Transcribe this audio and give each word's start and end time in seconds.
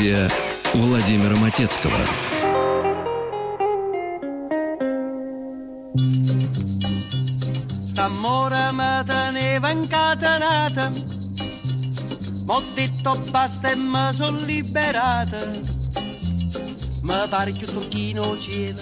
Студия 0.00 0.26
Владимира 0.72 1.36
Матецкого. 1.36 2.00
St'amore 7.90 8.72
mi 8.72 9.04
teneva 9.04 9.70
incatenata 9.70 10.90
M'ho 12.46 12.62
detto 12.74 13.20
basta 13.30 13.68
e 13.68 13.76
mi 13.76 14.12
sono 14.12 14.38
liberata 14.46 15.44
Mi 17.02 17.28
pare 17.28 17.52
più 17.52 17.66
turchino 17.66 18.34
cielo 18.34 18.80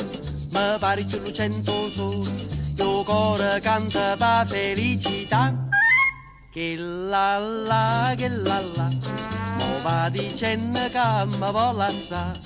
Mi 0.52 0.78
pare 0.78 1.02
più 1.02 1.18
lucento 1.18 1.72
sole 1.90 2.30
Io 2.76 3.02
cuore 3.02 3.58
canta 3.60 4.14
per 4.16 4.46
felicità 4.46 5.52
Che 6.52 6.76
la 6.76 7.38
la, 7.38 8.14
che 8.16 8.28
la 8.28 8.60
la 8.76 8.88
Mo 8.88 9.17
va 9.89 10.09
dicendo 10.09 10.79
che 10.79 11.25
mi 11.25 11.51
vuole 11.51 11.83
assai 11.83 12.39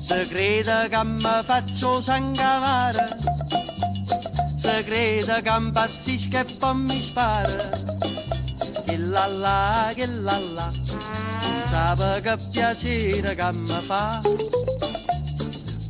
Se 0.00 0.26
crede 0.28 0.88
che 0.88 1.04
mi 1.04 1.42
faccio 1.44 2.00
sangamare 2.00 3.08
Se 4.56 4.84
crede 4.84 5.42
che 5.42 5.54
impazzisco 5.58 6.38
e 6.38 6.44
poi 6.58 6.76
mi 6.76 7.02
spara. 7.02 7.70
Che 8.84 8.96
la 8.98 9.26
la, 9.26 9.92
che 9.94 10.06
la 10.06 10.38
la 10.54 10.70
Sape 11.70 12.20
che 12.20 12.36
piacere 12.50 13.34
che 13.34 13.52
mi 13.52 13.66
fa. 13.66 14.20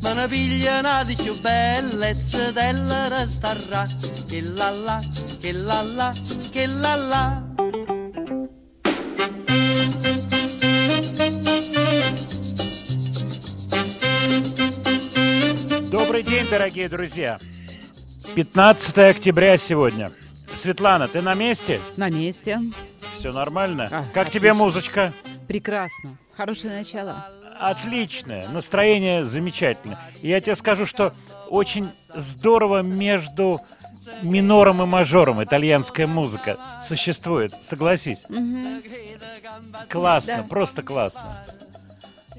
Me 0.02 0.14
ne 0.14 0.28
piglia 0.28 0.78
una 0.78 1.04
di 1.04 1.14
più 1.14 1.38
bellezza 1.40 2.50
della 2.50 3.08
restarà 3.08 3.86
Che 4.28 4.40
la 4.40 4.70
la, 4.70 5.00
che 5.40 5.52
la 5.52 5.82
la, 5.82 6.12
che 6.50 6.66
la 6.66 6.94
la 6.94 7.41
дорогие 16.52 16.86
друзья. 16.86 17.38
15 18.36 18.98
октября 18.98 19.56
сегодня. 19.56 20.10
Светлана, 20.54 21.08
ты 21.08 21.22
на 21.22 21.32
месте? 21.32 21.80
На 21.96 22.10
месте. 22.10 22.60
Все 23.16 23.32
нормально? 23.32 23.88
А, 23.90 24.04
как 24.12 24.28
тебе 24.28 24.50
отлично. 24.50 24.64
музычка? 24.64 25.12
Прекрасно. 25.48 26.18
Хорошее 26.36 26.74
начало. 26.76 27.26
Отличное, 27.58 28.46
настроение 28.50 29.24
замечательное. 29.24 29.98
И 30.20 30.28
я 30.28 30.42
тебе 30.42 30.54
скажу, 30.54 30.84
что 30.84 31.14
очень 31.48 31.88
здорово 32.14 32.82
между 32.82 33.58
минором 34.20 34.82
и 34.82 34.86
мажором 34.86 35.42
итальянская 35.42 36.06
музыка 36.06 36.58
существует, 36.86 37.50
согласись. 37.62 38.18
Классно, 39.88 40.38
Да. 40.38 40.42
просто 40.42 40.82
классно. 40.82 41.44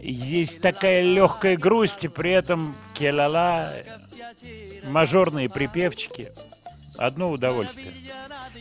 Есть 0.05 0.59
такая 0.59 1.01
легкая 1.01 1.55
грусть, 1.55 2.03
и 2.03 2.09
при 2.09 2.31
этом 2.31 2.75
келала, 2.93 3.73
мажорные 4.85 5.49
припевчики. 5.49 6.27
Одно 6.97 7.31
удовольствие. 7.31 7.93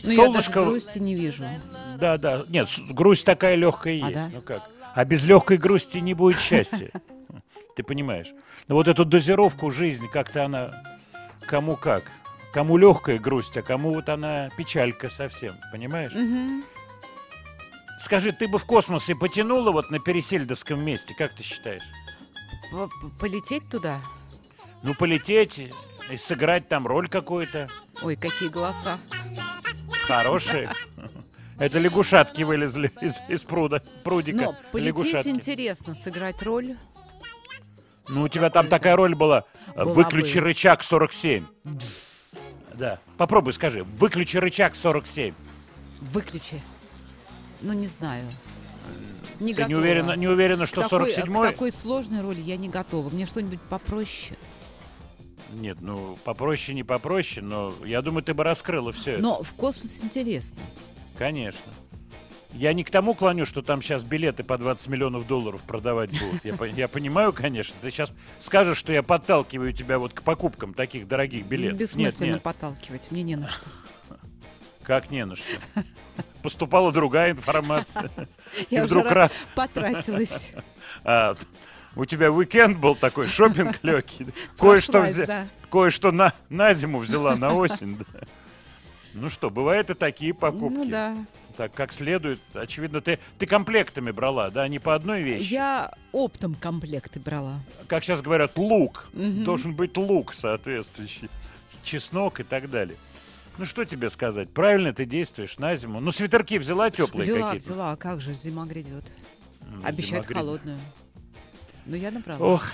Ну, 0.03 0.09
я 0.09 0.15
Солнышко... 0.15 0.53
даже 0.53 0.65
грусти 0.65 0.99
не 0.99 1.15
вижу. 1.15 1.43
Да, 1.99 2.17
да. 2.17 2.43
Нет, 2.47 2.69
грусть 2.91 3.25
такая 3.25 3.55
легкая 3.55 3.93
А, 3.93 4.07
есть. 4.07 4.13
да? 4.13 4.29
Ну 4.31 4.41
как? 4.41 4.61
А 4.95 5.05
без 5.05 5.23
легкой 5.25 5.57
грусти 5.57 5.97
не 5.97 6.13
будет 6.13 6.39
счастья. 6.39 6.89
Ты 7.75 7.83
понимаешь? 7.83 8.33
Но 8.67 8.75
вот 8.75 8.87
эту 8.87 9.03
дозировку 9.03 9.69
жизни, 9.69 10.07
как-то 10.07 10.45
она 10.45 10.83
кому 11.45 11.75
как. 11.75 12.03
Кому 12.53 12.77
легкая 12.77 13.19
грусть, 13.19 13.57
а 13.57 13.61
кому 13.61 13.93
вот 13.93 14.09
она 14.09 14.47
печалька 14.55 15.09
совсем. 15.09 15.55
Понимаешь? 15.71 16.13
Скажи, 18.03 18.33
ты 18.33 18.49
бы 18.49 18.59
в 18.59 18.65
космосе 18.65 19.15
потянула 19.15 19.71
вот 19.71 19.89
на 19.89 19.97
Пересельдовском 19.97 20.83
месте, 20.83 21.15
как 21.17 21.33
ты 21.33 21.41
считаешь? 21.41 21.83
Полететь 23.17 23.69
туда? 23.69 24.01
Ну, 24.81 24.93
полететь 24.93 25.71
и 26.09 26.17
сыграть 26.17 26.67
там 26.67 26.85
роль 26.85 27.07
какую-то 27.07 27.69
Ой, 28.01 28.17
какие 28.17 28.49
голоса. 28.49 28.97
хорошие. 30.05 30.69
Это 31.57 31.79
лягушатки 31.79 32.41
вылезли 32.41 32.91
из, 32.99 33.15
из 33.29 33.41
пруда, 33.43 33.81
прудика. 34.03 34.37
Но 34.37 34.55
полететь 34.73 34.87
лягушатки. 34.97 35.29
интересно, 35.29 35.95
сыграть 35.95 36.41
роль. 36.43 36.75
Ну, 38.09 38.23
у 38.23 38.27
тебя 38.27 38.49
там 38.49 38.67
такая 38.67 38.97
роль 38.97 39.15
была. 39.15 39.45
Была 39.77 39.85
Выключи 39.85 40.39
бы. 40.39 40.47
рычаг 40.47 40.83
47. 40.83 41.45
Да. 42.73 42.99
Попробуй 43.17 43.53
скажи. 43.53 43.85
Выключи 43.85 44.35
рычаг 44.35 44.75
47. 44.75 45.33
Выключи. 46.01 46.61
Ну, 47.63 47.73
не 47.73 47.87
знаю. 47.87 48.25
Не 49.39 49.53
Ты 49.53 49.63
готова. 49.63 49.67
не 49.69 49.75
уверена, 49.75 50.11
не 50.15 50.27
уверена, 50.27 50.65
что 50.65 50.81
К 50.81 50.89
такой, 50.89 51.11
47 51.11 51.33
к 51.33 51.41
такой 51.51 51.71
сложной 51.71 52.21
роли 52.21 52.39
я 52.39 52.57
не 52.57 52.69
готова. 52.69 53.09
Мне 53.09 53.25
что-нибудь 53.25 53.61
попроще. 53.61 54.37
Нет, 55.49 55.77
ну, 55.81 56.17
попроще, 56.23 56.75
не 56.75 56.83
попроще, 56.83 57.45
но 57.45 57.73
я 57.85 58.01
думаю, 58.01 58.23
ты 58.23 58.33
бы 58.33 58.43
раскрыла 58.43 58.91
все 58.91 59.13
это. 59.13 59.21
Но 59.21 59.41
в 59.43 59.53
космос 59.53 60.01
интересно. 60.01 60.57
Конечно. 61.17 61.71
Я 62.53 62.73
не 62.73 62.83
к 62.83 62.91
тому 62.91 63.15
клоню, 63.15 63.45
что 63.47 63.61
там 63.63 63.81
сейчас 63.81 64.03
билеты 64.03 64.43
по 64.43 64.57
20 64.59 64.87
миллионов 64.87 65.25
долларов 65.25 65.61
продавать 65.63 66.11
будут. 66.11 66.45
Я, 66.45 66.53
по- 66.55 66.65
я 66.65 66.87
понимаю, 66.87 67.33
конечно. 67.33 67.75
Ты 67.81 67.89
сейчас 67.89 68.11
скажешь, 68.39 68.77
что 68.77 68.93
я 68.93 69.01
подталкиваю 69.01 69.73
тебя 69.73 69.97
вот 69.97 70.13
к 70.13 70.21
покупкам 70.21 70.73
таких 70.75 71.07
дорогих 71.07 71.45
билетов. 71.47 71.79
Нет, 71.79 71.81
Бессмысленно 71.89 72.33
нет. 72.33 72.43
подталкивать. 72.43 73.09
Мне 73.09 73.23
не 73.23 73.35
на 73.37 73.47
что. 73.49 73.63
Как 74.83 75.09
не 75.09 75.25
на 75.25 75.35
что. 75.35 75.45
Поступала 76.43 76.91
другая 76.91 77.31
информация. 77.31 78.11
Я 78.69 78.83
вдруг 78.83 79.09
раз- 79.09 79.31
ра- 79.31 79.33
потратилась. 79.55 80.51
А, 81.05 81.35
у 81.95 82.05
тебя 82.05 82.31
уикенд 82.31 82.79
был 82.79 82.95
такой, 82.95 83.27
шопинг 83.27 83.79
легкий. 83.83 84.27
Кое-что, 84.59 85.03
взя- 85.03 85.47
кое-что 85.71 86.11
на, 86.11 86.33
на 86.49 86.73
зиму 86.73 86.99
взяла, 86.99 87.35
на 87.35 87.53
осень. 87.53 87.97
да. 87.97 88.19
Ну 89.13 89.29
что, 89.29 89.49
бывают 89.49 89.89
и 89.89 89.93
такие 89.95 90.33
покупки. 90.33 90.75
Ну 90.75 90.85
да. 90.85 91.15
Так, 91.57 91.73
как 91.73 91.91
следует. 91.91 92.39
Очевидно, 92.53 93.01
ты, 93.01 93.19
ты 93.37 93.45
комплектами 93.45 94.11
брала, 94.11 94.49
да, 94.49 94.67
не 94.67 94.79
по 94.79 94.95
одной 94.95 95.21
вещи. 95.23 95.51
Я 95.53 95.91
оптом 96.11 96.55
комплекты 96.55 97.19
брала. 97.19 97.59
Как 97.87 98.03
сейчас 98.03 98.21
говорят, 98.21 98.57
лук. 98.57 99.07
Мгм. 99.13 99.43
Должен 99.43 99.73
быть 99.73 99.97
лук 99.97 100.33
соответствующий. 100.33 101.29
Чеснок 101.83 102.39
и 102.39 102.43
так 102.43 102.69
далее. 102.69 102.97
Ну 103.57 103.65
что 103.65 103.85
тебе 103.85 104.09
сказать? 104.09 104.51
Правильно 104.53 104.93
ты 104.93 105.05
действуешь 105.05 105.57
на 105.59 105.75
зиму. 105.75 105.99
Ну, 105.99 106.11
свитерки 106.11 106.57
взяла 106.57 106.89
теплые 106.89 107.23
Взяла, 107.23 107.51
какие-то? 107.51 107.65
взяла. 107.73 107.91
А 107.91 107.95
как 107.95 108.19
же, 108.19 108.33
зима 108.33 108.65
грядет. 108.65 109.11
Зима 109.61 109.87
Обещают 109.87 110.25
грядет. 110.25 110.43
холодную. 110.43 110.79
Ну, 111.85 111.95
я 111.95 112.11
набрала. 112.11 112.39
Ох, 112.45 112.65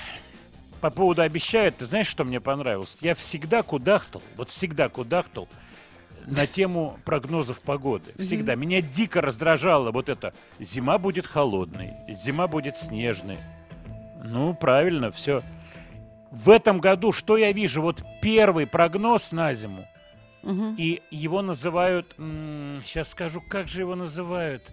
по 0.80 0.90
поводу 0.90 1.22
обещают, 1.22 1.78
ты 1.78 1.86
знаешь, 1.86 2.08
что 2.08 2.24
мне 2.24 2.40
понравилось? 2.40 2.96
Я 3.02 3.14
всегда 3.16 3.64
кудахтал, 3.64 4.22
вот 4.38 4.48
всегда 4.50 4.88
кудахтал 4.88 5.50
на 6.26 6.48
тему 6.48 6.98
прогнозов 7.06 7.60
погоды. 7.60 8.12
Всегда. 8.18 8.56
Меня 8.56 8.82
дико 8.82 9.20
раздражало 9.20 9.92
вот 9.92 10.08
это. 10.10 10.34
Зима 10.60 10.98
будет 10.98 11.26
холодной, 11.26 11.94
зима 12.08 12.48
будет 12.48 12.78
снежной. 12.78 13.38
Ну, 14.24 14.54
правильно, 14.54 15.12
все. 15.12 15.42
В 16.32 16.50
этом 16.52 16.80
году 16.80 17.12
что 17.12 17.36
я 17.36 17.52
вижу? 17.52 17.82
Вот 17.82 18.04
первый 18.22 18.68
прогноз 18.68 19.32
на 19.32 19.54
зиму. 19.54 19.86
Мгм. 20.44 20.76
И 20.78 21.02
его 21.12 21.42
называют, 21.42 22.14
сейчас 22.18 23.10
скажу, 23.10 23.42
как 23.42 23.68
же 23.68 23.82
его 23.82 23.96
называют, 23.96 24.64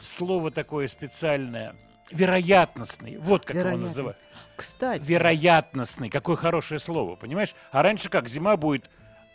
слово 0.00 0.50
такое 0.50 0.88
специальное, 0.88 1.74
вероятностный, 2.10 3.16
вот 3.18 3.44
как 3.44 3.56
его 3.56 3.76
называют. 3.76 4.18
Кстати, 4.56 5.02
Вероятностный, 5.02 6.10
какое 6.10 6.36
хорошее 6.36 6.80
слово, 6.80 7.16
понимаешь? 7.16 7.54
А 7.72 7.82
раньше 7.82 8.10
как, 8.10 8.28
зима 8.28 8.56
будет, 8.58 8.84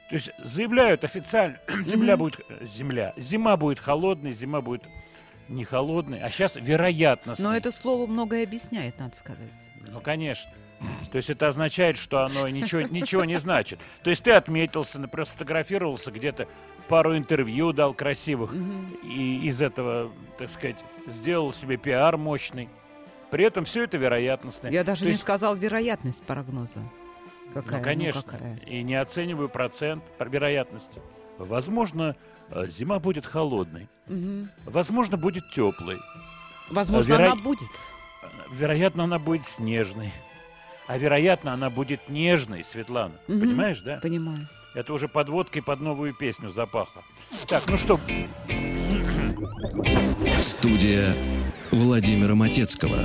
то 0.10 0.16
есть 0.16 0.30
заявляют 0.38 1.04
официально, 1.04 1.58
земля 1.84 2.16
будет, 2.16 2.40
земля, 2.62 3.14
зима 3.18 3.58
будет 3.58 3.80
холодной, 3.80 4.34
зима 4.34 4.62
будет 4.62 4.84
не 5.48 5.64
холодной, 5.64 6.22
а 6.22 6.30
сейчас 6.30 6.56
вероятностный. 6.56 7.46
но 7.46 7.56
это 7.56 7.72
слово 7.72 8.06
многое 8.08 8.44
объясняет, 8.44 9.00
надо 9.00 9.16
сказать. 9.16 9.50
Ну, 9.88 10.00
конечно. 10.00 10.52
То 11.12 11.18
есть 11.18 11.30
это 11.30 11.48
означает, 11.48 11.98
что 11.98 12.24
оно 12.24 12.48
ничего, 12.48 12.82
ничего 12.82 13.26
не 13.26 13.38
значит. 13.38 13.80
То 14.04 14.10
есть 14.10 14.24
ты 14.24 14.32
отметился, 14.32 15.00
например, 15.00 15.26
сфотографировался 15.28 16.12
где-то, 16.12 16.48
пару 16.88 17.18
интервью 17.18 17.74
дал 17.74 17.94
красивых, 17.94 18.54
и 19.04 19.40
из 19.48 19.62
этого, 19.62 20.12
так 20.38 20.50
сказать, 20.50 20.78
сделал 21.08 21.52
себе 21.54 21.78
пиар 21.78 22.18
мощный. 22.18 22.70
При 23.32 23.44
этом 23.44 23.66
все 23.66 23.84
это 23.84 23.98
вероятностное. 23.98 24.72
Я 24.72 24.84
даже 24.84 25.00
То 25.02 25.06
не 25.06 25.12
есть, 25.14 25.24
сказал 25.24 25.56
вероятность 25.56 26.24
прогноза. 26.24 26.80
Какая? 27.54 27.80
Ну, 27.80 27.84
конечно. 27.84 28.22
какая. 28.22 28.58
И 28.68 28.84
не 28.84 28.96
оцениваю 28.96 29.50
процент 29.50 30.04
про 30.18 30.28
вероятности. 30.30 31.02
Возможно, 31.38 32.16
э, 32.50 32.66
зима 32.68 33.00
будет 33.00 33.26
холодной. 33.26 33.90
Мгм. 34.08 34.50
Возможно, 34.66 35.18
будет 35.18 35.50
теплой. 35.52 35.98
Возможно, 36.70 37.14
веро- 37.14 37.26
она 37.32 37.36
будет. 37.36 37.70
Вероятно, 38.52 39.04
она 39.06 39.20
будет 39.20 39.46
снежной. 39.46 40.14
А 40.88 40.98
вероятно, 40.98 41.54
она 41.54 41.70
будет 41.70 42.10
нежной, 42.10 42.64
Светлана. 42.64 43.16
Мгм. 43.28 43.40
Понимаешь, 43.40 43.82
да? 43.82 44.00
Понимаю. 44.02 44.48
Это 44.74 44.94
уже 44.94 45.08
подводкой 45.08 45.64
под 45.64 45.80
новую 45.80 46.14
песню 46.14 46.50
запахло. 46.50 47.02
Так, 47.48 47.64
ну 47.70 47.78
что, 47.78 48.00
Студия 50.40 51.14
Владимира 51.72 52.36
Матецкого. 52.36 52.98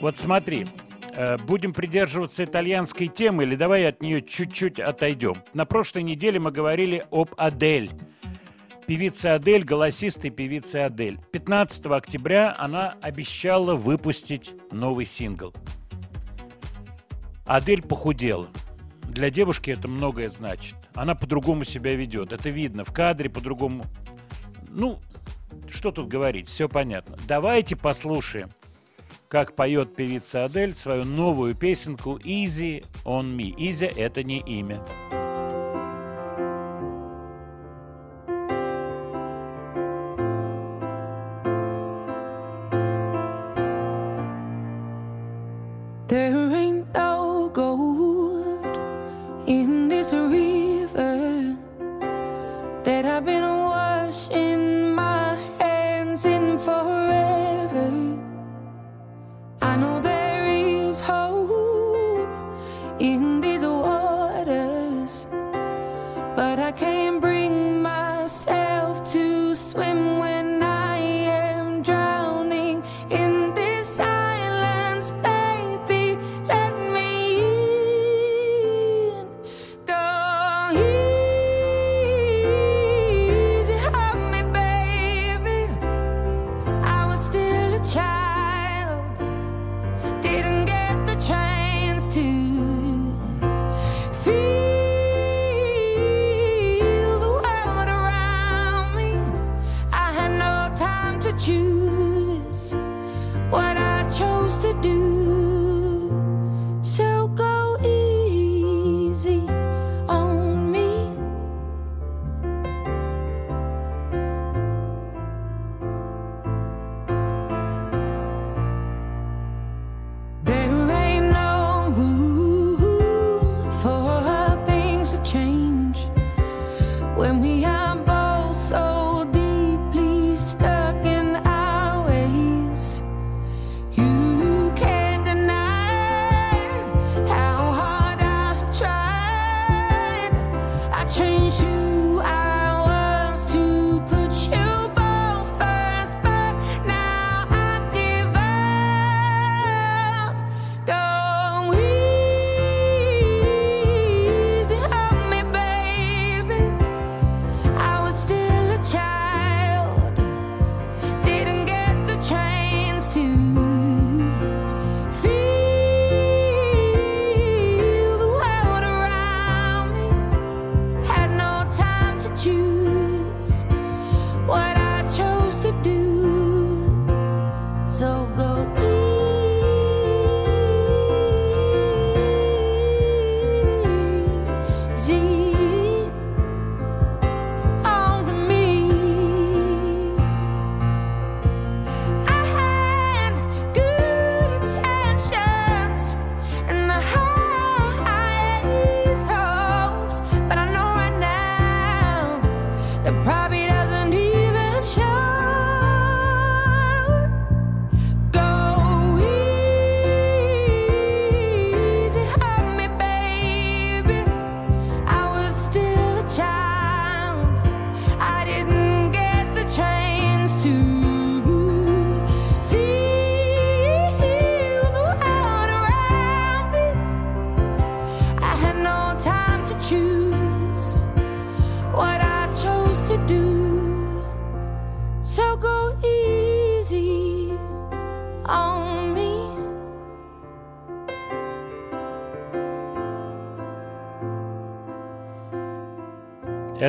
Вот 0.00 0.18
смотри, 0.18 0.66
э, 1.14 1.38
будем 1.38 1.72
придерживаться 1.72 2.44
итальянской 2.44 3.08
темы 3.08 3.44
или 3.44 3.56
давай 3.56 3.88
от 3.88 4.02
нее 4.02 4.22
чуть-чуть 4.22 4.78
отойдем. 4.78 5.36
На 5.54 5.64
прошлой 5.64 6.02
неделе 6.02 6.38
мы 6.38 6.50
говорили 6.50 7.06
об 7.10 7.30
Адель. 7.36 7.90
Певица 8.86 9.34
Адель, 9.34 9.64
голосистой 9.64 10.30
певицы 10.30 10.76
Адель. 10.76 11.18
15 11.32 11.86
октября 11.86 12.54
она 12.58 12.96
обещала 13.00 13.74
выпустить 13.74 14.52
новый 14.70 15.06
сингл. 15.06 15.54
Адель 17.46 17.82
похудела. 17.82 18.48
Для 19.02 19.30
девушки 19.30 19.70
это 19.70 19.88
многое 19.88 20.28
значит. 20.28 20.74
Она 20.94 21.14
по-другому 21.14 21.64
себя 21.64 21.94
ведет. 21.94 22.32
Это 22.32 22.50
видно 22.50 22.84
в 22.84 22.92
кадре 22.92 23.30
по-другому. 23.30 23.84
Ну, 24.68 24.98
что 25.70 25.92
тут 25.92 26.08
говорить, 26.08 26.48
все 26.48 26.68
понятно. 26.68 27.16
Давайте 27.26 27.76
послушаем, 27.76 28.50
как 29.28 29.54
поет 29.54 29.94
певица 29.94 30.44
Адель 30.44 30.74
свою 30.74 31.04
новую 31.04 31.54
песенку 31.54 32.16
«Easy 32.18 32.84
on 33.04 33.36
me». 33.36 33.54
«Easy»— 33.56 33.92
это 33.96 34.22
не 34.22 34.40
имя. 34.40 34.78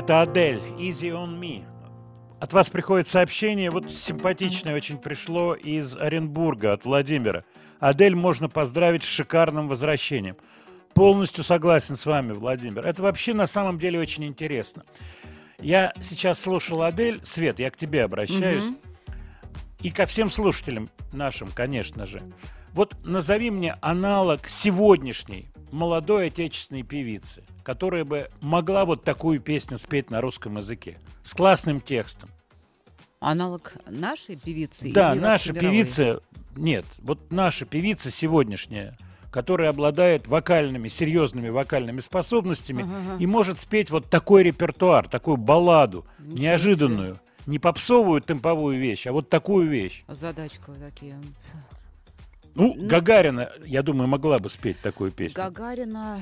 Это 0.08 0.22
Адель, 0.22 0.62
Easy 0.78 1.12
on 1.12 1.38
Me. 1.38 1.66
От 2.40 2.54
вас 2.54 2.70
приходит 2.70 3.10
сообщение, 3.10 3.70
вот 3.70 3.92
симпатичное 3.92 4.74
очень 4.74 5.00
пришло 5.00 5.54
из 5.54 5.98
Оренбурга, 5.98 6.72
от 6.72 6.86
Владимира. 6.86 7.44
Адель 7.82 8.16
можно 8.16 8.48
поздравить 8.48 9.04
с 9.04 9.08
шикарным 9.08 9.68
возвращением. 9.68 10.38
Полностью 10.94 11.44
согласен 11.44 11.98
с 11.98 12.06
вами, 12.06 12.32
Владимир. 12.32 12.86
Это 12.86 13.04
вообще 13.04 13.34
на 13.34 13.48
самом 13.48 13.80
деле 13.80 14.00
очень 14.00 14.24
интересно. 14.24 14.86
Я 15.60 15.92
сейчас 16.00 16.40
слушал 16.40 16.84
Адель. 16.84 17.20
Свет, 17.26 17.60
я 17.60 17.70
к 17.70 17.76
тебе 17.76 18.06
обращаюсь. 18.06 18.64
И 19.82 19.92
ко 19.92 20.06
всем 20.06 20.30
слушателям 20.30 20.90
нашим, 21.12 21.50
конечно 21.52 22.06
же. 22.06 22.24
Вот 22.74 22.96
назови 23.04 23.50
мне 23.50 23.78
аналог 23.82 24.48
сегодняшней 24.48 25.50
молодой 25.72 26.28
отечественной 26.28 26.84
певицы, 26.84 27.44
которая 27.64 28.06
бы 28.06 28.30
могла 28.42 28.86
вот 28.86 29.04
такую 29.04 29.40
песню 29.40 29.78
спеть 29.78 30.10
на 30.10 30.22
русском 30.22 30.58
языке 30.58 30.98
с 31.24 31.34
классным 31.34 31.82
текстом. 31.82 32.30
Аналог 33.20 33.74
нашей 33.90 34.36
певицы? 34.36 34.92
Да, 34.94 35.16
наша 35.16 35.52
мировой? 35.52 35.72
певица, 35.72 36.22
нет, 36.56 36.86
вот 37.00 37.32
наша 37.32 37.66
певица 37.66 38.12
сегодняшняя, 38.12 38.96
которая 39.32 39.70
обладает 39.70 40.28
вокальными, 40.28 40.88
серьезными 40.88 41.50
вокальными 41.50 42.00
способностями 42.00 42.84
Ага, 42.84 43.22
и 43.22 43.26
может 43.26 43.58
спеть 43.58 43.90
вот 43.90 44.10
такой 44.10 44.44
репертуар, 44.44 45.08
такую 45.08 45.38
балладу, 45.38 46.06
Ничего 46.20 46.44
неожиданную, 46.44 47.18
не 47.48 47.60
попсовую 47.60 48.22
темповую 48.22 48.80
вещь, 48.80 49.08
а 49.08 49.12
вот 49.12 49.30
такую 49.30 49.68
вещь. 49.68 50.04
Задачка 50.08 50.72
вот 50.72 50.80
такие. 50.80 51.16
Ну, 52.58 52.74
Ну. 52.76 52.88
Гагарина, 52.88 53.52
я 53.66 53.84
думаю, 53.84 54.08
могла 54.08 54.38
бы 54.40 54.50
спеть 54.50 54.80
такую 54.82 55.12
песню. 55.12 55.36
Гагарина... 55.44 56.20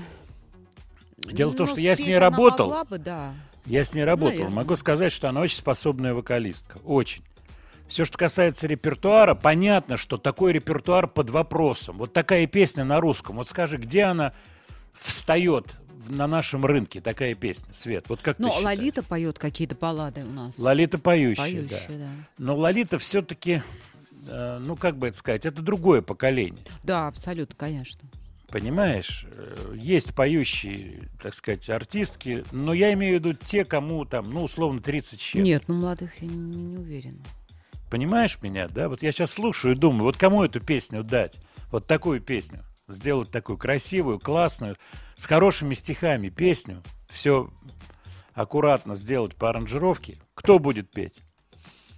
Дело 1.17 1.51
в 1.51 1.55
том, 1.55 1.65
ну, 1.65 1.71
что 1.71 1.81
я 1.81 1.95
с 1.95 1.99
ней 1.99 2.17
работал. 2.17 2.67
могла 2.67 2.83
бы, 2.83 2.97
да. 2.97 3.33
Я 3.65 3.83
с 3.83 3.93
ней 3.93 4.03
работал. 4.03 4.33
Наверное. 4.33 4.55
Могу 4.55 4.75
сказать, 4.75 5.11
что 5.11 5.29
она 5.29 5.41
очень 5.41 5.57
способная 5.57 6.13
вокалистка. 6.13 6.77
Очень. 6.85 7.23
Все, 7.87 8.03
что 8.03 8.17
касается 8.17 8.67
репертуара, 8.67 9.33
понятно, 9.33 9.95
что 9.97 10.17
такой 10.17 10.53
репертуар 10.53 11.07
под 11.07 11.29
вопросом. 11.29 11.97
Вот 11.97 12.13
такая 12.13 12.45
песня 12.47 12.83
на 12.83 12.99
русском. 12.99 13.37
Вот 13.37 13.47
скажи, 13.47 13.77
где 13.77 14.03
она 14.03 14.33
встает 14.99 15.65
на 16.09 16.27
нашем 16.27 16.65
рынке, 16.65 16.99
такая 17.01 17.33
песня, 17.33 17.73
Свет? 17.73 18.05
Вот 18.09 18.19
как 18.21 18.37
Ну, 18.39 18.49
ты 18.49 18.55
считаешь? 18.57 18.79
Лолита 18.79 19.03
поет 19.03 19.39
какие-то 19.39 19.75
баллады 19.75 20.23
у 20.25 20.31
нас. 20.31 20.59
Лолита 20.59 20.97
поющая, 20.97 21.43
Поющая, 21.43 21.87
да. 21.89 21.95
да. 21.97 22.09
Но 22.37 22.55
Лолита 22.55 22.99
все-таки, 22.99 23.63
ну, 24.27 24.75
как 24.75 24.97
бы 24.97 25.07
это 25.07 25.17
сказать, 25.17 25.45
это 25.45 25.61
другое 25.61 26.01
поколение. 26.01 26.63
Да, 26.83 27.07
абсолютно, 27.07 27.55
конечно. 27.55 28.09
Понимаешь, 28.49 29.25
Э, 29.35 29.73
есть 29.75 30.13
поющие, 30.13 31.09
так 31.21 31.33
сказать, 31.33 31.69
артистки, 31.69 32.45
но 32.51 32.73
я 32.73 32.93
имею 32.93 33.19
в 33.19 33.23
виду 33.23 33.33
те, 33.33 33.65
кому 33.65 34.05
там, 34.05 34.31
ну, 34.31 34.43
условно, 34.43 34.81
30 34.81 35.19
с 35.19 35.23
чем. 35.23 35.43
Нет, 35.43 35.63
ну 35.67 35.75
молодых 35.75 36.21
я 36.21 36.27
не, 36.27 36.35
не 36.35 36.77
уверена. 36.77 37.23
Понимаешь 37.89 38.37
меня, 38.41 38.67
да? 38.67 38.89
Вот 38.89 39.01
я 39.03 39.11
сейчас 39.11 39.31
слушаю 39.31 39.75
и 39.75 39.77
думаю, 39.77 40.03
вот 40.03 40.17
кому 40.17 40.43
эту 40.43 40.59
песню 40.59 41.03
дать? 41.03 41.35
Вот 41.71 41.85
такую 41.85 42.21
песню. 42.21 42.63
Сделать 42.87 43.29
такую 43.31 43.57
красивую, 43.57 44.19
классную, 44.19 44.77
с 45.15 45.25
хорошими 45.25 45.73
стихами 45.73 46.29
песню. 46.29 46.83
Все 47.09 47.47
аккуратно 48.33 48.95
сделать 48.95 49.35
по 49.35 49.49
аранжировке. 49.49 50.19
Кто 50.33 50.59
будет 50.59 50.91
петь? 50.91 51.13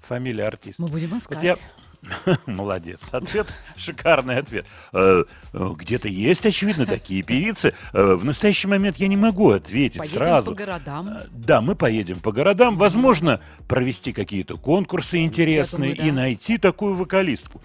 Фамилия 0.04 0.46
артиста. 0.46 0.82
Мы 0.82 0.88
будем 0.88 1.10
Вот 1.10 1.22
искать. 1.22 1.44
я... 1.44 1.56
Молодец. 2.46 3.10
Ответ, 3.12 3.48
шикарный 3.76 4.38
ответ. 4.38 4.66
Э, 4.94 5.24
э, 5.54 5.70
Где-то 5.78 6.08
есть, 6.08 6.46
очевидно, 6.46 6.86
такие 6.86 7.24
певицы. 7.24 7.74
Э, 7.94 8.14
В 8.16 8.26
настоящий 8.26 8.68
момент 8.68 8.98
я 8.98 9.08
не 9.08 9.18
могу 9.18 9.52
ответить 9.52 10.00
Поедем 10.00 10.18
сразу. 10.18 10.52
по 10.52 10.58
городам. 10.58 11.18
Да, 11.32 11.62
мы 11.62 11.76
поедем 11.76 12.20
по 12.20 12.32
городам. 12.32 12.78
Возможно, 12.78 13.42
провести 13.68 14.14
какие-то 14.14 14.58
конкурсы 14.58 15.24
интересные 15.24 15.94
думаю, 15.96 16.08
и 16.08 16.12
да. 16.12 16.22
найти 16.22 16.58
такую 16.58 16.96
вокалистку. 16.96 17.62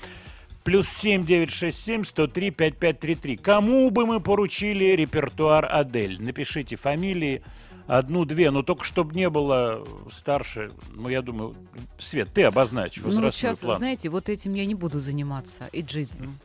Плюс 0.64 0.88
7 0.88 1.24
967 1.26 2.04
103 2.04 2.50
5533. 2.50 3.36
Кому 3.36 3.90
бы 3.90 4.06
мы 4.06 4.20
поручили 4.20 4.84
репертуар 4.96 5.66
Адель? 5.70 6.22
Напишите 6.22 6.76
фамилии 6.76 7.42
одну-две, 7.99 8.50
но 8.50 8.62
только 8.62 8.84
чтобы 8.84 9.14
не 9.14 9.28
было 9.28 9.87
старше. 10.11 10.70
Ну, 10.94 11.08
я 11.08 11.22
думаю, 11.22 11.54
Свет, 11.99 12.28
ты 12.32 12.44
обозначь 12.44 12.96
Ну 12.99 13.04
возрастной 13.04 13.32
сейчас, 13.32 13.58
план. 13.61 13.78
знаете, 13.78 14.08
вот 14.08 14.28
этим 14.28 14.54
я 14.54 14.64
не 14.64 14.75
буду 14.75 14.99
заниматься. 14.99 15.68
И 15.72 15.82
джидзом. 15.82 16.38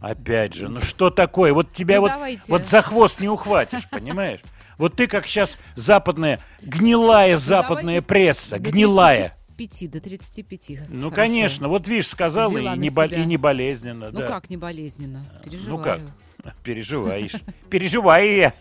Опять 0.00 0.54
же, 0.54 0.68
ну 0.68 0.80
что 0.80 1.10
такое? 1.10 1.52
Вот 1.52 1.72
тебя 1.72 1.96
Ну, 1.96 2.02
вот, 2.02 2.10
давайте. 2.10 2.42
вот 2.48 2.64
за 2.66 2.82
хвост 2.82 3.20
не 3.20 3.28
ухватишь, 3.28 3.88
понимаешь? 3.90 4.40
Вот 4.76 4.94
ты 4.94 5.06
как 5.08 5.26
сейчас 5.26 5.58
западная, 5.74 6.38
гнилая 6.62 7.36
западная 7.36 8.00
давайте 8.00 8.02
пресса, 8.06 8.58
гнилая. 8.58 9.34
35, 9.56 9.90
до 9.90 10.00
35. 10.00 10.68
Ну, 10.88 11.10
Хорошо. 11.10 11.16
конечно, 11.16 11.68
вот 11.68 11.88
видишь, 11.88 12.06
сказала 12.08 12.48
Взяла 12.52 12.74
и 12.76 12.78
не, 12.78 12.90
бол- 12.90 13.10
и 13.12 13.24
не 13.24 13.36
болезненно. 13.36 14.10
Ну 14.12 14.20
да. 14.20 14.26
как 14.28 14.50
не 14.50 14.56
болезненно? 14.56 15.24
Переживаю. 15.44 15.68
Ну 15.70 15.82
как? 15.82 16.00
Переживаешь. 16.62 17.34
Переживаю 17.68 18.36
я. 18.36 18.54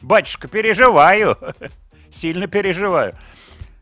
Батюшка, 0.00 0.48
переживаю. 0.48 1.36
Сильно 2.10 2.46
переживаю. 2.46 3.16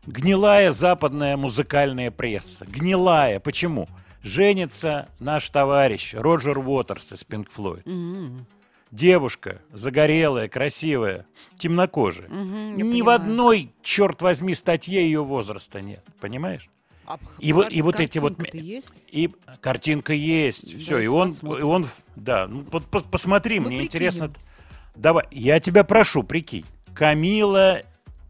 Гнилая 0.05 0.71
западная 0.71 1.37
музыкальная 1.37 2.11
пресса. 2.11 2.65
Гнилая. 2.65 3.39
Почему? 3.39 3.87
Женится 4.21 5.07
наш 5.19 5.49
товарищ 5.49 6.13
Роджер 6.13 6.57
Уотерс 6.59 7.13
из 7.13 7.23
Pink 7.23 7.47
Floyd. 7.55 7.83
М, 7.85 8.45
Девушка, 8.91 9.61
загорелая, 9.71 10.49
красивая, 10.49 11.27
темнокожая. 11.59 12.27
я 12.27 12.33
Ни 12.35 12.81
в 12.83 12.89
понимаю. 12.91 13.15
одной, 13.17 13.71
черт 13.83 14.21
возьми, 14.23 14.55
статье 14.55 15.03
ее 15.03 15.23
возраста 15.23 15.79
нет. 15.79 16.03
Понимаешь? 16.19 16.69
А 17.05 17.19
И 17.39 17.53
вот- 17.53 17.71
и 17.71 17.81
вот 17.83 17.99
эти 17.99 18.17
вот 18.17 18.41
есть? 18.53 19.03
И 19.11 19.29
картинка 19.61 20.13
есть, 20.13 20.65
все, 20.69 20.97
и 20.97 21.07
Давайте 21.07 21.09
он, 21.09 21.29
посмотрим. 21.29 21.59
и 21.61 21.63
он, 21.69 21.87
да, 22.15 22.47
ну, 22.47 22.63
посмотри, 22.63 23.59
Мы 23.59 23.67
мне 23.67 23.77
прикинем. 23.79 23.87
интересно. 24.07 24.33
Давай, 24.99 25.23
я 25.31 25.61
тебя 25.61 25.85
прошу, 25.85 26.23
прикинь, 26.23 26.65
Камила 26.93 27.81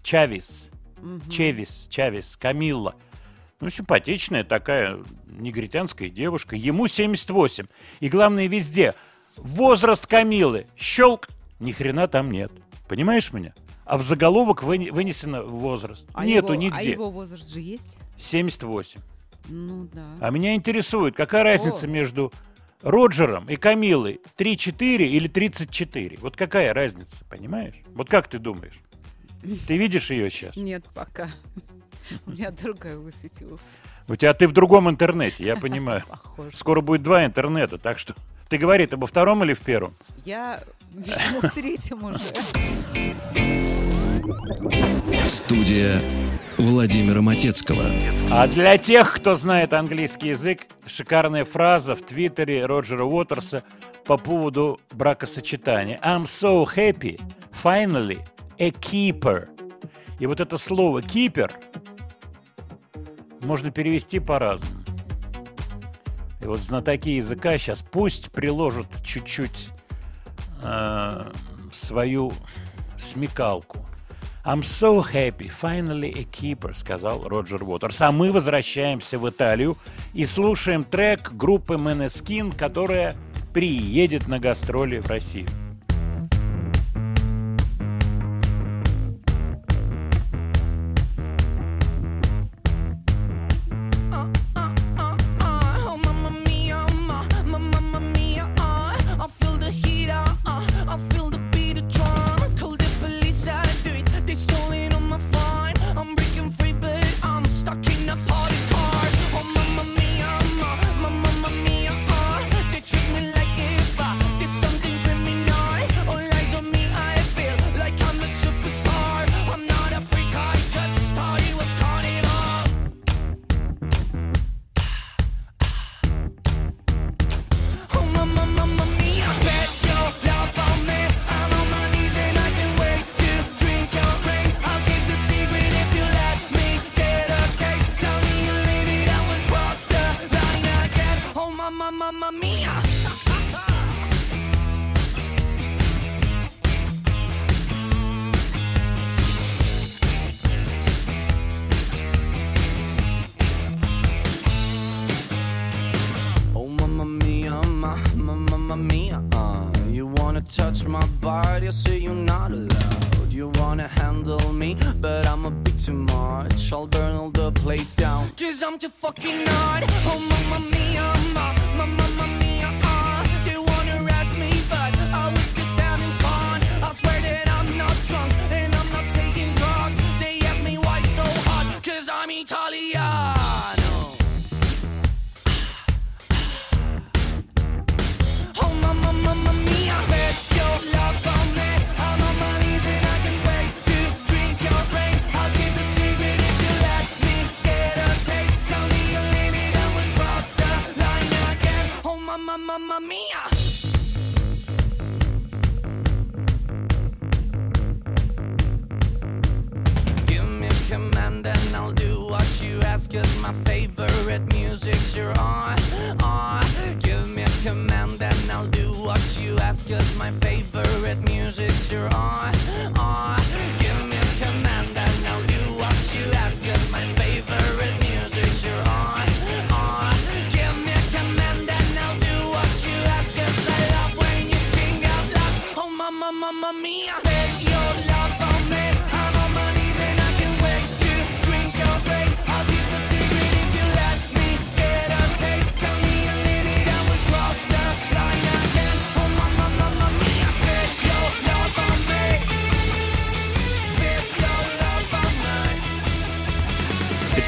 Чавис, 0.03 0.69
Мгм. 1.01 1.27
Чевис, 1.27 1.87
Чавис, 1.89 2.37
Камилла, 2.37 2.93
ну 3.59 3.69
симпатичная 3.69 4.43
такая 4.43 4.99
негритянская 5.25 6.09
девушка, 6.09 6.55
ему 6.55 6.87
78, 6.87 7.65
и 8.01 8.07
главное 8.09 8.45
везде 8.47 8.93
возраст 9.35 10.05
Камилы, 10.05 10.67
щелк, 10.77 11.27
ни 11.59 11.71
хрена 11.71 12.07
там 12.07 12.29
нет, 12.29 12.51
понимаешь 12.87 13.33
меня? 13.33 13.55
А 13.85 13.97
в 13.97 14.03
заголовок 14.03 14.61
выне- 14.61 14.91
вынесено 14.91 15.41
возраст. 15.41 16.05
А 16.13 16.23
Нету 16.23 16.53
его- 16.53 16.61
нигде. 16.61 16.77
А 16.77 16.81
его 16.83 17.09
возраст 17.09 17.49
же 17.51 17.59
есть? 17.59 17.97
78. 18.17 19.01
Ну 19.47 19.87
да. 19.91 20.03
А 20.19 20.29
меня 20.29 20.53
интересует, 20.53 21.15
какая 21.15 21.41
разница 21.43 21.87
О. 21.87 21.89
между 21.89 22.31
Роджером 22.81 23.49
и 23.49 23.55
Камилой? 23.55 24.21
3-4 24.37 24.97
или 24.97 25.27
34? 25.27 26.17
Вот 26.21 26.37
какая 26.37 26.73
разница, 26.73 27.25
понимаешь? 27.25 27.75
Вот 27.93 28.09
как 28.09 28.27
ты 28.27 28.39
думаешь? 28.39 28.79
Ты 29.67 29.77
видишь 29.77 30.09
ее 30.09 30.29
сейчас? 30.29 30.55
Нет, 30.55 30.85
пока. 30.93 31.29
У 32.25 32.31
меня 32.31 32.51
другая 32.51 32.97
высветилась. 32.97 33.81
У 34.07 34.15
тебя 34.15 34.33
ты 34.33 34.47
в 34.47 34.51
другом 34.51 34.89
интернете, 34.89 35.43
я 35.45 35.55
понимаю. 35.55 36.03
Похоже. 36.09 36.55
Скоро 36.55 36.81
будет 36.81 37.03
два 37.03 37.25
интернета, 37.25 37.77
так 37.77 37.99
что 37.99 38.15
ты 38.47 38.57
говори, 38.57 38.87
ты 38.87 38.97
во 38.97 39.07
втором 39.07 39.43
или 39.43 39.53
в 39.53 39.59
первом? 39.59 39.93
Я, 40.25 40.59
в 40.91 41.49
третьем 41.49 42.03
уже. 42.03 42.19
Студия 45.27 46.01
Владимира 46.57 47.21
Матецкого. 47.21 47.83
А 48.31 48.47
для 48.47 48.77
тех, 48.77 49.13
кто 49.13 49.35
знает 49.35 49.73
английский 49.73 50.29
язык, 50.29 50.67
шикарная 50.85 51.45
фраза 51.45 51.95
в 51.95 52.01
твиттере 52.01 52.65
Роджера 52.65 53.05
Уотерса 53.05 53.63
по 54.05 54.17
поводу 54.17 54.79
бракосочетания. 54.91 55.99
I'm 56.03 56.23
so 56.23 56.67
happy, 56.75 57.19
finally, 57.63 58.19
a 58.57 58.69
keeper. 58.69 59.47
И 60.19 60.25
вот 60.25 60.39
это 60.39 60.57
слово 60.57 61.01
keeper 61.01 61.51
можно 63.41 63.71
перевести 63.71 64.19
по-разному. 64.19 64.83
И 66.41 66.45
вот 66.45 66.59
знатоки 66.59 67.09
языка 67.09 67.57
сейчас 67.57 67.81
пусть 67.81 68.31
приложат 68.31 68.87
чуть-чуть 69.03 69.69
э, 70.61 71.31
свою 71.71 72.31
смекалку. 72.97 73.85
I'm 74.45 74.63
so 74.63 75.01
happy, 75.01 75.49
finally 75.49 76.13
a 76.17 76.23
keeper, 76.23 76.73
сказал 76.73 77.27
Роджер 77.27 77.61
Уотерс. 77.63 78.01
А 78.01 78.11
мы 78.11 78.31
возвращаемся 78.31 79.19
в 79.19 79.29
Италию 79.29 79.75
и 80.13 80.25
слушаем 80.25 80.85
трек 80.85 81.33
группы 81.33 81.77
Менескин, 81.77 82.53
которая 82.53 83.15
приедет 83.53 84.27
на 84.27 84.39
гастроли 84.39 84.99
в 84.99 85.07
Россию. 85.07 85.47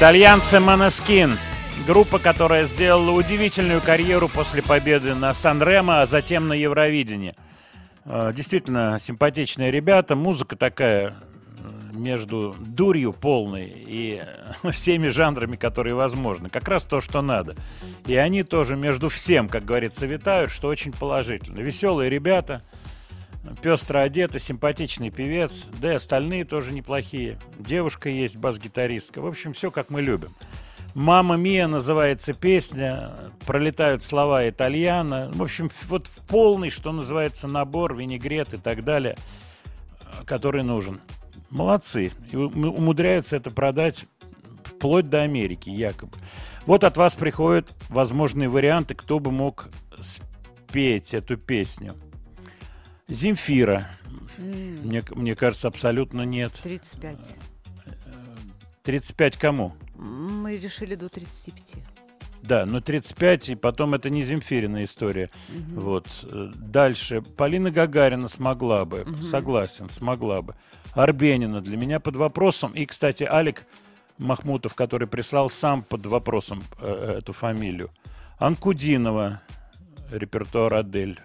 Итальянцы 0.02 0.58
Манаскин. 0.58 1.38
Группа, 1.86 2.18
которая 2.18 2.64
сделала 2.64 3.12
удивительную 3.12 3.80
карьеру 3.80 4.26
после 4.28 4.60
победы 4.60 5.14
на 5.14 5.32
Сан-Ремо, 5.32 6.02
а 6.02 6.06
затем 6.06 6.48
на 6.48 6.54
Евровидении. 6.54 7.36
Э, 8.04 8.32
Действительно 8.34 8.98
симпатичные 8.98 9.70
ребята. 9.70 10.16
Музыка 10.16 10.56
такая 10.56 11.10
э, 11.10 11.96
между 11.96 12.56
дурью 12.58 13.12
полной 13.12 13.68
и 13.68 14.24
э, 14.64 14.70
всеми 14.72 15.06
жанрами, 15.06 15.54
которые 15.54 15.94
возможны. 15.94 16.50
Как 16.50 16.66
раз 16.66 16.84
то, 16.84 17.00
что 17.00 17.22
надо. 17.22 17.54
И 18.04 18.16
они 18.16 18.42
тоже 18.42 18.74
между 18.74 19.08
всем, 19.08 19.48
как 19.48 19.64
говорится, 19.64 20.06
витают, 20.06 20.50
что 20.50 20.66
очень 20.66 20.90
положительно. 20.90 21.60
Веселые 21.60 22.10
ребята, 22.10 22.64
пестро 23.62 24.00
одеты, 24.00 24.38
симпатичный 24.38 25.10
певец, 25.10 25.66
да 25.80 25.92
и 25.92 25.96
остальные 25.96 26.44
тоже 26.44 26.72
неплохие. 26.72 27.38
Девушка 27.58 28.08
есть, 28.08 28.36
бас-гитаристка. 28.36 29.20
В 29.20 29.26
общем, 29.26 29.52
все 29.52 29.70
как 29.70 29.90
мы 29.90 30.02
любим. 30.02 30.30
«Мама 30.94 31.36
Мия» 31.36 31.68
называется 31.68 32.34
песня, 32.34 33.12
пролетают 33.46 34.02
слова 34.02 34.46
итальяна. 34.48 35.30
В 35.32 35.42
общем, 35.42 35.70
вот 35.88 36.06
в 36.06 36.26
полный, 36.26 36.68
что 36.68 36.92
называется, 36.92 37.48
набор, 37.48 37.96
винегрет 37.96 38.52
и 38.52 38.58
так 38.58 38.84
далее, 38.84 39.16
который 40.26 40.62
нужен. 40.62 41.00
Молодцы. 41.48 42.12
И 42.30 42.36
умудряются 42.36 43.36
это 43.36 43.50
продать 43.50 44.04
вплоть 44.64 45.08
до 45.08 45.22
Америки, 45.22 45.70
якобы. 45.70 46.12
Вот 46.66 46.84
от 46.84 46.96
вас 46.96 47.14
приходят 47.14 47.70
возможные 47.88 48.48
варианты, 48.50 48.94
кто 48.94 49.18
бы 49.18 49.30
мог 49.30 49.68
спеть 50.00 51.14
эту 51.14 51.36
песню. 51.38 51.94
Земфира. 53.08 53.90
Мне, 54.38 55.02
мне 55.10 55.34
кажется, 55.34 55.68
абсолютно 55.68 56.22
нет. 56.22 56.52
35. 56.62 57.34
35 58.82 59.36
кому? 59.36 59.72
Мы 59.94 60.56
решили 60.56 60.94
до 60.94 61.08
35. 61.08 61.74
Да, 62.42 62.66
но 62.66 62.80
35, 62.80 63.50
и 63.50 63.54
потом 63.54 63.94
это 63.94 64.10
не 64.10 64.24
Земфирина 64.24 64.82
история. 64.82 65.30
Вот. 65.74 66.08
Э, 66.24 66.50
Дальше. 66.56 67.22
Полина 67.22 67.70
Гагарина 67.70 68.26
смогла 68.28 68.84
бы. 68.84 69.06
Согласен, 69.20 69.88
смогла 69.88 70.42
бы. 70.42 70.56
Арбенина 70.94 71.60
для 71.60 71.76
меня 71.76 72.00
под 72.00 72.16
вопросом. 72.16 72.72
И, 72.72 72.84
кстати, 72.84 73.22
Алик 73.22 73.66
Махмутов, 74.18 74.74
который 74.74 75.06
прислал 75.06 75.50
сам 75.50 75.84
под 75.84 76.06
вопросом 76.06 76.62
э, 76.80 77.18
эту 77.18 77.32
фамилию. 77.32 77.90
Анкудинова, 78.38 79.40
репертуар 80.10 80.74
Адель. 80.74 81.20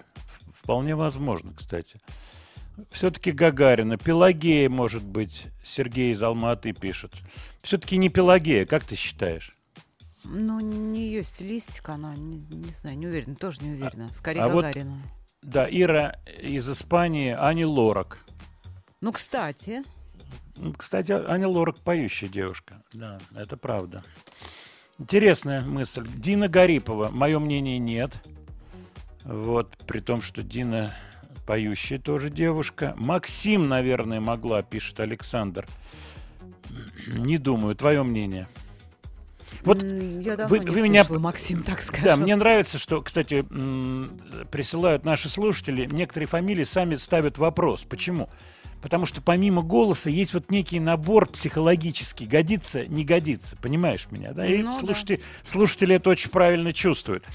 Вполне 0.67 0.97
возможно, 0.97 1.53
кстати. 1.55 1.97
Все-таки 2.91 3.31
Гагарина. 3.31 3.95
Пелагея, 3.97 4.67
может 4.67 5.01
быть, 5.01 5.45
Сергей 5.63 6.11
из 6.11 6.21
Алматы 6.21 6.73
пишет. 6.73 7.13
Все-таки 7.63 7.95
не 7.95 8.09
Пелагея, 8.09 8.65
как 8.65 8.83
ты 8.83 8.97
считаешь? 8.97 9.53
Ну, 10.25 10.59
не 10.59 11.05
ее 11.05 11.23
стилистика, 11.23 11.93
она, 11.93 12.17
не, 12.17 12.39
не 12.39 12.73
знаю, 12.73 12.97
не 12.97 13.07
уверена, 13.07 13.37
тоже 13.37 13.61
не 13.61 13.69
уверена. 13.69 14.09
Скорее 14.13 14.41
а 14.41 14.49
вот- 14.49 14.65
Гагарина. 14.65 15.01
Да, 15.41 15.69
Ира 15.69 16.17
из 16.37 16.69
Испании, 16.69 17.31
Ани 17.31 17.63
Лорак. 17.63 18.19
Ну, 18.99 19.13
кстати, 19.13 19.85
Кстати, 20.77 21.13
Аня 21.13 21.47
Лорак 21.47 21.77
поющая 21.77 22.27
девушка. 22.27 22.83
Да, 22.91 23.19
это 23.37 23.55
правда. 23.55 24.03
Интересная 24.99 25.61
мысль. 25.61 26.05
Дина 26.13 26.49
Гарипова. 26.49 27.07
Мое 27.07 27.39
мнение 27.39 27.77
нет. 27.77 28.11
Вот, 29.27 29.75
при 29.85 29.99
том, 29.99 30.21
что 30.21 30.41
Дина 30.41 30.95
поющая 31.45 31.99
тоже 31.99 32.29
девушка. 32.29 32.93
Максим, 32.97 33.67
наверное, 33.67 34.19
могла, 34.19 34.61
пишет 34.61 34.99
Александр. 34.99 35.65
Не 37.07 37.37
думаю. 37.37 37.75
Твое 37.75 38.03
мнение. 38.03 38.47
Вот 39.63 39.81
я 39.83 40.35
давно 40.35 40.47
вы- 40.47 40.59
не 40.59 40.69
вы 40.71 40.81
меня- 40.81 41.05
Максим, 41.09 41.63
так 41.63 41.81
скажем. 41.81 42.03
Да, 42.05 42.15
мне 42.15 42.35
нравится, 42.35 42.77
что, 42.77 43.01
кстати, 43.01 43.43
присылают 44.51 45.03
наши 45.05 45.29
слушатели, 45.29 45.85
некоторые 45.91 46.27
фамилии 46.27 46.63
сами 46.63 46.95
ставят 46.95 47.37
вопрос. 47.37 47.83
Почему? 47.83 48.29
Потому 48.81 49.05
что 49.05 49.21
помимо 49.21 49.61
голоса 49.63 50.09
есть 50.09 50.33
вот 50.33 50.51
некий 50.51 50.79
набор 50.79 51.27
психологический. 51.27 52.27
Годится, 52.27 52.85
не 52.85 53.03
годится. 53.03 53.57
Понимаешь 53.57 54.07
меня? 54.11 54.33
Да? 54.33 54.45
И 54.45 54.61
Ну 54.61 54.73
да. 54.73 54.79
слушатели, 54.79 55.21
слушатели 55.43 55.95
это 55.95 56.09
очень 56.11 56.29
правильно 56.29 56.71
чувствуют. 56.73 57.25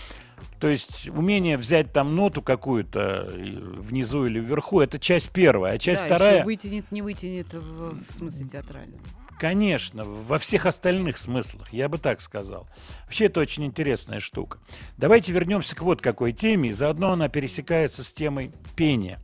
То 0.62 0.68
есть 0.68 1.08
умение 1.08 1.58
взять 1.58 1.92
там 1.92 2.14
ноту 2.14 2.40
какую-то 2.40 3.28
и 3.36 3.50
внизу 3.50 4.26
или 4.26 4.38
вверху, 4.38 4.80
это 4.80 4.96
часть 5.00 5.30
первая, 5.30 5.74
а 5.74 5.78
часть 5.78 6.02
Да, 6.02 6.06
вторая... 6.06 6.34
еще 6.36 6.44
вытянет, 6.44 6.92
не 6.92 7.02
вытянет 7.02 7.52
в, 7.52 7.98
в 7.98 8.12
смысле 8.12 8.46
театральном. 8.46 9.00
Конечно, 9.40 10.04
во 10.04 10.38
всех 10.38 10.66
остальных 10.66 11.18
смыслах, 11.18 11.72
я 11.72 11.88
бы 11.88 11.98
так 11.98 12.20
сказал. 12.20 12.68
Вообще 13.06 13.24
это 13.24 13.40
очень 13.40 13.64
интересная 13.64 14.20
штука. 14.20 14.60
Давайте 14.98 15.32
вернемся 15.32 15.74
к 15.74 15.82
вот 15.82 16.00
какой 16.00 16.30
теме, 16.30 16.68
и 16.68 16.72
заодно 16.72 17.10
она 17.10 17.28
пересекается 17.28 18.04
с 18.04 18.12
темой 18.12 18.52
пения. 18.76 19.18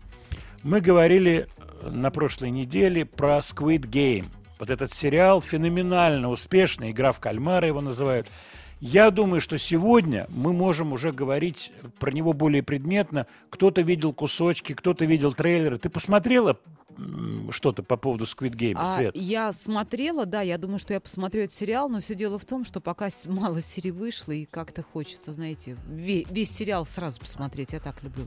Мы 0.64 0.80
говорили 0.80 1.46
э, 1.56 1.88
на 1.88 2.10
прошлой 2.10 2.50
неделе 2.50 3.04
про 3.04 3.38
Squid 3.38 3.82
Game. 3.82 4.26
Вот 4.58 4.70
этот 4.70 4.92
сериал 4.92 5.40
феноменально 5.40 6.30
успешный, 6.30 6.90
игра 6.90 7.12
в 7.12 7.20
кальмара 7.20 7.68
его 7.68 7.80
называют. 7.80 8.26
Я 8.80 9.10
думаю, 9.10 9.40
что 9.40 9.58
сегодня 9.58 10.26
мы 10.28 10.52
можем 10.52 10.92
уже 10.92 11.10
говорить 11.12 11.72
про 11.98 12.12
него 12.12 12.32
более 12.32 12.62
предметно. 12.62 13.26
Кто-то 13.50 13.80
видел 13.82 14.12
кусочки, 14.12 14.72
кто-то 14.72 15.04
видел 15.04 15.32
трейлеры. 15.32 15.78
Ты 15.78 15.90
посмотрела 15.90 16.58
что-то 17.50 17.82
по 17.82 17.96
поводу 17.96 18.24
Squid 18.24 18.54
Game, 18.56 18.74
А 18.76 18.96
Свет? 18.96 19.16
я 19.16 19.52
смотрела, 19.52 20.26
да, 20.26 20.42
я 20.42 20.58
думаю, 20.58 20.78
что 20.80 20.94
я 20.94 21.00
посмотрю 21.00 21.42
этот 21.42 21.54
сериал, 21.54 21.88
но 21.88 22.00
все 22.00 22.14
дело 22.16 22.38
в 22.40 22.44
том, 22.44 22.64
что 22.64 22.80
пока 22.80 23.08
мало 23.26 23.62
серий 23.62 23.92
вышло, 23.92 24.32
и 24.32 24.44
как-то 24.46 24.82
хочется, 24.82 25.32
знаете, 25.32 25.76
ве- 25.88 26.26
весь 26.30 26.50
сериал 26.50 26.84
сразу 26.86 27.20
посмотреть, 27.20 27.72
я 27.72 27.78
так 27.80 28.02
люблю. 28.02 28.24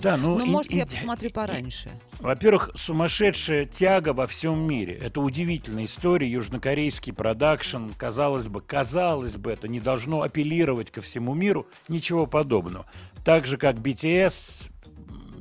Да, 0.00 0.16
ну, 0.16 0.38
Ну, 0.38 0.44
и- 0.44 0.48
может, 0.48 0.72
я 0.72 0.82
и- 0.82 0.86
посмотрю 0.86 1.30
пораньше. 1.30 1.90
Во-первых, 2.20 2.70
сумасшедшая 2.74 3.64
тяга 3.64 4.12
во 4.12 4.26
всем 4.26 4.58
мире. 4.66 4.94
Это 4.94 5.20
удивительная 5.20 5.86
история, 5.86 6.30
южнокорейский 6.30 7.12
продакшн. 7.12 7.88
Казалось 7.96 8.48
бы, 8.48 8.60
казалось 8.60 9.36
бы, 9.36 9.50
это 9.52 9.68
не 9.68 9.80
должно 9.80 10.22
апеллировать 10.22 10.90
ко 10.90 11.00
всему 11.00 11.34
миру. 11.34 11.66
Ничего 11.88 12.26
подобного. 12.26 12.86
Так 13.24 13.46
же, 13.46 13.56
как 13.56 13.76
BTS, 13.76 14.64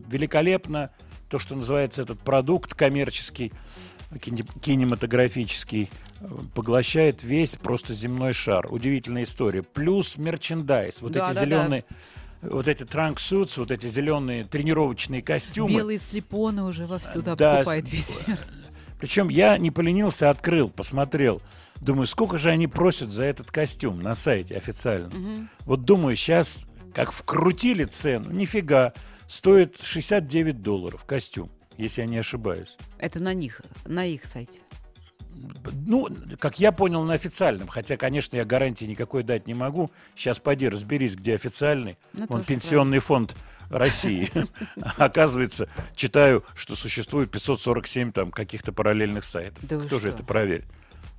великолепно 0.08 0.90
то, 1.30 1.40
что 1.40 1.56
называется 1.56 2.02
этот 2.04 2.20
продукт 2.20 2.74
коммерческий, 2.74 3.52
кине- 4.14 4.48
кинематографический, 4.62 5.90
э, 6.22 6.28
поглощает 6.54 7.24
весь 7.24 7.56
просто 7.56 7.94
земной 7.94 8.34
шар. 8.34 8.72
Удивительная 8.72 9.24
история. 9.24 9.64
Плюс 9.64 10.18
мерчендайз. 10.18 11.02
Вот 11.02 11.12
Да, 11.12 11.28
эти 11.32 11.36
да, 11.36 11.46
да. 11.46 11.84
Вот 12.42 12.68
эти 12.68 12.86
транк 12.86 13.20
вот 13.58 13.72
эти 13.72 13.88
зеленые 13.88 14.44
тренировочные 14.44 15.22
костюмы. 15.22 15.74
Белые 15.74 16.00
слепоны 16.00 16.64
уже 16.64 16.86
вовсю 16.86 17.22
да, 17.22 17.36
Да, 17.36 17.56
покупает 17.58 17.92
весь 17.92 18.20
мир. 18.28 18.40
Причем 19.00 19.30
я 19.30 19.58
не 19.58 19.72
поленился, 19.72 20.30
открыл, 20.30 20.70
посмотрел. 20.70 21.42
Думаю, 21.82 22.08
сколько 22.08 22.38
же 22.38 22.50
они 22.50 22.68
просят 22.68 23.12
за 23.12 23.24
этот 23.24 23.52
костюм 23.52 24.02
на 24.02 24.16
сайте 24.16 24.56
официально. 24.56 25.12
Вот 25.66 25.82
думаю, 25.82 26.16
сейчас 26.16 26.66
как 26.94 27.12
вкрутили 27.12 27.84
цену, 27.84 28.32
нифига, 28.32 28.94
стоит 29.28 29.76
69 29.82 30.62
долларов 30.62 31.04
костюм, 31.04 31.50
если 31.78 32.02
я 32.02 32.08
не 32.08 32.18
ошибаюсь. 32.18 32.78
Это 33.00 33.20
на 33.20 33.34
них, 33.34 33.62
на 33.86 34.06
их 34.06 34.26
сайте. 34.26 34.62
Ну, 35.86 36.08
как 36.40 36.60
я 36.60 36.72
понял, 36.72 37.04
на 37.04 37.14
официальном. 37.14 37.68
Хотя, 37.68 37.98
конечно, 37.98 38.36
я 38.36 38.46
гарантии 38.46 38.86
никакой 38.86 39.24
дать 39.24 39.48
не 39.48 39.54
могу. 39.54 39.92
Сейчас 40.16 40.40
пойди 40.40 40.70
разберись, 40.70 41.16
где 41.16 41.36
официальный. 41.36 41.98
Ну, 42.14 42.26
Он 42.30 42.44
пенсионный 42.44 43.00
фонд 43.00 43.36
России. 43.70 44.32
Оказывается, 44.98 45.68
читаю, 45.96 46.44
что 46.56 46.76
существует 46.76 47.32
547 47.32 48.12
там 48.12 48.32
каких-то 48.32 48.72
параллельных 48.72 49.24
сайтов. 49.24 49.66
Да 49.68 49.80
Кто 49.80 50.00
же 50.00 50.10
это 50.10 50.24
проверит? 50.24 50.66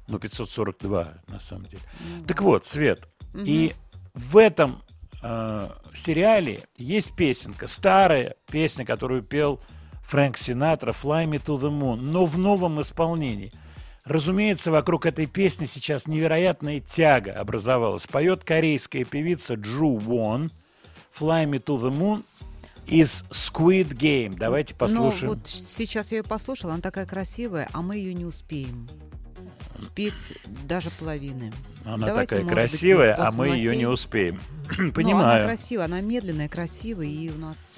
Ну, 0.09 0.18
542, 0.18 1.14
на 1.29 1.40
самом 1.40 1.64
деле. 1.64 1.83
Ну 2.18 2.24
Так 2.24 2.40
вот, 2.42 2.64
Свет. 2.64 3.09
И 3.35 3.74
в 4.14 4.38
этом 4.38 4.83
э, 5.22 5.68
сериале 5.92 6.61
есть 6.76 7.14
песенка, 7.14 7.66
старая 7.66 8.37
песня, 8.50 8.85
которую 8.87 9.22
пел 9.22 9.61
Фрэнк 10.05 10.38
Синатра 10.38 10.92
«Fly 10.92 11.26
me 11.26 11.44
to 11.44 11.59
the 11.59 11.70
moon», 11.70 11.96
но 11.96 12.24
в 12.24 12.38
новом 12.38 12.81
исполнении. 12.81 13.52
Разумеется, 14.06 14.70
вокруг 14.70 15.04
этой 15.04 15.26
песни 15.26 15.66
сейчас 15.66 16.06
невероятная 16.06 16.80
тяга 16.80 17.32
образовалась. 17.32 18.06
Поет 18.06 18.44
корейская 18.44 19.04
певица 19.04 19.54
Джу 19.54 19.96
Вон 19.96 20.50
«Fly 21.18 21.44
me 21.46 21.62
to 21.62 21.76
the 21.76 21.90
moon» 21.90 22.22
из 22.86 23.24
Squid 23.30 23.96
Game. 23.96 24.36
Давайте 24.38 24.74
послушаем. 24.74 25.32
Ну, 25.32 25.34
вот 25.34 25.48
сейчас 25.48 26.12
я 26.12 26.18
ее 26.18 26.22
послушала, 26.22 26.74
она 26.74 26.82
такая 26.82 27.04
красивая, 27.04 27.68
а 27.72 27.82
мы 27.82 27.96
ее 27.96 28.14
не 28.14 28.24
успеем 28.24 28.88
спеть 29.78 30.38
даже 30.64 30.90
половины. 30.90 31.52
Она 31.84 32.06
Давайте, 32.06 32.36
такая 32.36 32.44
может 32.44 32.62
быть, 32.62 32.70
красивая, 32.70 33.14
а 33.18 33.32
мы 33.32 33.48
ее 33.48 33.76
не 33.76 33.86
успеем. 33.86 34.40
Ну, 34.78 34.84
она 34.84 34.92
Понимаю. 34.92 35.44
красивая, 35.44 35.84
она 35.84 36.00
медленная, 36.00 36.48
красивая, 36.48 37.06
и 37.06 37.30
у 37.30 37.38
нас 37.38 37.75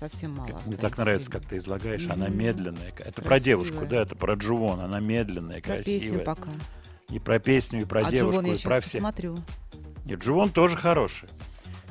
совсем 0.00 0.32
мало 0.32 0.60
Мне 0.66 0.76
так 0.76 0.96
нравится, 0.96 1.30
как 1.30 1.44
ты 1.44 1.56
излагаешь. 1.56 2.08
Она 2.08 2.28
медленная. 2.28 2.92
Это 2.98 3.22
про 3.22 3.38
девушку, 3.38 3.86
да, 3.86 4.02
это 4.02 4.16
про 4.16 4.34
Джувон. 4.34 4.80
Она 4.80 4.98
медленная, 4.98 5.60
красивая. 5.60 6.00
песню 6.00 6.24
пока. 6.24 6.50
И 7.10 7.18
про 7.18 7.38
песню, 7.38 7.82
и 7.82 7.84
про 7.84 8.06
а 8.06 8.10
девушку, 8.10 8.42
Дживон 8.42 8.56
и 8.56 8.62
про 8.62 8.80
все. 8.80 8.98
посмотрю. 8.98 9.38
Нет, 10.04 10.20
Джувон 10.20 10.50
тоже 10.50 10.76
хороший. 10.76 11.28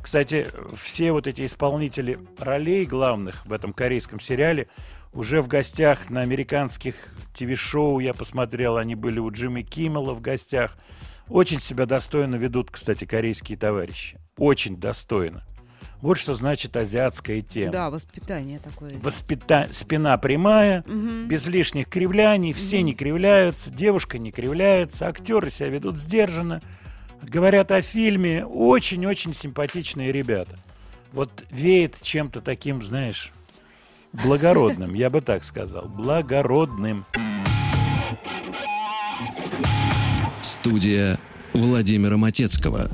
Кстати, 0.01 0.47
все 0.75 1.11
вот 1.11 1.27
эти 1.27 1.45
исполнители 1.45 2.17
ролей 2.37 2.85
главных 2.85 3.45
в 3.45 3.53
этом 3.53 3.73
корейском 3.73 4.19
сериале 4.19 4.67
уже 5.13 5.41
в 5.41 5.47
гостях 5.47 6.09
на 6.09 6.21
американских 6.21 6.95
ТВ-шоу 7.33 7.99
я 7.99 8.13
посмотрел, 8.13 8.77
они 8.77 8.95
были 8.95 9.19
у 9.19 9.29
Джимми 9.31 9.61
Киммела 9.61 10.13
в 10.13 10.21
гостях. 10.21 10.77
Очень 11.27 11.59
себя 11.59 11.85
достойно 11.85 12.35
ведут, 12.35 12.71
кстати, 12.71 13.05
корейские 13.05 13.57
товарищи. 13.57 14.19
Очень 14.37 14.77
достойно. 14.77 15.45
Вот 16.01 16.17
что 16.17 16.33
значит 16.33 16.77
азиатская 16.77 17.41
тема. 17.41 17.73
Да, 17.73 17.89
воспитание 17.89 18.59
такое. 18.59 18.97
Воспита... 19.01 19.67
Спина 19.73 20.17
прямая, 20.17 20.83
Мгм. 20.87 21.27
без 21.27 21.45
лишних 21.45 21.89
кривляний, 21.89 22.53
все 22.53 22.77
Мгм. 22.77 22.85
не 22.85 22.93
кривляются, 22.93 23.69
девушка 23.69 24.17
не 24.17 24.31
кривляется, 24.31 25.07
актеры 25.07 25.49
себя 25.49 25.67
ведут 25.69 25.97
сдержанно, 25.97 26.61
говорят 27.21 27.71
о 27.71 27.81
фильме, 27.81 28.45
очень-очень 28.45 29.33
симпатичные 29.35 30.11
ребята. 30.13 30.57
Вот 31.11 31.43
веет 31.49 32.01
чем-то 32.01 32.39
таким, 32.39 32.81
знаешь, 32.81 33.33
благородным, 34.13 34.93
я 34.93 35.09
бы 35.09 35.19
так 35.19 35.43
сказал, 35.43 35.89
благородным. 35.89 37.05
Студия 40.41 41.19
Владимира 41.53 42.15
Матецкого. 42.17 42.89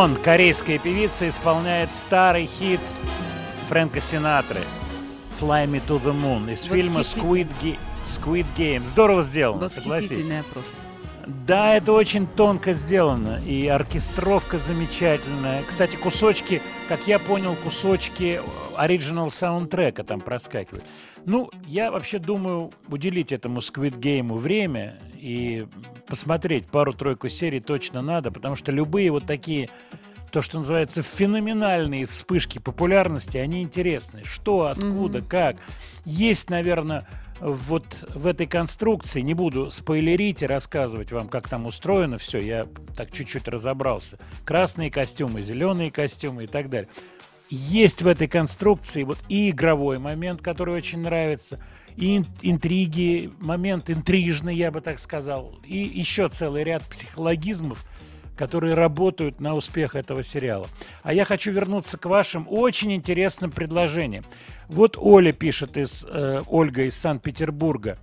Вон, 0.00 0.16
корейская 0.16 0.78
певица, 0.78 1.28
исполняет 1.28 1.92
старый 1.92 2.46
хит 2.46 2.80
Фрэнка 3.68 4.00
Синатры 4.00 4.62
«Fly 5.38 5.66
Me 5.66 5.82
to 5.86 6.02
the 6.02 6.18
Moon» 6.18 6.50
из 6.50 6.62
фильма 6.62 7.00
Squid, 7.00 7.48
Ga- 7.60 7.76
Squid 8.06 8.46
Game. 8.56 8.86
Здорово 8.86 9.22
сделано, 9.22 9.68
согласись. 9.68 10.26
Просто. 10.54 10.72
Да, 11.46 11.74
это 11.74 11.92
очень 11.92 12.26
тонко 12.26 12.72
сделано, 12.72 13.42
и 13.44 13.66
оркестровка 13.66 14.56
замечательная. 14.56 15.62
Кстати, 15.64 15.96
кусочки, 15.96 16.62
как 16.88 17.06
я 17.06 17.18
понял, 17.18 17.54
кусочки 17.62 18.40
оригинал 18.78 19.30
саундтрека 19.30 20.02
там 20.02 20.22
проскакивают. 20.22 20.86
Ну, 21.26 21.50
я 21.66 21.90
вообще 21.90 22.18
думаю 22.18 22.72
уделить 22.88 23.32
этому 23.32 23.58
Squid 23.58 24.00
Game 24.00 24.32
время 24.38 24.98
и 25.20 25.66
посмотреть 26.06 26.66
пару-тройку 26.66 27.28
серий 27.28 27.60
точно 27.60 28.02
надо, 28.02 28.30
потому 28.30 28.56
что 28.56 28.72
любые 28.72 29.10
вот 29.10 29.26
такие, 29.26 29.68
то, 30.30 30.42
что 30.42 30.58
называется, 30.58 31.02
феноменальные 31.02 32.06
вспышки 32.06 32.58
популярности, 32.58 33.36
они 33.36 33.62
интересны. 33.62 34.24
Что, 34.24 34.66
откуда, 34.66 35.22
как. 35.22 35.56
Есть, 36.04 36.50
наверное, 36.50 37.06
вот 37.40 38.06
в 38.14 38.26
этой 38.26 38.46
конструкции, 38.46 39.20
не 39.20 39.34
буду 39.34 39.70
спойлерить 39.70 40.42
и 40.42 40.46
рассказывать 40.46 41.10
вам, 41.12 41.28
как 41.28 41.48
там 41.48 41.66
устроено 41.66 42.18
все, 42.18 42.38
я 42.38 42.66
так 42.96 43.10
чуть-чуть 43.12 43.48
разобрался. 43.48 44.18
Красные 44.44 44.90
костюмы, 44.90 45.42
зеленые 45.42 45.90
костюмы 45.90 46.44
и 46.44 46.46
так 46.46 46.68
далее. 46.68 46.88
Есть 47.48 48.02
в 48.02 48.06
этой 48.06 48.28
конструкции 48.28 49.02
вот 49.02 49.18
и 49.28 49.50
игровой 49.50 49.98
момент, 49.98 50.40
который 50.40 50.74
очень 50.74 51.00
нравится, 51.00 51.58
и 51.96 52.16
ин- 52.18 52.26
интриги, 52.42 53.30
момент 53.40 53.90
интрижный, 53.90 54.54
я 54.56 54.70
бы 54.70 54.80
так 54.80 54.98
сказал, 54.98 55.54
и 55.64 55.78
еще 55.78 56.28
целый 56.28 56.64
ряд 56.64 56.82
психологизмов, 56.84 57.84
которые 58.36 58.74
работают 58.74 59.38
на 59.38 59.54
успех 59.54 59.94
этого 59.96 60.22
сериала. 60.22 60.66
А 61.02 61.12
я 61.12 61.24
хочу 61.24 61.50
вернуться 61.52 61.98
к 61.98 62.06
вашим 62.06 62.46
очень 62.48 62.92
интересным 62.94 63.50
предложениям. 63.50 64.24
Вот 64.68 64.96
Оля 64.98 65.32
пишет 65.32 65.76
из 65.76 66.06
э, 66.08 66.42
Ольга 66.46 66.84
из 66.84 66.96
Санкт-Петербурга. 66.96 67.98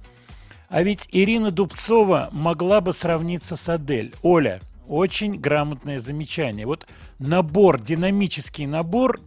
А 0.69 0.83
ведь 0.83 1.07
Ирина 1.11 1.49
Дубцова 1.49 2.29
могла 2.31 2.81
бы 2.81 2.93
сравниться 2.93 3.55
с 3.55 3.67
Адель. 3.69 4.13
Оля, 4.21 4.61
очень 4.87 5.39
грамотное 5.39 5.99
замечание. 5.99 6.65
Вот 6.65 6.85
набор, 7.19 7.81
динамический 7.81 8.65
набор 8.67 9.19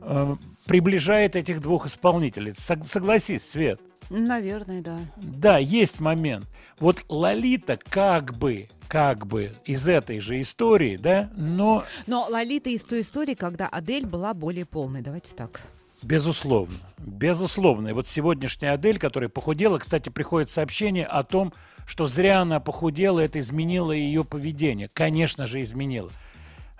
э, 0.00 0.36
приближает 0.66 1.36
этих 1.36 1.60
двух 1.60 1.86
исполнителей. 1.86 2.52
Сог- 2.52 2.84
согласись, 2.86 3.48
Свет. 3.48 3.80
Наверное, 4.10 4.82
да. 4.82 4.98
Да, 5.16 5.58
есть 5.58 6.00
момент. 6.00 6.46
Вот 6.78 7.04
Лолита 7.08 7.78
как 7.88 8.36
бы, 8.36 8.68
как 8.88 9.26
бы 9.26 9.52
из 9.64 9.88
этой 9.88 10.20
же 10.20 10.40
истории, 10.40 10.96
да, 10.96 11.30
но 11.36 11.84
Но 12.06 12.26
Лолита 12.30 12.70
из 12.70 12.84
той 12.84 13.02
истории, 13.02 13.34
когда 13.34 13.68
Адель 13.68 14.06
была 14.06 14.34
более 14.34 14.64
полной. 14.64 15.02
Давайте 15.02 15.32
так. 15.34 15.60
Безусловно, 16.02 16.76
безусловно. 16.98 17.88
И 17.88 17.92
вот 17.92 18.06
сегодняшняя 18.06 18.72
Адель, 18.72 18.98
которая 18.98 19.30
похудела, 19.30 19.78
кстати, 19.78 20.10
приходит 20.10 20.50
сообщение 20.50 21.06
о 21.06 21.24
том, 21.24 21.52
что 21.86 22.06
зря 22.06 22.42
она 22.42 22.60
похудела, 22.60 23.20
это 23.20 23.40
изменило 23.40 23.92
ее 23.92 24.22
поведение. 24.22 24.88
Конечно 24.92 25.46
же, 25.46 25.62
изменило. 25.62 26.10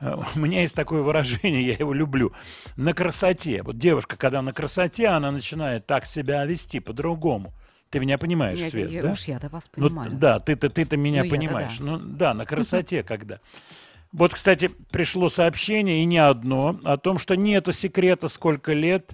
Э, 0.00 0.16
У 0.34 0.38
меня 0.38 0.60
есть 0.62 0.74
такое 0.76 1.02
выражение, 1.02 1.66
я 1.66 1.74
его 1.74 1.92
люблю. 1.92 2.32
На 2.76 2.92
красоте. 2.92 3.62
Вот 3.62 3.78
девушка, 3.78 4.16
когда 4.16 4.42
на 4.42 4.52
красоте, 4.52 5.08
она 5.08 5.30
начинает 5.30 5.86
так 5.86 6.06
себя 6.06 6.44
вести 6.44 6.80
по-другому. 6.80 7.52
Ты 7.90 8.00
меня 8.00 8.18
понимаешь, 8.18 8.58
Нет, 8.58 8.70
Свет, 8.72 8.90
я- 8.90 9.02
да? 9.02 9.10
уж 9.12 9.24
я-то 9.24 9.48
вас 9.48 9.70
Ну, 9.76 9.88
понимаю. 9.88 10.10
да, 10.12 10.38
ты-то 10.40 10.68
ты-то 10.70 10.96
меня 10.96 11.22
Ну, 11.24 11.30
понимаешь. 11.30 11.78
да. 11.78 11.84
Ну 11.84 11.98
да, 11.98 12.34
на 12.34 12.44
красоте 12.44 13.02
когда. 13.04 13.38
Вот, 14.12 14.34
кстати, 14.34 14.68
пришло 14.90 15.28
сообщение, 15.28 16.02
и 16.02 16.04
не 16.04 16.18
одно, 16.18 16.78
о 16.84 16.96
том, 16.96 17.18
что 17.18 17.36
нету 17.36 17.72
секрета, 17.72 18.28
сколько 18.28 18.72
лет 18.72 19.12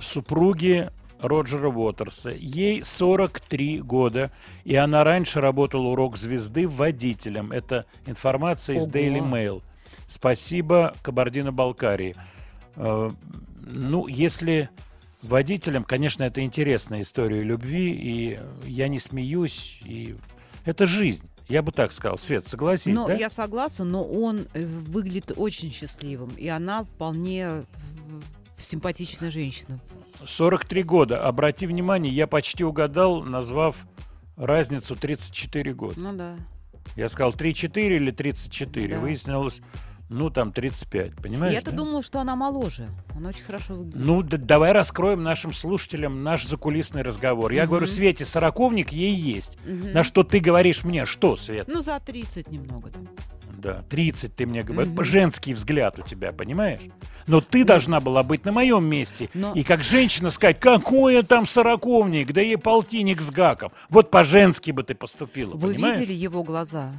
супруги 0.00 0.90
Роджера 1.20 1.68
Уотерса. 1.68 2.30
Ей 2.30 2.82
43 2.82 3.80
года, 3.80 4.30
и 4.64 4.74
она 4.74 5.04
раньше 5.04 5.40
работала 5.40 5.88
у 5.88 5.94
рок-звезды 5.94 6.66
водителем. 6.66 7.52
Это 7.52 7.84
информация 8.06 8.76
из 8.76 8.82
Ого. 8.82 8.90
Daily 8.92 9.20
Mail. 9.20 9.62
Спасибо 10.12 10.94
Кабардино-Балкарии. 11.02 12.14
Э, 12.76 13.10
Ну, 13.64 14.06
если 14.08 14.68
водителем, 15.22 15.84
конечно, 15.84 16.24
это 16.24 16.42
интересная 16.42 17.02
история 17.02 17.42
любви, 17.42 17.92
и 17.92 18.38
я 18.66 18.88
не 18.88 18.98
смеюсь, 18.98 19.80
и 19.84 20.16
это 20.66 20.84
жизнь. 20.86 21.24
Я 21.48 21.62
бы 21.62 21.72
так 21.72 21.92
сказал. 21.92 22.18
Свет, 22.18 22.46
согласись, 22.46 22.94
Но 22.94 23.06
да? 23.06 23.14
я 23.14 23.30
согласна, 23.30 23.84
но 23.84 24.04
он 24.04 24.46
э, 24.52 24.64
выглядит 24.64 25.32
очень 25.36 25.72
счастливым, 25.72 26.30
и 26.36 26.48
она 26.48 26.84
вполне 26.84 27.44
э, 27.44 27.64
симпатичная 28.58 29.30
женщина. 29.30 29.80
43 30.26 30.82
года. 30.82 31.26
Обрати 31.26 31.66
внимание, 31.66 32.12
я 32.12 32.26
почти 32.26 32.64
угадал, 32.64 33.22
назвав 33.22 33.86
разницу 34.36 34.94
34 34.94 35.72
года. 35.74 35.94
Ну 35.98 36.12
да. 36.14 36.36
Я 36.96 37.08
сказал 37.08 37.32
3-4 37.32 37.96
или 37.96 38.10
34. 38.10 38.88
Да. 38.88 39.00
Выяснилось, 39.00 39.62
ну, 40.12 40.30
там 40.30 40.52
35. 40.52 41.16
Понимаешь? 41.16 41.54
Я-то 41.54 41.70
да? 41.70 41.78
думала, 41.78 42.02
что 42.02 42.20
она 42.20 42.36
моложе. 42.36 42.88
Она 43.16 43.30
очень 43.30 43.44
хорошо 43.44 43.74
выглядит. 43.74 43.98
Ну, 44.00 44.22
д- 44.22 44.36
давай 44.36 44.72
раскроем 44.72 45.22
нашим 45.22 45.52
слушателям 45.52 46.22
наш 46.22 46.46
закулисный 46.46 47.02
разговор. 47.02 47.50
Я 47.52 47.62
Мгм. 47.62 47.70
говорю, 47.70 47.86
Свете, 47.86 48.24
сороковник 48.24 48.90
ей 48.90 49.14
есть. 49.14 49.58
Мгм. 49.66 49.92
На 49.92 50.02
что 50.04 50.22
ты 50.22 50.38
говоришь 50.40 50.84
мне? 50.84 51.04
Что, 51.06 51.36
Свет? 51.36 51.68
Ну, 51.68 51.82
за 51.82 51.98
30 52.00 52.50
немного 52.50 52.90
там. 52.90 53.08
Да, 53.58 53.84
30 53.88 54.34
ты 54.34 54.44
мне 54.44 54.64
говоришь. 54.64 54.92
Мгм. 54.92 55.04
Женский 55.04 55.54
взгляд 55.54 55.96
у 55.98 56.02
тебя, 56.02 56.32
понимаешь? 56.32 56.80
Но 57.28 57.40
ты 57.40 57.64
должна 57.64 58.00
была 58.00 58.24
быть 58.24 58.44
на 58.44 58.50
моем 58.50 58.84
месте. 58.84 59.30
Но- 59.34 59.52
И 59.54 59.62
как 59.62 59.84
женщина 59.84 60.30
сказать, 60.30 60.58
какой 60.58 61.22
там 61.22 61.46
сороковник, 61.46 62.32
да 62.32 62.40
ей 62.40 62.56
полтинник 62.58 63.20
с 63.22 63.30
гаком. 63.30 63.70
Вот 63.88 64.10
по-женски 64.10 64.72
бы 64.72 64.82
ты 64.82 64.96
поступила, 64.96 65.54
Вы 65.54 65.74
понимаешь? 65.74 65.98
видели 65.98 66.12
его 66.12 66.42
глаза? 66.42 66.92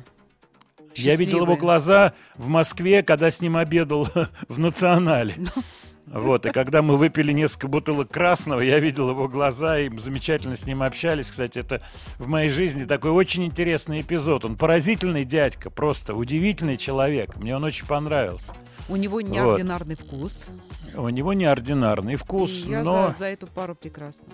Я 0.96 1.16
видел 1.16 1.38
его 1.38 1.54
Счастливые. 1.54 1.60
глаза 1.60 2.14
в 2.36 2.48
Москве, 2.48 3.04
когда 3.04 3.32
с 3.32 3.42
ним 3.42 3.58
обедал 3.58 4.08
в 4.48 4.60
Национале. 4.60 5.36
Ну. 5.38 5.64
Вот, 6.06 6.46
и 6.46 6.52
когда 6.52 6.82
мы 6.82 6.98
выпили 6.98 7.32
несколько 7.32 7.68
бутылок 7.68 8.12
красного, 8.12 8.60
я 8.60 8.80
видел 8.80 9.10
его 9.10 9.28
глаза, 9.28 9.80
и 9.80 9.98
замечательно 9.98 10.58
с 10.58 10.68
ним 10.68 10.84
общались. 10.84 11.28
Кстати, 11.28 11.60
это 11.60 11.82
в 12.20 12.28
моей 12.28 12.50
жизни 12.50 12.84
такой 12.84 13.12
очень 13.12 13.46
интересный 13.46 14.02
эпизод. 14.02 14.46
Он 14.46 14.58
поразительный 14.58 15.24
дядька, 15.24 15.70
просто 15.70 16.14
удивительный 16.14 16.78
человек. 16.78 17.36
Мне 17.38 17.56
он 17.56 17.64
очень 17.64 17.88
понравился. 17.88 18.54
У 18.90 18.96
него 18.96 19.22
неординарный 19.22 19.96
вкус. 19.96 20.48
У 20.94 21.10
него 21.10 21.34
неординарный 21.34 22.18
вкус, 22.18 22.66
И 22.66 22.70
я 22.70 22.84
но 22.84 23.08
за, 23.08 23.20
за 23.20 23.26
эту 23.28 23.48
пару 23.48 23.74
прекрасна. 23.74 24.26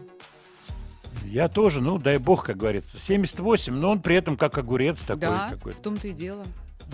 Я 1.26 1.48
тоже, 1.48 1.82
ну, 1.82 1.98
дай 1.98 2.17
бог, 2.17 2.45
как 2.45 2.58
говорится, 2.58 2.98
78, 2.98 3.74
но 3.74 3.91
он 3.91 4.02
при 4.02 4.15
этом 4.15 4.38
как 4.38 4.58
огурец 4.58 5.02
такой 5.02 5.22
да, 5.22 5.50
какой-то. 5.52 5.78
в 5.78 5.82
том-то 5.82 6.08
и 6.08 6.12
дело. 6.12 6.45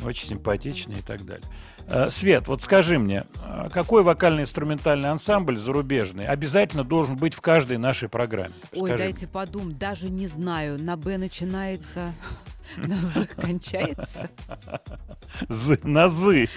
Очень 0.04 0.30
симпатичный 0.30 1.00
и 1.00 1.02
так 1.02 1.26
далее. 1.26 1.48
Э, 1.88 2.10
Свет, 2.10 2.48
вот 2.48 2.62
скажи 2.62 3.00
мне, 3.00 3.26
э, 3.42 3.70
какой 3.72 4.04
вокально-инструментальный 4.04 5.10
ансамбль 5.10 5.58
зарубежный 5.58 6.26
обязательно 6.28 6.84
должен 6.84 7.16
быть 7.16 7.34
в 7.34 7.42
каждой 7.42 7.78
нашей 7.78 8.10
программе? 8.10 8.54
Ой, 8.74 8.90
Скажи 8.90 9.04
дайте 9.04 9.28
подумать, 9.28 9.78
даже 9.78 10.10
не 10.10 10.28
знаю. 10.28 10.82
На 10.82 10.98
Б 10.98 11.18
начинается, 11.18 12.14
на 12.78 12.96
З 12.96 13.26
кончается. 13.26 14.30
З- 15.50 15.80
на 15.84 16.08
«зы». 16.08 16.50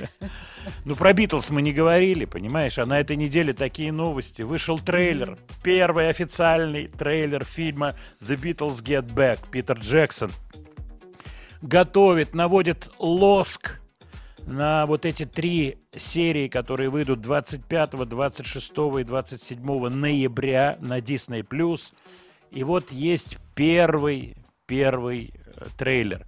Ну, 0.85 0.95
про 0.97 1.13
Битлз 1.13 1.51
мы 1.51 1.63
не 1.63 1.73
говорили, 1.73 2.25
понимаешь? 2.25 2.79
А 2.79 2.87
на 2.87 3.01
этой 3.01 3.17
неделе 3.17 3.53
такие 3.53 3.93
новости. 3.93 4.43
Вышел 4.43 4.79
трейлер, 4.79 5.39
первый 5.63 6.09
официальный 6.09 6.87
трейлер 6.89 7.45
фильма 7.45 7.95
«The 8.21 8.37
Beatles 8.37 8.83
Get 8.83 9.13
Back». 9.15 9.39
Питер 9.51 9.79
Джексон 9.79 10.31
готовит, 11.63 12.35
наводит 12.35 12.91
лоск 12.99 13.81
на 14.47 14.87
вот 14.87 15.05
эти 15.05 15.27
три 15.27 15.77
серии, 15.95 16.49
которые 16.49 16.89
выйдут 16.91 17.21
25, 17.21 17.91
26 18.09 18.73
и 19.01 19.05
27 19.05 19.89
ноября 19.89 20.79
на 20.81 20.99
Disney+. 21.01 21.45
И 22.51 22.65
вот 22.65 22.91
есть 22.91 23.39
первый, 23.55 24.37
первый 24.67 25.33
трейлер. 25.77 26.27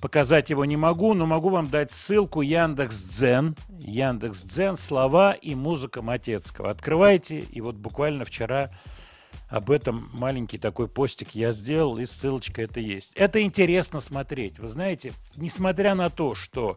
Показать 0.00 0.48
его 0.48 0.64
не 0.64 0.78
могу, 0.78 1.12
но 1.12 1.26
могу 1.26 1.50
вам 1.50 1.68
дать 1.68 1.92
ссылку 1.92 2.40
Яндекс.Дзен. 2.40 3.54
Яндекс.Дзен, 3.80 4.76
слова 4.76 5.32
и 5.32 5.54
музыка 5.54 6.00
Матецкого. 6.00 6.70
Открывайте, 6.70 7.40
и 7.40 7.60
вот 7.60 7.74
буквально 7.76 8.24
вчера 8.24 8.70
об 9.48 9.70
этом 9.70 10.08
маленький 10.12 10.58
такой 10.58 10.88
постик 10.88 11.34
я 11.34 11.52
сделал, 11.52 11.98
и 11.98 12.06
ссылочка 12.06 12.62
это 12.62 12.80
есть. 12.80 13.12
Это 13.14 13.42
интересно 13.42 14.00
смотреть. 14.00 14.58
Вы 14.58 14.68
знаете, 14.68 15.12
несмотря 15.36 15.94
на 15.94 16.08
то, 16.08 16.34
что, 16.34 16.76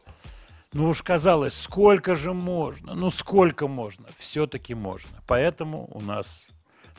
ну 0.74 0.90
уж 0.90 1.02
казалось, 1.02 1.54
сколько 1.54 2.16
же 2.16 2.34
можно, 2.34 2.94
ну 2.94 3.10
сколько 3.10 3.68
можно, 3.68 4.08
все-таки 4.18 4.74
можно. 4.74 5.22
Поэтому 5.28 5.88
у 5.94 6.02
нас 6.02 6.46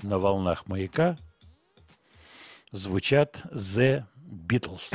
на 0.02 0.18
волнах 0.18 0.66
маяка 0.66 1.16
звучат 2.70 3.42
The 3.52 4.04
Beatles. 4.30 4.90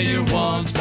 you 0.00 0.24
want. 0.32 0.79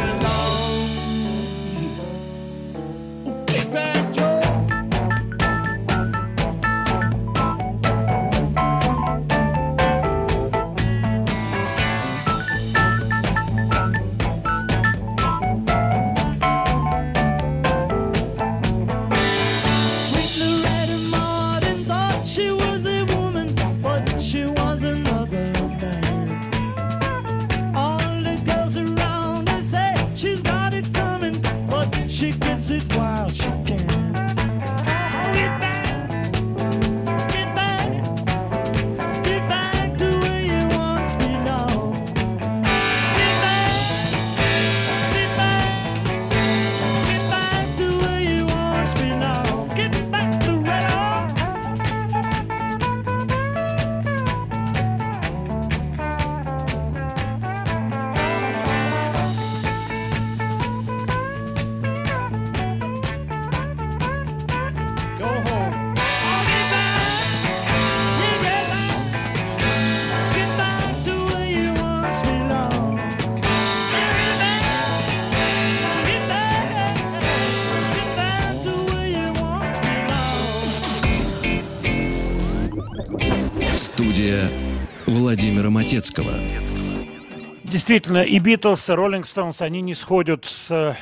Действительно, 87.90 88.22
и 88.22 88.38
Битлз, 88.38 88.88
и 88.88 88.94
Роллинг 88.94 89.26
Стоунс, 89.26 89.64
они 89.64 89.82
не 89.82 89.96
сходят 89.96 90.46
с 90.46 90.70
э, 90.70 90.94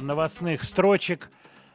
новостных 0.00 0.64
строчек. 0.64 1.30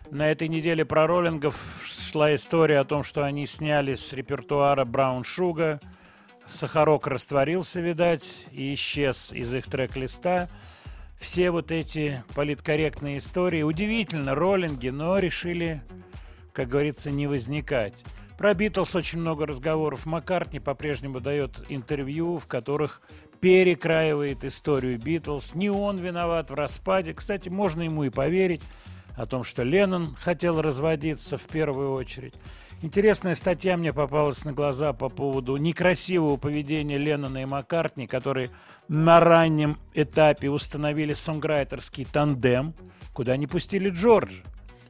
На 0.10 0.30
этой 0.30 0.50
неделе 0.50 0.84
про 0.84 1.08
роллингов 1.08 1.56
шла 1.86 2.36
история 2.36 2.80
о 2.80 2.84
том, 2.84 3.02
что 3.02 3.24
они 3.24 3.48
сняли 3.48 3.96
с 3.96 4.12
репертуара 4.12 4.84
Браун 4.84 5.24
Шуга. 5.24 5.80
Сахарок 6.46 7.08
растворился, 7.08 7.80
видать, 7.80 8.46
и 8.52 8.74
исчез 8.74 9.32
из 9.32 9.54
их 9.54 9.68
трек-листа. 9.68 10.50
Все 11.18 11.50
вот 11.50 11.72
эти 11.72 12.22
политкорректные 12.36 13.20
истории. 13.20 13.64
Удивительно, 13.64 14.36
роллинги, 14.36 14.90
но 14.90 15.18
решили, 15.18 15.82
как 16.52 16.68
говорится, 16.68 17.10
не 17.10 17.26
возникать. 17.26 18.04
Про 18.38 18.54
Битлз 18.54 18.96
очень 18.98 19.20
много 19.20 19.46
разговоров. 19.46 20.06
Маккартни 20.06 20.60
по-прежнему 20.60 21.22
дает 21.22 21.64
интервью, 21.70 22.38
в 22.38 22.48
которых 22.48 23.02
перекраивает 23.42 24.46
историю 24.46 25.00
Битлз. 25.00 25.56
Не 25.56 25.70
он 25.70 25.98
виноват 25.98 26.50
в 26.50 26.54
распаде. 26.54 27.14
Кстати, 27.14 27.50
можно 27.50 27.82
ему 27.82 28.04
и 28.04 28.10
поверить 28.10 28.62
о 29.16 29.26
том, 29.26 29.44
что 29.44 29.64
Леннон 29.64 30.16
хотел 30.16 30.62
разводиться 30.62 31.38
в 31.38 31.44
первую 31.44 31.92
очередь. 31.92 32.36
Интересная 32.84 33.36
статья 33.36 33.78
мне 33.78 33.94
попалась 33.94 34.46
на 34.46 34.54
глаза 34.54 34.94
по 34.94 35.10
поводу 35.10 35.58
некрасивого 35.58 36.38
поведения 36.38 36.98
Леннона 36.98 37.44
и 37.44 37.46
Маккартни, 37.46 38.08
которые 38.08 38.50
на 38.88 39.20
раннем 39.20 39.78
этапе 39.94 40.50
установили 40.50 41.14
сонграйтерский 41.14 42.06
тандем, 42.06 42.74
куда 43.14 43.38
не 43.38 43.48
пустили 43.48 43.90
Джорджа. 43.90 44.44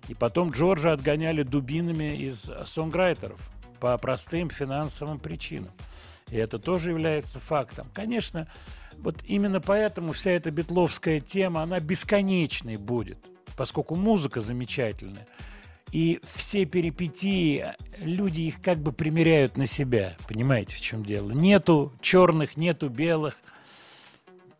И 0.07 0.13
потом 0.13 0.51
Джорджа 0.51 0.93
отгоняли 0.93 1.43
дубинами 1.43 2.15
из 2.15 2.49
сонграйтеров 2.65 3.39
по 3.79 3.97
простым 3.97 4.49
финансовым 4.49 5.19
причинам. 5.19 5.71
И 6.31 6.37
это 6.37 6.57
тоже 6.57 6.89
является 6.89 7.39
фактом. 7.39 7.87
Конечно, 7.93 8.47
вот 8.97 9.17
именно 9.25 9.59
поэтому 9.59 10.13
вся 10.13 10.31
эта 10.31 10.49
битловская 10.49 11.19
тема, 11.19 11.61
она 11.61 11.79
бесконечной 11.79 12.77
будет, 12.77 13.17
поскольку 13.57 13.95
музыка 13.95 14.41
замечательная. 14.41 15.27
И 15.91 16.21
все 16.23 16.65
перипетии, 16.65 17.65
люди 17.97 18.41
их 18.41 18.61
как 18.61 18.79
бы 18.79 18.93
примеряют 18.93 19.57
на 19.57 19.67
себя. 19.67 20.15
Понимаете, 20.27 20.75
в 20.75 20.81
чем 20.81 21.03
дело? 21.03 21.31
Нету 21.31 21.91
черных, 21.99 22.55
нету 22.55 22.87
белых. 22.87 23.35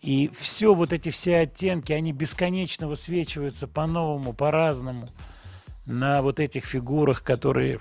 И 0.01 0.29
все, 0.37 0.73
вот 0.73 0.91
эти 0.91 1.09
все 1.09 1.37
оттенки, 1.37 1.93
они 1.93 2.11
бесконечно 2.11 2.87
высвечиваются 2.87 3.67
по-новому, 3.67 4.33
по-разному 4.33 5.07
на 5.85 6.21
вот 6.21 6.39
этих 6.39 6.65
фигурах, 6.65 7.23
которые, 7.23 7.79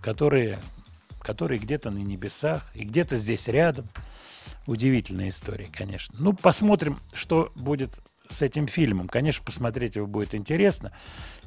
которые, 0.00 0.58
которые 1.24 1.58
где-то 1.58 1.90
на 1.90 1.98
небесах 1.98 2.62
и 2.74 2.84
где-то 2.84 3.16
здесь 3.16 3.48
рядом. 3.48 3.88
Удивительная 4.66 5.30
история, 5.30 5.68
конечно. 5.72 6.14
Ну, 6.18 6.32
посмотрим, 6.32 6.98
что 7.12 7.50
будет 7.56 7.90
с 8.28 8.42
этим 8.42 8.68
фильмом. 8.68 9.08
Конечно, 9.08 9.44
посмотреть 9.44 9.96
его 9.96 10.06
будет 10.06 10.34
интересно. 10.34 10.92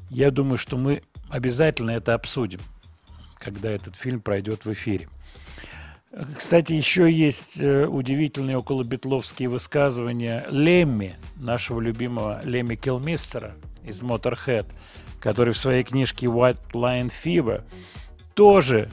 Я 0.09 0.31
думаю, 0.31 0.57
что 0.57 0.77
мы 0.77 1.03
обязательно 1.29 1.91
это 1.91 2.13
обсудим, 2.13 2.59
когда 3.39 3.69
этот 3.69 3.95
фильм 3.95 4.19
пройдет 4.19 4.65
в 4.65 4.73
эфире. 4.73 5.07
Кстати, 6.37 6.73
еще 6.73 7.11
есть 7.11 7.59
э, 7.59 7.85
удивительные 7.85 8.57
околобитловские 8.57 9.49
высказывания 9.49 10.47
Лемми, 10.49 11.15
нашего 11.35 11.79
любимого 11.79 12.41
Лемми 12.43 12.75
Килмистера 12.75 13.55
из 13.83 14.01
Motorhead, 14.01 14.65
который 15.19 15.53
в 15.53 15.57
своей 15.57 15.83
книжке 15.83 16.27
White 16.27 16.71
Line 16.73 17.11
Fever 17.11 17.63
тоже 18.33 18.89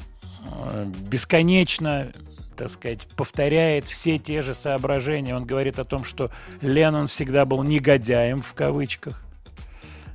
бесконечно 1.11 2.13
так 2.57 2.71
сказать, 2.71 3.07
повторяет 3.17 3.85
все 3.85 4.19
те 4.19 4.43
же 4.43 4.55
соображения. 4.55 5.35
Он 5.35 5.45
говорит 5.45 5.79
о 5.79 5.85
том, 5.85 6.05
что 6.05 6.31
Леннон 6.61 7.09
всегда 7.09 7.45
был 7.45 7.63
негодяем 7.63 8.41
в 8.41 8.55
кавычках. 8.55 9.23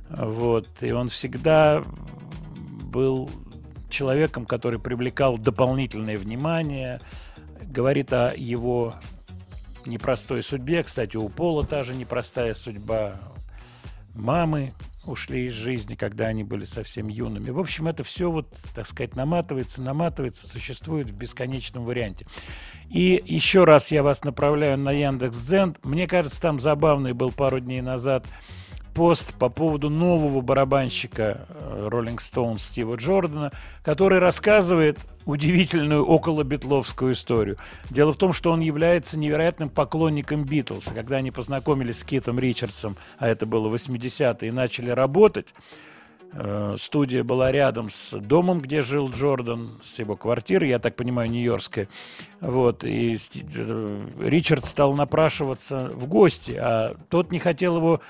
Вот. 0.08 0.66
И 0.80 0.90
он 0.90 1.08
всегда 1.08 1.84
был 2.84 3.30
человеком, 3.88 4.46
который 4.46 4.80
привлекал 4.80 5.38
дополнительное 5.38 6.16
внимание, 6.16 7.00
говорит 7.62 8.12
о 8.12 8.32
его 8.34 8.94
непростой 9.86 10.42
судьбе. 10.42 10.82
Кстати, 10.82 11.16
у 11.16 11.28
Пола 11.28 11.64
та 11.64 11.82
же 11.82 11.94
непростая 11.94 12.54
судьба. 12.54 13.16
Мамы 14.14 14.74
ушли 15.04 15.46
из 15.46 15.52
жизни, 15.52 15.94
когда 15.94 16.26
они 16.26 16.44
были 16.44 16.64
совсем 16.64 17.08
юными. 17.08 17.50
В 17.50 17.58
общем, 17.58 17.88
это 17.88 18.04
все 18.04 18.30
вот, 18.30 18.48
так 18.74 18.86
сказать, 18.86 19.16
наматывается, 19.16 19.82
наматывается, 19.82 20.46
существует 20.46 21.10
в 21.10 21.14
бесконечном 21.14 21.84
варианте. 21.84 22.26
И 22.90 23.22
еще 23.24 23.64
раз 23.64 23.90
я 23.90 24.02
вас 24.02 24.24
направляю 24.24 24.78
на 24.78 24.92
Яндекс.Дзен. 24.92 25.76
Мне 25.82 26.06
кажется, 26.06 26.40
там 26.40 26.60
забавный 26.60 27.12
был 27.12 27.32
пару 27.32 27.60
дней 27.60 27.80
назад 27.80 28.26
пост 28.94 29.34
по 29.34 29.48
поводу 29.48 29.90
нового 29.90 30.40
барабанщика 30.40 31.46
э, 31.48 31.88
Rolling 31.90 32.18
Stones 32.18 32.58
Стива 32.58 32.96
Джордана, 32.96 33.52
который 33.82 34.18
рассказывает 34.18 34.98
удивительную 35.26 36.04
околобитловскую 36.04 37.12
историю. 37.12 37.56
Дело 37.90 38.12
в 38.12 38.16
том, 38.16 38.32
что 38.32 38.50
он 38.50 38.60
является 38.60 39.18
невероятным 39.18 39.68
поклонником 39.68 40.44
Битлз. 40.44 40.90
Когда 40.94 41.16
они 41.16 41.30
познакомились 41.30 42.00
с 42.00 42.04
Китом 42.04 42.38
Ричардсом, 42.38 42.96
а 43.18 43.28
это 43.28 43.46
было 43.46 43.72
80-е, 43.74 44.48
и 44.48 44.52
начали 44.52 44.90
работать, 44.90 45.54
э, 45.54 45.89
студия 46.78 47.24
была 47.24 47.50
рядом 47.50 47.90
с 47.90 48.16
домом, 48.16 48.60
где 48.60 48.82
жил 48.82 49.10
Джордан, 49.10 49.78
с 49.82 49.98
его 49.98 50.16
квартирой, 50.16 50.68
я 50.68 50.78
так 50.78 50.94
понимаю, 50.94 51.30
нью-йоркской. 51.30 51.88
Вот, 52.40 52.84
и 52.84 53.16
э, 53.16 54.06
Ричард 54.20 54.64
стал 54.64 54.94
напрашиваться 54.94 55.90
в 55.92 56.06
гости, 56.06 56.52
а 56.52 56.96
тот 57.08 57.32
не 57.32 57.38
хотел 57.38 57.76
его 57.76 58.00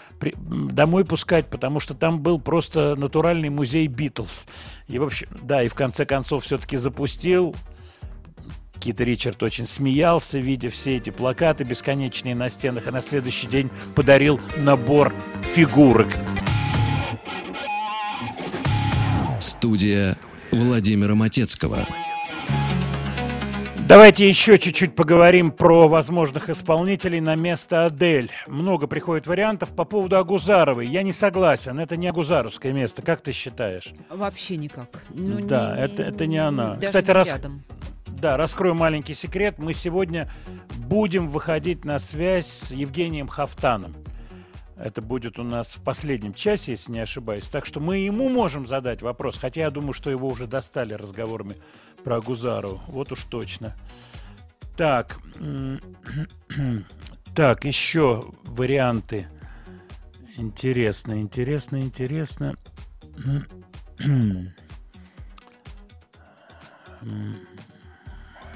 домой 0.45 1.05
пускать, 1.05 1.47
потому 1.47 1.81
что 1.81 1.95
там 1.95 2.21
был 2.21 2.39
просто 2.39 2.95
натуральный 2.95 3.49
музей 3.49 3.87
Битлз. 3.87 4.47
И, 4.87 4.99
в 4.99 5.05
общем, 5.05 5.29
да, 5.43 5.63
и 5.63 5.69
в 5.69 5.75
конце 5.75 6.05
концов 6.05 6.45
все-таки 6.45 6.77
запустил. 6.77 7.55
Кит 8.79 9.01
Ричард 9.01 9.43
очень 9.43 9.67
смеялся, 9.67 10.39
видя 10.39 10.71
все 10.71 10.97
эти 10.97 11.11
плакаты 11.11 11.65
бесконечные 11.65 12.35
на 12.35 12.49
стенах, 12.49 12.87
и 12.87 12.91
на 12.91 13.03
следующий 13.03 13.47
день 13.47 13.71
подарил 13.95 14.41
набор 14.57 15.13
фигурок. 15.43 16.09
Студия 19.61 20.17
Владимира 20.53 21.15
Матецкого. 21.15 21.87
Давайте 23.87 24.27
еще 24.27 24.59
чуть-чуть 24.59 24.95
поговорим 24.97 25.51
про 25.51 25.87
возможных 25.87 26.49
исполнителей 26.49 27.21
на 27.21 27.35
место 27.35 27.85
Адель. 27.85 28.31
Много 28.47 28.87
приходит 28.87 29.27
вариантов 29.27 29.69
по 29.77 29.85
поводу 29.85 30.17
Агузаровой. 30.17 30.87
Я 30.89 31.03
не 31.03 31.13
согласен, 31.13 31.79
это 31.79 31.99
не 31.99 32.09
Агузаровское 32.09 32.73
место. 32.73 33.03
Как 33.03 33.21
ты 33.21 33.33
считаешь? 33.33 33.93
Вообще 34.09 34.57
никак. 34.57 35.03
Ну, 35.11 35.47
Да, 35.47 35.77
это- 35.77 36.05
это 36.05 36.25
не 36.25 36.39
она. 36.39 36.77
даже 36.77 36.87
Кстати, 36.87 37.09
не 37.09 37.13
раз- 37.13 37.29
рядом. 37.29 37.63
Да, 38.07 38.39
раскрою 38.39 38.75
маленький 38.75 39.13
секрет. 39.15 39.57
Мы 39.59 39.75
сегодня 39.75 40.31
будем 40.79 41.29
выходить 41.29 41.85
на 41.85 41.99
связь 41.99 42.47
с 42.47 42.71
Евгением 42.71 43.29
Хафтаном. 43.29 43.95
Это 44.83 45.03
будет 45.03 45.39
у 45.39 45.43
нас 45.43 45.75
в 45.75 45.83
последнем 45.83 46.33
часе, 46.33 46.73
если 46.73 46.93
не 46.93 47.01
ошибаюсь. 47.01 47.49
Так 47.49 47.67
что 47.67 47.81
мы 47.81 47.99
ему 47.99 48.31
можем 48.31 48.67
задать 48.67 49.03
вопрос. 49.03 49.37
Хотя 49.37 49.61
я 49.63 49.71
думаю, 49.71 49.93
что 49.93 50.11
его 50.11 50.27
уже 50.27 50.47
достали 50.47 50.95
разговорами 50.95 51.59
про 52.03 52.21
Гузару. 52.21 52.81
Вот 52.89 53.13
уж 53.13 53.25
точно. 53.25 53.77
Так. 54.77 55.19
Так, 57.33 57.65
еще 57.65 58.25
варианты. 58.43 59.29
Интересно, 60.37 61.21
интересно, 61.21 61.81
интересно. 61.81 62.55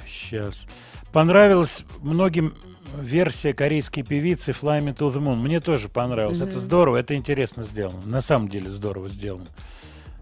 Сейчас. 0.08 0.66
Понравилась 1.12 1.84
многим 2.00 2.56
версия 3.00 3.54
корейской 3.54 4.02
певицы 4.02 4.52
Fly 4.52 4.82
Me 4.82 4.96
to 4.96 5.12
the 5.12 5.20
Moon. 5.20 5.36
Мне 5.36 5.60
тоже 5.60 5.88
понравилось. 5.88 6.40
Это 6.40 6.58
здорово, 6.58 6.96
это 6.96 7.14
интересно 7.14 7.62
сделано. 7.62 8.06
На 8.06 8.20
самом 8.20 8.48
деле 8.48 8.70
здорово 8.70 9.08
сделано. 9.08 9.46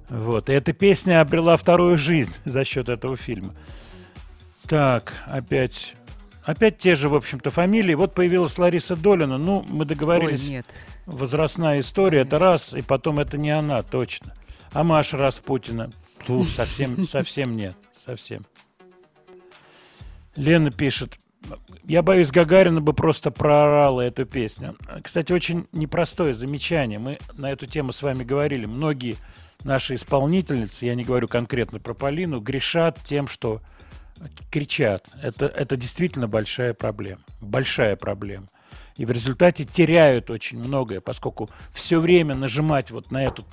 Вот. 0.09 0.51
И 0.51 0.53
эта 0.53 0.73
песня 0.73 1.21
обрела 1.21 1.57
вторую 1.57 1.97
жизнь 1.97 2.33
за 2.45 2.65
счет 2.65 2.89
этого 2.89 3.17
фильма. 3.17 3.55
Так, 4.69 5.13
опять... 5.27 5.95
Опять 6.45 6.77
те 6.77 6.97
же, 6.97 7.09
в 7.09 7.15
общем-то, 7.15 7.53
фамилии. 7.53 7.95
Вот 7.95 8.15
появилась 8.15 8.59
Лариса 8.59 8.97
Долина. 8.97 9.39
Ну, 9.39 9.65
мы 9.69 9.81
Ой, 9.81 9.87
договорились. 9.87 10.49
нет. 10.49 10.67
Возрастная 11.07 11.79
история, 11.79 12.23
это 12.23 12.41
раз, 12.41 12.75
и 12.75 12.83
потом 12.83 13.21
это 13.21 13.39
не 13.39 13.51
она, 13.51 13.85
точно. 13.85 14.35
А 14.73 14.83
Маша 14.83 15.17
Распутина? 15.17 15.91
Ту, 16.27 16.45
совсем, 16.45 17.07
совсем 17.07 17.55
нет, 17.55 17.77
совсем. 17.93 18.45
Лена 20.35 20.71
пишет, 20.71 21.17
я 21.85 22.03
боюсь, 22.03 22.31
Гагарина 22.31 22.81
бы 22.81 22.93
просто 22.93 23.31
проорала 23.31 24.01
эту 24.01 24.25
песню. 24.25 24.77
Кстати, 25.03 25.33
очень 25.33 25.67
непростое 25.73 26.35
замечание. 26.35 26.99
Мы 26.99 27.19
на 27.35 27.51
эту 27.51 27.67
тему 27.67 27.93
с 27.93 28.03
вами 28.03 28.25
говорили. 28.25 28.67
Многие 28.67 29.17
наши 29.65 29.95
исполнительницы, 29.95 30.87
я 30.87 30.95
не 30.95 31.05
говорю 31.05 31.29
конкретно 31.29 31.79
про 31.79 31.95
Полину, 31.95 32.41
грешат 32.41 32.99
тем, 33.05 33.29
что 33.29 33.61
кричат. 34.51 35.07
Это, 35.21 35.47
это 35.47 35.77
действительно 35.77 36.29
большая 36.29 36.75
проблема. 36.75 37.23
Большая 37.41 37.97
проблема. 37.97 38.47
И 38.97 39.07
в 39.07 39.11
результате 39.11 39.65
теряют 39.65 40.31
очень 40.31 40.59
многое, 40.59 41.01
поскольку 41.01 41.49
все 41.73 41.99
время 41.99 42.35
нажимать 42.35 42.91
вот 42.91 43.11
на 43.11 43.25
эту 43.25 43.45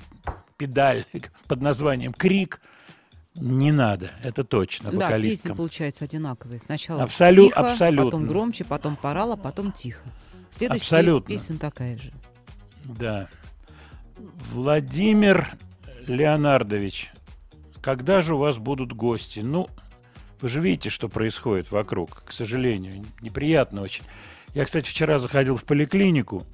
педаль 0.56 1.04
под 1.48 1.60
названием 1.60 2.12
крик 2.12 2.60
не 3.34 3.72
надо. 3.72 4.10
Это 4.22 4.44
точно 4.44 4.90
Да, 4.90 5.06
вокалисткам. 5.06 5.56
получаются 5.56 6.04
одинаковые. 6.04 6.58
Сначала 6.58 7.02
Абсолю- 7.04 7.46
тихо, 7.48 7.60
абсолютно. 7.60 8.04
потом 8.04 8.26
громче, 8.26 8.64
потом 8.64 8.96
порала, 8.96 9.36
потом 9.36 9.72
тихо. 9.72 10.02
Следующая 10.50 10.82
Абсолютно. 10.96 11.34
песня 11.34 11.58
такая 11.58 11.96
же. 11.98 12.12
Да. 12.84 13.28
Владимир 14.52 15.56
Леонардович, 16.06 17.10
когда 17.80 18.20
же 18.20 18.34
у 18.34 18.38
вас 18.38 18.58
будут 18.58 18.92
гости? 18.92 19.40
Ну, 19.40 19.68
вы 20.40 20.48
же 20.48 20.60
видите, 20.60 20.90
что 20.90 21.08
происходит 21.08 21.70
вокруг, 21.70 22.22
к 22.26 22.32
сожалению. 22.32 23.04
Неприятно 23.20 23.82
очень. 23.82 24.04
Я, 24.54 24.64
кстати, 24.64 24.88
вчера 24.88 25.18
заходил 25.18 25.54
в 25.54 25.64
поликлинику, 25.64 26.44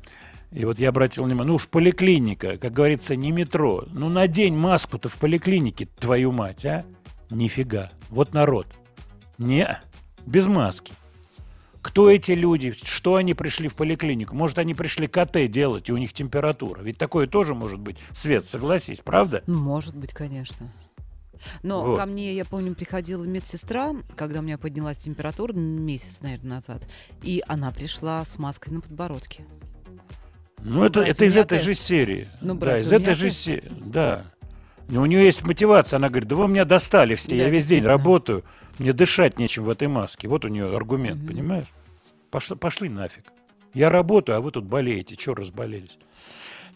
и 0.57 0.65
вот 0.65 0.79
я 0.79 0.89
обратил 0.89 1.25
внимание, 1.25 1.49
ну 1.49 1.57
уж 1.57 1.69
поликлиника, 1.69 2.57
как 2.57 2.73
говорится, 2.73 3.15
не 3.15 3.31
метро. 3.31 3.85
Ну 3.93 4.09
надень 4.09 4.57
маску-то 4.57 5.11
в 5.11 5.17
поликлинике, 5.17 5.85
твою 5.85 6.33
мать, 6.33 6.65
а? 6.65 6.83
Нифига. 7.29 7.91
Вот 8.09 8.33
народ. 8.33 8.67
Не, 9.37 9.79
без 10.25 10.47
маски. 10.47 10.95
Кто 11.83 12.11
эти 12.11 12.33
люди? 12.33 12.73
Что 12.73 13.17
они 13.17 13.35
пришли 13.35 13.69
в 13.69 13.75
поликлинику? 13.75 14.35
Может, 14.35 14.57
они 14.57 14.73
пришли 14.73 15.07
КТ 15.07 15.47
делать, 15.47 15.91
и 15.91 15.93
у 15.93 15.99
них 15.99 16.15
температура? 16.15 16.81
Ведь 16.81 16.97
такое 16.97 17.27
тоже 17.27 17.55
может 17.55 17.79
быть. 17.79 17.99
Свет, 18.13 18.47
согласись, 18.47 19.03
правда? 19.03 19.43
Может 19.47 19.95
быть, 19.95 20.15
конечно. 20.15 20.73
Но 21.63 21.83
Вот. 21.83 21.99
ко 21.99 22.07
мне, 22.07 22.35
я 22.35 22.47
помню, 22.47 22.75
приходила 22.75 23.25
медсестра, 23.25 23.95
когда 24.17 24.41
у 24.41 24.43
меня 24.43 24.57
поднялась 24.57 24.97
температура 24.97 25.53
месяц, 25.53 26.23
наверное, 26.23 26.57
назад, 26.57 26.89
и 27.23 27.43
она 27.47 27.71
пришла 27.73 28.25
с 28.25 28.39
маской 28.39 28.71
на 28.71 28.81
подбородке. 28.81 29.45
Ну, 30.63 30.85
это, 30.85 31.01
это 31.03 31.25
из 31.25 31.37
этой 31.37 31.61
же 31.61 31.71
тест. 31.75 31.83
серии. 31.83 32.29
Ну, 32.41 32.55
да, 32.55 32.61
брать, 32.61 32.85
из 32.85 32.89
у 32.89 32.91
меня 32.99 33.03
этой 33.03 33.15
же 33.15 33.27
тест. 33.27 33.39
серии. 33.39 33.73
Да. 33.85 34.25
Но 34.89 35.03
у 35.03 35.07
нее 35.07 35.25
есть 35.25 35.43
мотивация. 35.45 35.97
Она 35.99 36.09
говорит, 36.09 36.29
да 36.29 36.37
вы 36.37 36.49
меня 36.49 36.65
достали 36.65 37.15
все. 37.15 37.31
Да, 37.31 37.37
я 37.45 37.49
весь 37.49 37.67
день 37.67 37.85
работаю. 37.85 38.45
Мне 38.79 38.93
дышать 38.93 39.39
нечем 39.39 39.65
в 39.65 39.71
этой 39.71 39.89
маске. 39.89 40.29
Вот 40.29 40.45
у 40.45 40.49
нее 40.49 40.75
аргумент, 40.75 41.19
Мгм. 41.21 41.29
понимаешь? 41.29 41.67
Пошли, 42.31 42.57
пошли 42.57 42.89
нафиг. 42.89 43.25
Я 43.75 43.91
работаю, 43.91 44.39
а 44.39 44.41
вы 44.41 44.51
тут 44.51 44.65
болеете. 44.65 45.17
Чего 45.17 45.35
разболелись? 45.37 45.99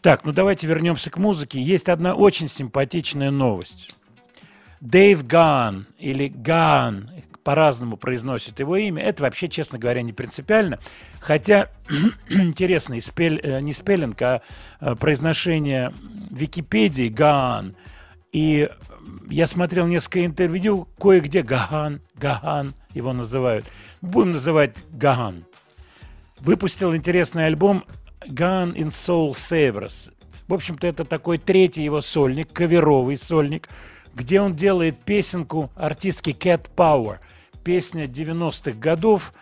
Так, 0.03 0.24
ну 0.24 0.33
давайте 0.33 0.66
вернемся 0.66 1.11
к 1.11 1.18
музыке. 1.18 1.61
Есть 1.61 1.89
одна 1.89 2.14
очень 2.14 2.49
симпатичная 2.49 3.31
новость. 3.31 3.95
Дэйв 4.81 5.26
Ган 5.26 5.87
или 5.99 6.28
Ган, 6.28 7.11
по-разному 7.51 7.96
произносит 7.96 8.61
его 8.61 8.76
имя. 8.76 9.03
Это 9.03 9.24
вообще, 9.24 9.48
честно 9.48 9.76
говоря, 9.76 10.03
не 10.03 10.12
принципиально. 10.12 10.78
Хотя 11.18 11.68
интересно, 12.30 12.94
спель- 13.01 13.40
э, 13.42 13.61
не 13.61 13.72
спеллинг, 13.72 14.22
а 14.22 14.40
э, 14.80 14.94
произношение 14.94 15.92
Википедии 16.30 17.09
Ган. 17.09 17.74
И 18.30 18.70
я 19.28 19.48
смотрел 19.48 19.88
несколько 19.88 20.24
интервью, 20.24 20.86
кое-где 21.01 21.42
Гаган, 21.42 22.03
Гаган 22.14 22.74
его 22.94 23.12
называют. 23.12 23.66
Будем 24.01 24.30
называть 24.30 24.76
Гаган. 24.92 25.44
Выпустил 26.38 26.94
интересный 26.94 27.46
альбом 27.46 27.84
Gun 28.28 28.76
in 28.76 28.90
Soul 28.90 29.32
Savers. 29.32 30.12
В 30.46 30.55
общем-то, 30.55 30.86
это 30.86 31.05
такой 31.05 31.38
третий 31.38 31.82
его 31.82 32.01
сольник, 32.01 32.53
каверовый 32.53 33.16
сольник, 33.16 33.68
где 34.14 34.40
он 34.40 34.55
делает 34.55 35.01
песенку 35.01 35.72
артистки 35.74 36.30
Cat 36.30 36.68
Power. 36.76 37.18
Песня 37.64 38.06
90-х 38.06 38.78
годов. 38.78 39.32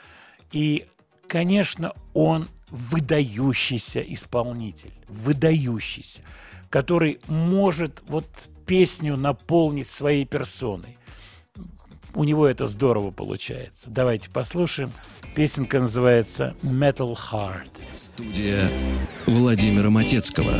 И, 0.53 0.87
конечно, 1.27 1.93
он 2.15 2.49
выдающийся 2.71 4.01
исполнитель. 4.01 4.93
Выдающийся. 5.09 6.23
Который 6.71 7.21
может 7.29 8.03
вот 8.09 8.27
песню 8.67 9.17
наполнить 9.17 9.89
своей 9.89 10.25
персоной. 10.25 10.99
У 12.15 12.25
него 12.25 12.47
это 12.47 12.67
здорово 12.67 13.11
получается. 13.11 13.91
Давайте 13.91 14.31
послушаем. 14.31 14.91
Песенка 15.35 15.79
называется 15.79 16.57
Metal 16.63 17.17
Heart. 17.17 17.71
Студия 17.97 18.69
Владимира 19.27 19.91
Матецкого. 19.91 20.53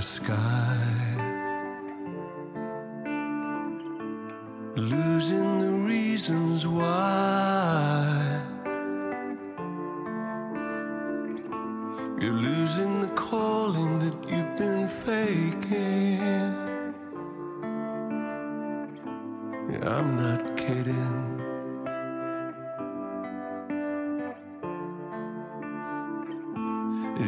Sky. 0.00 0.76
Losing 4.76 5.58
the 5.60 5.72
reasons 5.86 6.66
why. 6.66 8.42
You're 12.20 12.32
losing 12.32 13.00
the 13.00 13.08
calling 13.08 13.98
that 14.00 14.16
you've 14.28 14.56
been 14.56 14.86
faking. 14.86 16.68
I'm 19.84 20.16
not 20.16 20.56
kidding. 20.56 21.27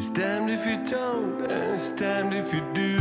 It's 0.00 0.08
damned 0.08 0.48
if 0.48 0.64
you 0.64 0.78
don't, 0.88 1.42
and 1.52 1.74
it's 1.74 1.90
damned 1.92 2.32
if 2.32 2.54
you 2.54 2.62
do. 2.72 2.98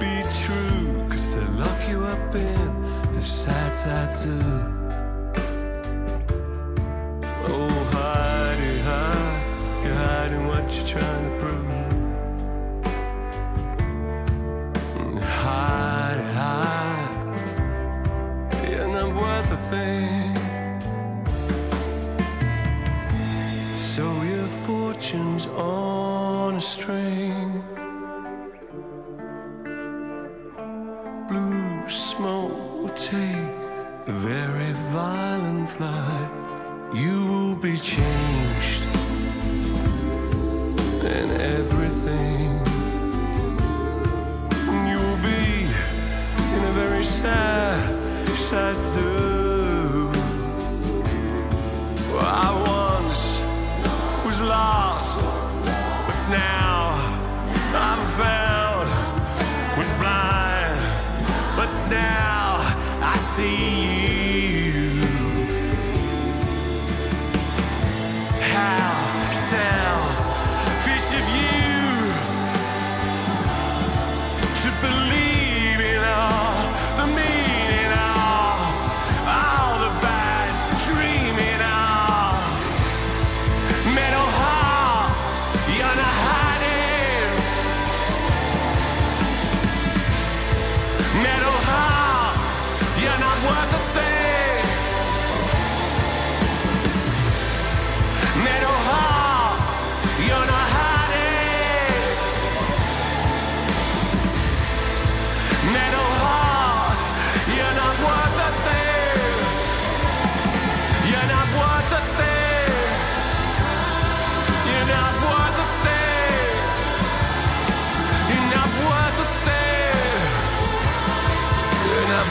Be 0.00 0.14
true, 0.42 1.06
cause 1.08 1.30
they 1.30 1.46
lock 1.62 1.88
you 1.88 2.02
up 2.02 2.34
in 2.34 2.68
a 3.16 3.22
sad, 3.22 3.76
sad 3.76 4.10
zoo. 4.18 4.40
Oh, 7.46 7.70
hidey, 7.92 8.23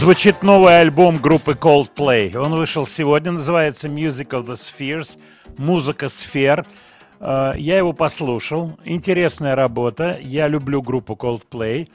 Звучит 0.00 0.42
новый 0.42 0.80
альбом 0.80 1.18
группы 1.18 1.52
Coldplay. 1.52 2.34
Он 2.34 2.54
вышел 2.54 2.86
сегодня, 2.86 3.32
называется 3.32 3.86
Music 3.86 4.28
of 4.30 4.46
the 4.46 4.54
Spheres, 4.54 5.18
музыка 5.58 6.08
сфер. 6.08 6.64
Э, 7.20 7.52
Я 7.58 7.76
его 7.76 7.92
послушал. 7.92 8.78
Интересная 8.82 9.54
работа. 9.54 10.18
Я 10.22 10.48
люблю 10.48 10.80
группу 10.80 11.12
Coldplay. 11.20 11.90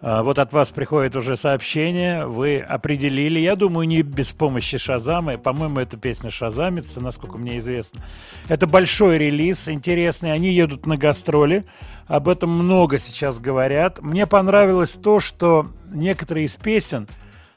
Э, 0.00 0.22
Вот 0.22 0.38
от 0.38 0.54
вас 0.54 0.70
приходит 0.70 1.14
уже 1.14 1.36
сообщение. 1.36 2.24
Вы 2.24 2.58
определили. 2.58 3.38
Я 3.38 3.54
думаю, 3.54 3.86
не 3.86 4.00
без 4.00 4.32
помощи 4.32 4.78
Шазама. 4.78 5.36
По-моему, 5.36 5.78
эта 5.78 5.98
песня 5.98 6.30
шазамится, 6.30 7.02
насколько 7.02 7.36
мне 7.36 7.58
известно. 7.58 8.02
Это 8.48 8.66
большой 8.66 9.18
релиз, 9.18 9.68
интересный. 9.68 10.32
Они 10.32 10.54
едут 10.54 10.86
на 10.86 10.96
гастроли. 10.96 11.66
Об 12.06 12.30
этом 12.30 12.48
много 12.48 12.98
сейчас 12.98 13.38
говорят. 13.38 14.00
Мне 14.00 14.26
понравилось 14.26 14.94
то, 14.94 15.20
что 15.20 15.66
некоторые 15.92 16.46
из 16.46 16.56
песен 16.56 17.08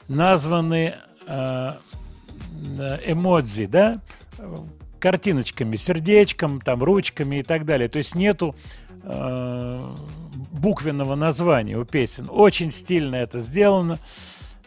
названы 0.08 0.94
э, 1.26 1.72
э, 2.78 2.98
эмодзи, 3.12 3.66
да, 3.66 4.00
картиночками, 4.98 5.76
сердечком, 5.76 6.60
там, 6.60 6.82
ручками 6.82 7.36
и 7.36 7.42
так 7.42 7.64
далее. 7.64 7.88
То 7.88 7.98
есть 7.98 8.14
нету 8.14 8.56
э, 9.02 9.86
буквенного 10.52 11.14
названия 11.14 11.76
у 11.76 11.84
песен. 11.84 12.28
Очень 12.30 12.70
стильно 12.70 13.16
это 13.16 13.38
сделано. 13.38 13.98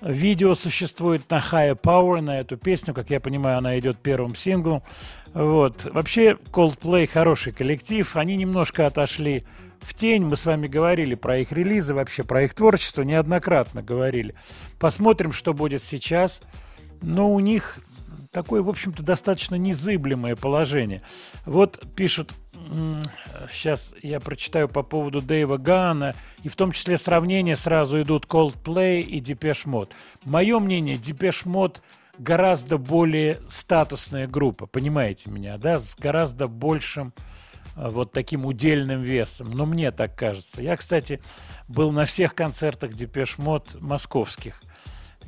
Видео 0.02 0.56
существует 0.56 1.30
на 1.30 1.40
Higher 1.40 1.78
Power 1.78 2.22
на 2.22 2.40
эту 2.40 2.56
песню, 2.56 2.94
как 2.94 3.10
я 3.10 3.20
понимаю, 3.20 3.58
она 3.58 3.78
идет 3.80 3.98
первым 3.98 4.34
синглом. 4.34 4.82
Вот. 5.34 5.84
Вообще, 5.92 6.38
Coldplay 6.54 7.06
хороший 7.06 7.52
коллектив. 7.52 8.16
Они 8.16 8.38
немножко 8.38 8.88
отошли 8.88 9.44
в 9.82 9.94
тень. 9.94 10.24
Мы 10.24 10.38
с 10.38 10.46
вами 10.46 10.68
говорили 10.68 11.16
про 11.16 11.40
их 11.40 11.52
релизы, 11.52 11.94
вообще 11.94 12.24
про 12.24 12.44
их 12.44 12.54
творчество, 12.54 13.02
неоднократно 13.02 13.82
говорили. 13.82 14.36
Посмотрим, 14.80 15.34
что 15.34 15.54
будет 15.54 15.84
сейчас. 15.84 16.42
Но 17.02 17.32
у 17.32 17.40
них 17.40 17.80
такое, 18.32 18.62
в 18.62 18.70
общем-то, 18.70 19.04
достаточно 19.04 19.56
незыблемое 19.56 20.36
положение. 20.36 21.02
Вот 21.46 21.82
пишут, 21.96 22.32
сейчас 23.52 23.94
я 24.04 24.20
прочитаю 24.20 24.70
по 24.70 24.84
поводу 24.84 25.22
Дэйва 25.22 25.58
Гана, 25.58 26.14
и 26.44 26.50
в 26.50 26.56
том 26.56 26.72
числе 26.72 26.98
сравнения 26.98 27.56
сразу 27.56 28.02
идут 28.02 28.26
Coldplay 28.26 29.02
и 29.02 29.20
Depeche 29.22 29.66
Mode. 29.66 29.90
Мое 30.24 30.60
мнение, 30.60 30.98
Depeche 30.98 31.46
Mode 31.46 31.78
гораздо 32.18 32.78
более 32.78 33.40
статусная 33.50 34.28
группа, 34.28 34.68
понимаете 34.68 35.30
меня, 35.32 35.58
да, 35.58 35.80
с 35.80 35.96
гораздо 35.96 36.48
большим 36.48 37.14
э, 37.76 37.90
вот 37.90 38.12
таким 38.12 38.46
удельным 38.46 39.02
весом. 39.02 39.52
Но 39.52 39.66
мне 39.66 39.92
так 39.92 40.16
кажется. 40.18 40.62
Я, 40.62 40.76
кстати, 40.76 41.22
был 41.68 41.92
на 41.92 42.06
всех 42.06 42.36
концертах 42.36 42.92
Depeche 42.92 43.38
Mode 43.38 43.80
московских. 43.80 44.62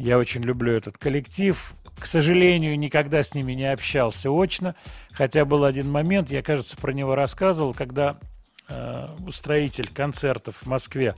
Я 0.01 0.17
очень 0.17 0.41
люблю 0.41 0.73
этот 0.73 0.97
коллектив. 0.97 1.73
К 1.99 2.07
сожалению, 2.07 2.77
никогда 2.79 3.21
с 3.21 3.35
ними 3.35 3.53
не 3.53 3.71
общался 3.71 4.31
очно. 4.31 4.73
Хотя 5.11 5.45
был 5.45 5.63
один 5.63 5.91
момент, 5.91 6.31
я, 6.31 6.41
кажется, 6.41 6.75
про 6.75 6.91
него 6.91 7.13
рассказывал, 7.13 7.75
когда 7.75 8.17
э, 8.67 9.07
устроитель 9.27 9.89
концертов 9.93 10.55
в 10.63 10.65
Москве, 10.65 11.13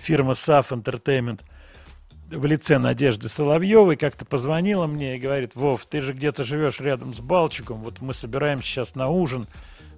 фирма 0.00 0.34
SAF 0.34 0.68
Entertainment, 0.68 1.40
в 2.30 2.44
лице 2.44 2.78
Надежды 2.78 3.28
Соловьевой 3.28 3.96
как-то 3.96 4.24
позвонила 4.24 4.86
мне 4.86 5.16
и 5.16 5.20
говорит, 5.20 5.56
Вов, 5.56 5.84
ты 5.86 6.00
же 6.00 6.12
где-то 6.12 6.44
живешь 6.44 6.78
рядом 6.78 7.12
с 7.12 7.18
Балчиком, 7.18 7.78
вот 7.78 8.00
мы 8.00 8.14
собираемся 8.14 8.68
сейчас 8.68 8.94
на 8.94 9.08
ужин 9.08 9.48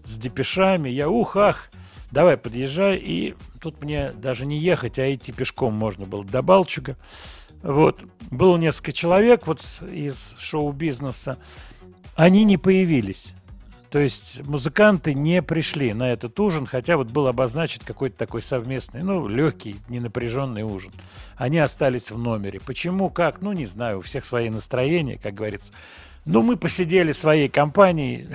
с 0.07 0.17
депешами. 0.17 0.89
Я, 0.89 1.11
ух, 1.11 1.37
ах, 1.37 1.71
давай 2.11 2.39
подъезжай. 2.39 2.97
И 2.97 3.35
тут 3.61 3.85
мне 3.85 4.13
даже 4.15 4.47
не 4.47 4.59
ехать, 4.59 4.99
а 4.99 5.13
идти 5.13 5.31
пешком 5.31 5.75
можно 5.75 6.07
было 6.07 6.25
до 6.25 6.41
Балчуга. 6.41 6.97
Вот. 7.63 8.01
Было 8.31 8.57
несколько 8.57 8.93
человек 8.93 9.47
вот 9.47 9.63
из 9.83 10.35
шоу-бизнеса. 10.39 11.39
Они 12.15 12.45
не 12.45 12.57
появились. 12.57 13.35
То 13.91 13.99
есть 13.99 14.47
музыканты 14.47 15.15
не 15.15 15.43
пришли 15.43 15.93
на 15.95 16.13
этот 16.13 16.39
ужин, 16.39 16.65
хотя 16.65 16.97
вот 16.97 17.11
был 17.11 17.27
обозначен 17.27 17.83
какой-то 17.85 18.17
такой 18.17 18.41
совместный, 18.41 19.03
ну, 19.03 19.27
легкий, 19.27 19.77
ненапряженный 19.89 20.63
ужин. 20.63 20.93
Они 21.37 21.59
остались 21.59 22.13
в 22.13 22.19
номере. 22.19 22.61
Почему, 22.61 23.11
как, 23.11 23.41
ну, 23.41 23.53
не 23.53 23.67
знаю, 23.67 23.99
у 23.99 24.03
всех 24.03 24.25
свои 24.25 24.49
настроения, 24.49 25.19
как 25.19 25.35
говорится. 25.35 25.73
Ну, 26.27 26.43
мы 26.43 26.57
посидели 26.57 27.13
своей 27.13 27.49
компанией, 27.49 28.29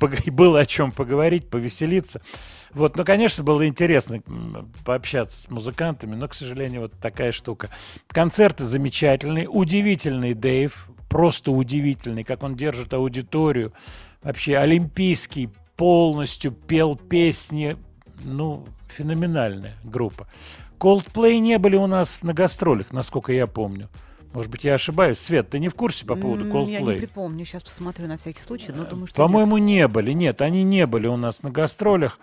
было 0.30 0.60
о 0.60 0.66
чем 0.66 0.90
поговорить, 0.90 1.48
повеселиться. 1.48 2.20
Вот, 2.74 2.96
ну, 2.96 3.04
конечно, 3.04 3.44
было 3.44 3.66
интересно 3.68 4.22
пообщаться 4.84 5.42
с 5.42 5.50
музыкантами, 5.50 6.14
но, 6.14 6.26
к 6.26 6.34
сожалению, 6.34 6.82
вот 6.82 6.92
такая 7.00 7.30
штука. 7.30 7.68
Концерты 8.08 8.64
замечательные, 8.64 9.48
удивительный 9.48 10.34
Дэйв, 10.34 10.88
просто 11.08 11.52
удивительный, 11.52 12.24
как 12.24 12.42
он 12.42 12.56
держит 12.56 12.94
аудиторию. 12.94 13.72
Вообще 14.22 14.56
олимпийский, 14.56 15.50
полностью 15.76 16.52
пел 16.52 16.96
песни, 16.96 17.76
ну, 18.24 18.66
феноменальная 18.88 19.76
группа. 19.84 20.26
Coldplay 20.80 21.38
не 21.38 21.58
были 21.58 21.76
у 21.76 21.86
нас 21.86 22.22
на 22.22 22.34
гастролях, 22.34 22.92
насколько 22.92 23.32
я 23.32 23.46
помню. 23.46 23.88
Может 24.32 24.50
быть, 24.50 24.64
я 24.64 24.74
ошибаюсь. 24.74 25.18
Свет, 25.18 25.50
ты 25.50 25.58
не 25.58 25.68
в 25.68 25.74
курсе 25.74 26.06
по 26.06 26.16
поводу 26.16 26.44
М, 26.44 26.64
Я 26.64 26.80
не 26.80 26.86
Coldplay? 26.86 26.98
припомню, 26.98 27.44
сейчас 27.44 27.62
посмотрю 27.62 28.06
на 28.06 28.16
всякий 28.16 28.40
случай, 28.40 28.72
но 28.74 28.84
думаю, 28.84 29.06
что 29.06 29.16
По-моему, 29.16 29.58
не 29.58 29.86
были. 29.88 30.12
Нет, 30.12 30.40
они 30.40 30.62
не 30.62 30.86
были 30.86 31.06
у 31.06 31.16
нас 31.16 31.42
на 31.42 31.50
гастролях. 31.50 32.18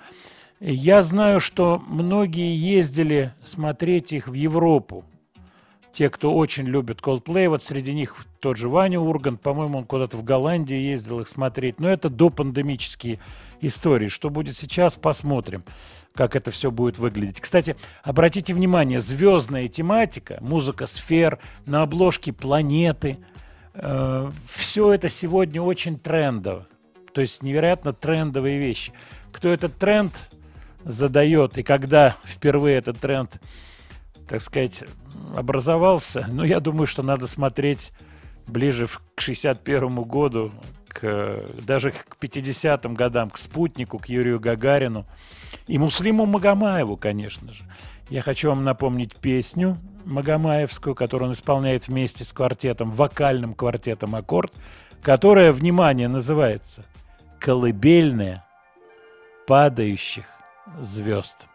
Я 0.59 1.03
знаю, 1.03 1.39
что 1.39 1.81
многие 1.87 2.55
ездили 2.55 3.33
смотреть 3.45 4.11
их 4.11 4.27
в 4.27 4.33
Европу. 4.33 5.05
Те, 5.91 6.09
кто 6.09 6.35
очень 6.35 6.65
любит 6.65 6.99
Coldplay, 7.01 7.47
вот 7.49 7.63
среди 7.63 7.93
них 7.93 8.15
тот 8.39 8.57
же 8.57 8.69
Ваня 8.69 8.99
Ургант, 8.99 9.41
по-моему, 9.41 9.79
он 9.79 9.85
куда-то 9.85 10.17
в 10.17 10.23
Голландию 10.23 10.81
ездил 10.81 11.19
их 11.21 11.27
смотреть. 11.27 11.79
Но 11.79 11.89
это 11.89 12.09
до 12.09 12.29
пандемические 12.29 13.19
истории. 13.61 14.07
Что 14.07 14.29
будет 14.29 14.55
сейчас, 14.57 14.95
посмотрим, 14.95 15.63
как 16.15 16.35
это 16.35 16.51
все 16.51 16.71
будет 16.71 16.97
выглядеть. 16.97 17.39
Кстати, 17.39 17.75
обратите 18.03 18.53
внимание, 18.53 18.99
звездная 18.99 19.67
тематика, 19.67 20.37
музыка 20.41 20.85
сфер, 20.85 21.39
на 21.65 21.83
обложке 21.83 22.33
планеты, 22.33 23.17
все 24.47 24.93
это 24.93 25.09
сегодня 25.09 25.61
очень 25.61 25.97
трендово. 25.99 26.67
То 27.13 27.21
есть 27.21 27.43
невероятно 27.43 27.93
трендовые 27.93 28.59
вещи. 28.59 28.91
Кто 29.31 29.49
этот 29.49 29.77
тренд 29.77 30.13
задает 30.83 31.57
и 31.57 31.63
когда 31.63 32.15
впервые 32.23 32.77
этот 32.77 32.99
тренд, 32.99 33.41
так 34.27 34.41
сказать, 34.41 34.83
образовался, 35.35 36.25
ну, 36.29 36.43
я 36.43 36.59
думаю, 36.59 36.87
что 36.87 37.03
надо 37.03 37.27
смотреть 37.27 37.91
ближе 38.47 38.87
к 39.15 39.21
61 39.21 40.03
году, 40.03 40.51
к, 40.99 41.45
даже 41.65 41.91
к 41.91 42.17
50-м 42.19 42.93
годам, 42.93 43.29
к 43.29 43.37
спутнику, 43.37 43.99
к 43.99 44.07
Юрию 44.07 44.39
Гагарину 44.39 45.05
и 45.67 45.77
Муслиму 45.77 46.25
Магомаеву, 46.25 46.97
конечно 46.97 47.53
же. 47.53 47.63
Я 48.09 48.21
хочу 48.21 48.49
вам 48.49 48.63
напомнить 48.63 49.15
песню 49.15 49.77
Магомаевскую, 50.05 50.95
которую 50.95 51.29
он 51.29 51.33
исполняет 51.33 51.87
вместе 51.87 52.23
с 52.23 52.33
квартетом, 52.33 52.91
вокальным 52.91 53.53
квартетом 53.53 54.15
«Аккорд», 54.15 54.51
которая, 55.01 55.51
внимание, 55.51 56.07
называется 56.07 56.83
«Колыбельная 57.39 58.45
падающих 59.45 60.25
звезд». 60.79 61.47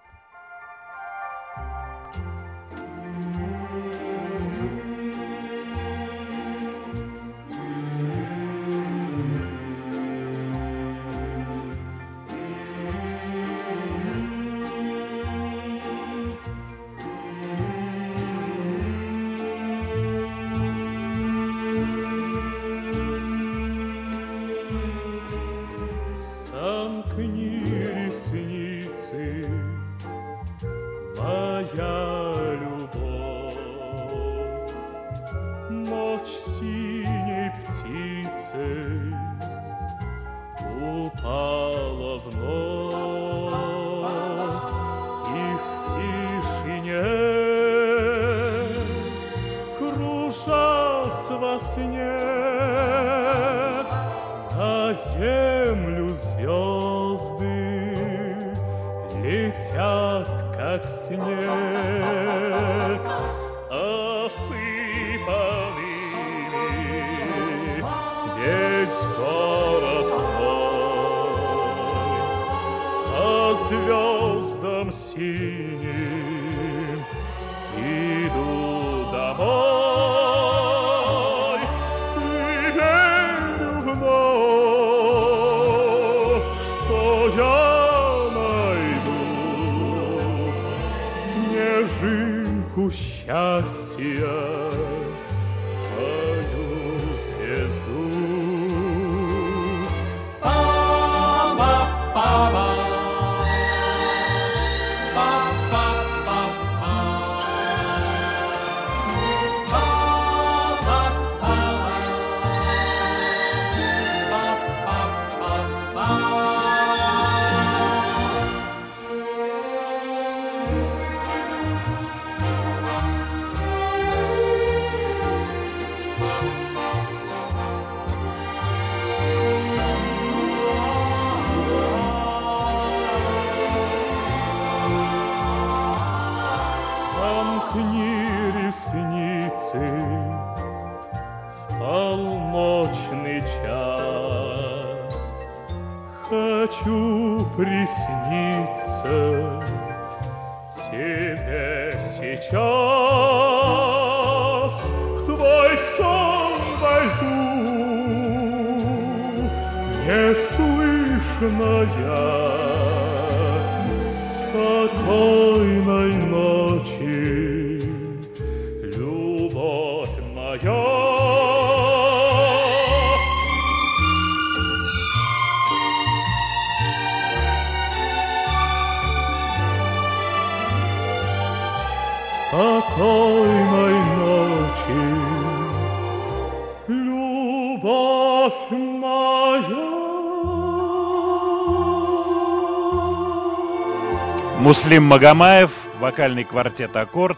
Муслим 194.64 195.02
Магомаев, 195.02 195.72
вокальный 196.00 196.42
квартет 196.42 196.96
«Аккорд», 196.96 197.36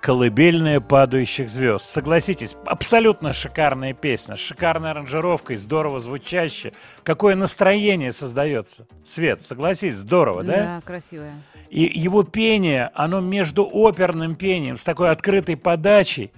«Колыбельная 0.00 0.80
падающих 0.80 1.50
звезд». 1.50 1.84
Согласитесь, 1.84 2.56
абсолютно 2.64 3.34
шикарная 3.34 3.92
песня, 3.92 4.36
с 4.36 4.38
шикарной 4.38 4.92
аранжировкой, 4.92 5.56
здорово 5.56 6.00
звучащая. 6.00 6.72
Какое 7.02 7.36
настроение 7.36 8.12
создается. 8.12 8.86
Свет, 9.04 9.42
согласись, 9.42 9.94
здорово, 9.94 10.42
да? 10.42 10.56
Да, 10.56 10.80
красивая. 10.86 11.34
И 11.68 11.82
его 11.82 12.22
пение, 12.22 12.90
оно 12.94 13.20
между 13.20 13.68
оперным 13.70 14.34
пением, 14.34 14.78
с 14.78 14.84
такой 14.84 15.10
открытой 15.10 15.58
подачей, 15.58 16.32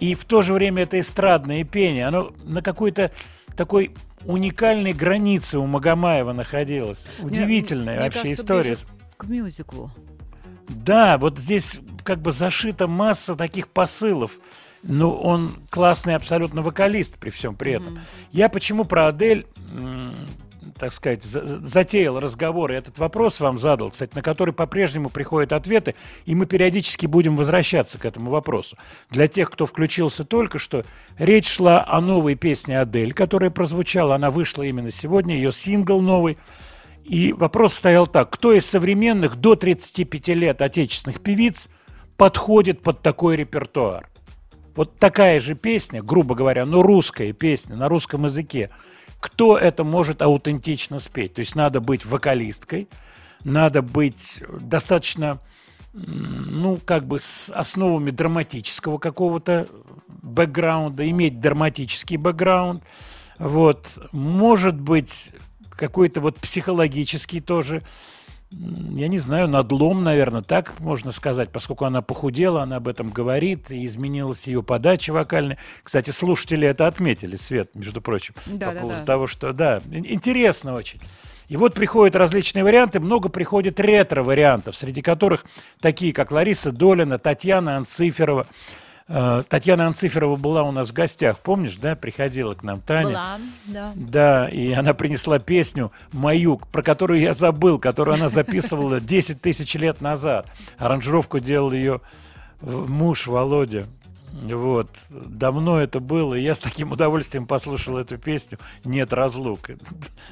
и 0.00 0.16
в 0.16 0.24
то 0.24 0.42
же 0.42 0.52
время 0.52 0.82
это 0.82 0.98
эстрадное 0.98 1.62
пение, 1.62 2.08
оно 2.08 2.32
на 2.42 2.60
какой-то 2.60 3.12
такой 3.56 3.92
уникальной 4.24 4.94
границе 4.94 5.60
у 5.60 5.66
Магомаева 5.66 6.32
находилось. 6.32 7.06
Удивительная 7.20 7.98
Мне 7.98 8.04
вообще 8.04 8.22
кажется, 8.22 8.42
история. 8.42 8.70
ближе 8.70 8.97
К 9.18 9.24
мюзиклу. 9.24 9.90
Да, 10.68 11.18
вот 11.18 11.38
здесь 11.38 11.80
как 12.04 12.22
бы 12.22 12.32
зашита 12.32 12.86
масса 12.86 13.34
таких 13.34 13.68
посылов. 13.68 14.38
Ну, 14.82 15.10
он 15.10 15.56
классный 15.70 16.14
абсолютно 16.14 16.62
вокалист 16.62 17.18
при 17.18 17.30
всем 17.30 17.56
при 17.56 17.72
этом. 17.72 17.98
Я 18.30 18.48
почему 18.48 18.84
про 18.84 19.08
Адель, 19.08 19.44
так 20.78 20.92
сказать, 20.92 21.24
за- 21.24 21.44
затеял 21.66 22.20
разговор 22.20 22.70
и 22.70 22.76
этот 22.76 22.96
вопрос 22.98 23.40
вам 23.40 23.58
задал, 23.58 23.90
кстати, 23.90 24.14
на 24.14 24.22
который 24.22 24.54
по-прежнему 24.54 25.10
приходят 25.10 25.52
ответы, 25.52 25.96
и 26.24 26.36
мы 26.36 26.46
периодически 26.46 27.06
будем 27.06 27.36
возвращаться 27.36 27.98
к 27.98 28.04
этому 28.04 28.30
вопросу. 28.30 28.78
Для 29.10 29.26
тех, 29.26 29.50
кто 29.50 29.66
включился 29.66 30.24
только 30.24 30.58
что, 30.58 30.84
речь 31.18 31.48
шла 31.48 31.84
о 31.84 32.00
новой 32.00 32.36
песне 32.36 32.80
Адель, 32.80 33.12
которая 33.12 33.50
прозвучала, 33.50 34.14
она 34.14 34.30
вышла 34.30 34.62
именно 34.62 34.92
сегодня, 34.92 35.34
ее 35.34 35.50
сингл 35.50 36.00
новый. 36.00 36.38
И 37.08 37.32
вопрос 37.32 37.72
стоял 37.74 38.06
так, 38.06 38.30
кто 38.30 38.52
из 38.52 38.66
современных 38.66 39.36
до 39.36 39.56
35 39.56 40.28
лет 40.28 40.60
отечественных 40.60 41.22
певиц 41.22 41.68
подходит 42.18 42.82
под 42.82 43.00
такой 43.00 43.36
репертуар? 43.36 44.08
Вот 44.76 44.98
такая 44.98 45.40
же 45.40 45.54
песня, 45.54 46.02
грубо 46.02 46.34
говоря, 46.34 46.66
но 46.66 46.82
русская 46.82 47.32
песня 47.32 47.76
на 47.76 47.88
русском 47.88 48.26
языке. 48.26 48.70
Кто 49.20 49.56
это 49.56 49.84
может 49.84 50.20
аутентично 50.20 51.00
спеть? 51.00 51.34
То 51.34 51.40
есть 51.40 51.56
надо 51.56 51.80
быть 51.80 52.04
вокалисткой, 52.04 52.88
надо 53.42 53.80
быть 53.80 54.42
достаточно, 54.60 55.40
ну, 55.94 56.78
как 56.84 57.06
бы 57.06 57.18
с 57.18 57.50
основами 57.54 58.10
драматического 58.10 58.98
какого-то 58.98 59.66
бэкграунда, 60.08 61.08
иметь 61.08 61.40
драматический 61.40 62.18
бэкграунд. 62.18 62.82
Вот. 63.38 63.98
Может 64.12 64.78
быть, 64.78 65.32
какой-то 65.78 66.20
вот 66.20 66.36
психологический 66.36 67.40
тоже, 67.40 67.82
я 68.50 69.08
не 69.08 69.18
знаю, 69.18 69.48
надлом, 69.48 70.02
наверное, 70.02 70.42
так 70.42 70.78
можно 70.80 71.12
сказать, 71.12 71.50
поскольку 71.50 71.84
она 71.84 72.02
похудела, 72.02 72.62
она 72.62 72.76
об 72.76 72.88
этом 72.88 73.10
говорит, 73.10 73.70
и 73.70 73.86
изменилась 73.86 74.46
ее 74.46 74.62
подача 74.62 75.12
вокальная. 75.12 75.58
Кстати, 75.82 76.10
слушатели 76.10 76.66
это 76.66 76.86
отметили, 76.86 77.36
Свет, 77.36 77.70
между 77.74 78.00
прочим, 78.02 78.34
Да, 78.46 78.68
по 78.68 78.74
да, 78.74 78.80
поводу 78.80 78.98
да. 79.00 79.04
того, 79.06 79.26
что, 79.26 79.52
да, 79.52 79.80
ин- 79.90 80.04
интересно 80.06 80.74
очень. 80.74 81.00
И 81.48 81.56
вот 81.56 81.72
приходят 81.74 82.14
различные 82.14 82.62
варианты, 82.62 83.00
много 83.00 83.30
приходит 83.30 83.80
ретро-вариантов, 83.80 84.76
среди 84.76 85.00
которых 85.00 85.46
такие, 85.80 86.12
как 86.12 86.30
Лариса 86.30 86.72
Долина, 86.72 87.18
Татьяна 87.18 87.76
Анциферова. 87.78 88.46
Э, 89.08 89.42
Татьяна 89.48 89.86
Анциферова 89.86 90.36
была 90.36 90.62
у 90.62 90.70
нас 90.70 90.90
в 90.90 90.92
гостях, 90.92 91.38
помнишь, 91.38 91.76
да, 91.76 91.96
приходила 91.96 92.54
к 92.54 92.62
нам 92.62 92.80
Таня. 92.82 93.08
Была, 93.08 93.38
да. 93.64 93.92
Да, 93.96 94.48
и 94.48 94.72
она 94.72 94.92
принесла 94.92 95.38
песню 95.38 95.90
мою, 96.12 96.58
про 96.58 96.82
которую 96.82 97.20
я 97.20 97.32
забыл, 97.32 97.78
которую 97.78 98.14
она 98.14 98.28
записывала 98.28 99.00
10 99.00 99.40
тысяч 99.40 99.74
лет 99.74 100.02
назад. 100.02 100.46
Аранжировку 100.76 101.40
делал 101.40 101.72
ее 101.72 102.02
муж 102.60 103.26
Володя. 103.26 103.86
Вот. 104.32 104.88
Давно 105.10 105.80
это 105.80 106.00
было, 106.00 106.34
и 106.34 106.42
я 106.42 106.54
с 106.54 106.60
таким 106.60 106.92
удовольствием 106.92 107.46
послушал 107.46 107.98
эту 107.98 108.18
песню 108.18 108.58
«Нет 108.84 109.12
разлук». 109.12 109.70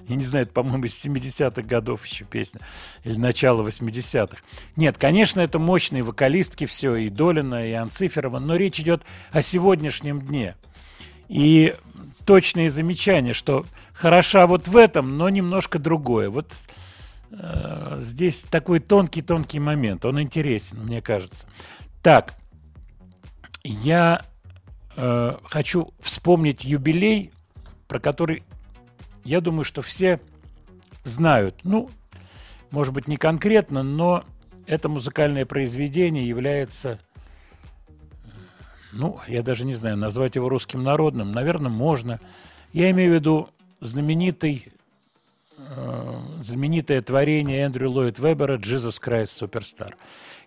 Я 0.09 0.17
не 0.17 0.25
знаю, 0.25 0.45
это, 0.45 0.53
по-моему, 0.53 0.85
из 0.85 1.05
70-х 1.05 1.63
годов 1.63 2.05
еще 2.07 2.25
песня, 2.25 2.61
или 3.05 3.17
начало 3.17 3.67
80-х. 3.67 4.39
Нет, 4.77 4.99
конечно, 4.99 5.41
это 5.41 5.59
мощные 5.59 6.03
вокалистки 6.03 6.67
все, 6.67 6.97
и 6.97 7.09
Долина, 7.09 7.69
и 7.69 7.73
Анциферова, 7.73 8.39
но 8.39 8.57
речь 8.57 8.81
идет 8.81 9.03
о 9.33 9.43
сегодняшнем 9.43 10.21
дне. 10.21 10.55
И 11.29 11.75
точные 12.25 12.71
замечания, 12.71 13.33
что 13.33 13.65
хороша 13.93 14.47
вот 14.47 14.69
в 14.69 14.77
этом, 14.77 15.17
но 15.17 15.29
немножко 15.29 15.79
другое. 15.79 16.29
Вот 16.31 16.53
э, 17.31 17.97
здесь 17.99 18.43
такой 18.43 18.81
тонкий-тонкий 18.81 19.61
момент, 19.61 20.05
он 20.05 20.21
интересен, 20.21 20.85
мне 20.85 21.01
кажется. 21.03 21.47
Так, 22.03 22.35
я 23.67 24.25
э, 24.97 25.37
хочу 25.45 25.93
вспомнить 26.01 26.65
юбилей, 26.65 27.33
про 27.89 28.01
который, 28.01 28.45
я 29.25 29.41
думаю, 29.41 29.65
что 29.65 29.83
все 29.83 30.21
знают. 31.05 31.61
Ну, 31.65 31.91
может 32.71 32.95
быть, 32.95 33.09
не 33.09 33.17
конкретно, 33.17 33.83
но 33.83 34.25
это 34.67 34.89
музыкальное 34.89 35.47
произведение 35.47 36.27
является, 36.27 37.01
ну, 38.93 39.21
я 39.27 39.43
даже 39.43 39.65
не 39.65 39.75
знаю, 39.75 39.97
назвать 39.97 40.37
его 40.37 40.49
русским 40.49 40.83
народным, 40.83 41.33
наверное, 41.33 41.71
можно. 41.71 42.21
Я 42.73 42.91
имею 42.91 43.13
в 43.13 43.15
виду 43.15 43.49
знаменитый, 43.81 44.69
э, 45.59 46.21
знаменитое 46.43 47.03
творение 47.03 47.61
Эндрю 47.61 47.91
Ллойд 47.91 48.19
Вебера 48.19 48.59
«Jesus 48.59 49.01
Christ 49.03 49.41
Superstar». 49.41 49.95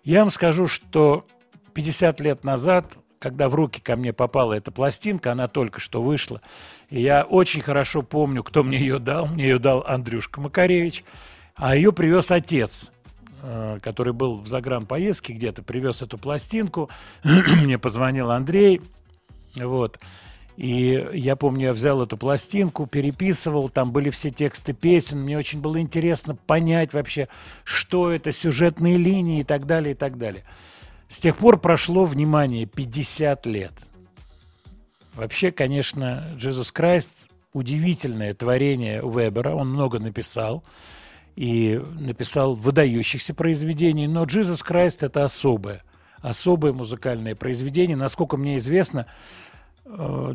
Я 0.04 0.20
вам 0.20 0.30
скажу, 0.30 0.66
что 0.66 1.26
50 1.74 2.20
лет 2.20 2.44
назад, 2.44 2.98
когда 3.20 3.48
в 3.48 3.54
руки 3.54 3.80
ко 3.80 3.94
мне 3.94 4.12
попала 4.12 4.54
эта 4.54 4.72
пластинка, 4.72 5.30
она 5.30 5.46
только 5.46 5.78
что 5.78 6.02
вышла, 6.02 6.40
и 6.88 7.00
я 7.00 7.22
очень 7.22 7.60
хорошо 7.60 8.02
помню, 8.02 8.42
кто 8.42 8.64
мне 8.64 8.78
ее 8.78 8.98
дал. 8.98 9.26
Мне 9.26 9.44
ее 9.44 9.58
дал 9.58 9.84
Андрюшка 9.86 10.40
Макаревич, 10.40 11.04
а 11.54 11.76
ее 11.76 11.92
привез 11.92 12.30
отец, 12.30 12.90
э, 13.42 13.78
который 13.82 14.14
был 14.14 14.36
в 14.36 14.48
загранпоездке 14.48 15.34
где-то, 15.34 15.62
привез 15.62 16.00
эту 16.02 16.16
пластинку. 16.16 16.88
Мне 17.24 17.78
позвонил 17.78 18.30
Андрей, 18.30 18.80
вот. 19.54 20.00
И 20.56 21.06
я 21.12 21.36
помню, 21.36 21.66
я 21.66 21.72
взял 21.72 22.02
эту 22.02 22.16
пластинку, 22.16 22.86
переписывал, 22.86 23.68
там 23.68 23.92
были 23.92 24.10
все 24.10 24.30
тексты 24.30 24.72
песен. 24.72 25.22
Мне 25.22 25.38
очень 25.38 25.60
было 25.60 25.78
интересно 25.80 26.34
понять 26.34 26.92
вообще, 26.92 27.28
что 27.64 28.10
это, 28.10 28.32
сюжетные 28.32 28.96
линии 28.96 29.40
и 29.40 29.44
так 29.44 29.66
далее, 29.66 29.92
и 29.92 29.94
так 29.94 30.18
далее. 30.18 30.44
С 31.10 31.18
тех 31.20 31.36
пор 31.36 31.58
прошло, 31.58 32.06
внимание, 32.06 32.64
50 32.64 33.44
лет. 33.46 33.72
Вообще, 35.14 35.50
конечно, 35.50 36.24
Jesus 36.36 36.72
Christ 36.74 37.30
удивительное 37.52 38.32
творение 38.32 39.02
Вебера, 39.02 39.54
он 39.54 39.70
много 39.70 39.98
написал 39.98 40.62
и 41.36 41.82
написал 41.98 42.54
выдающихся 42.54 43.34
произведений, 43.34 44.06
но 44.06 44.24
Jesus 44.24 44.64
Christ 44.66 44.98
это 45.00 45.24
особое, 45.24 45.82
особое 46.18 46.72
музыкальное 46.72 47.34
произведение. 47.34 47.96
Насколько 47.96 48.36
мне 48.36 48.58
известно, 48.58 49.06
э, 49.86 50.34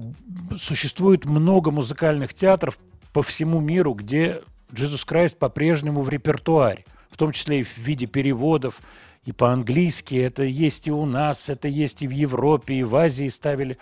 существует 0.57 1.25
много 1.25 1.71
музыкальных 1.71 2.33
театров 2.33 2.77
по 3.13 3.23
всему 3.23 3.61
миру, 3.61 3.93
где 3.93 4.41
Jesus 4.71 5.07
Christ 5.07 5.37
по-прежнему 5.37 6.01
в 6.01 6.09
репертуаре, 6.09 6.85
в 7.09 7.17
том 7.17 7.31
числе 7.31 7.61
и 7.61 7.63
в 7.63 7.77
виде 7.77 8.07
переводов, 8.07 8.81
и 9.25 9.31
по-английски. 9.31 10.15
Это 10.15 10.43
есть 10.43 10.87
и 10.87 10.91
у 10.91 11.05
нас, 11.05 11.49
это 11.49 11.67
есть 11.67 12.01
и 12.01 12.07
в 12.07 12.11
Европе, 12.11 12.75
и 12.75 12.83
в 12.83 12.95
Азии 12.95 13.27
ставили. 13.27 13.77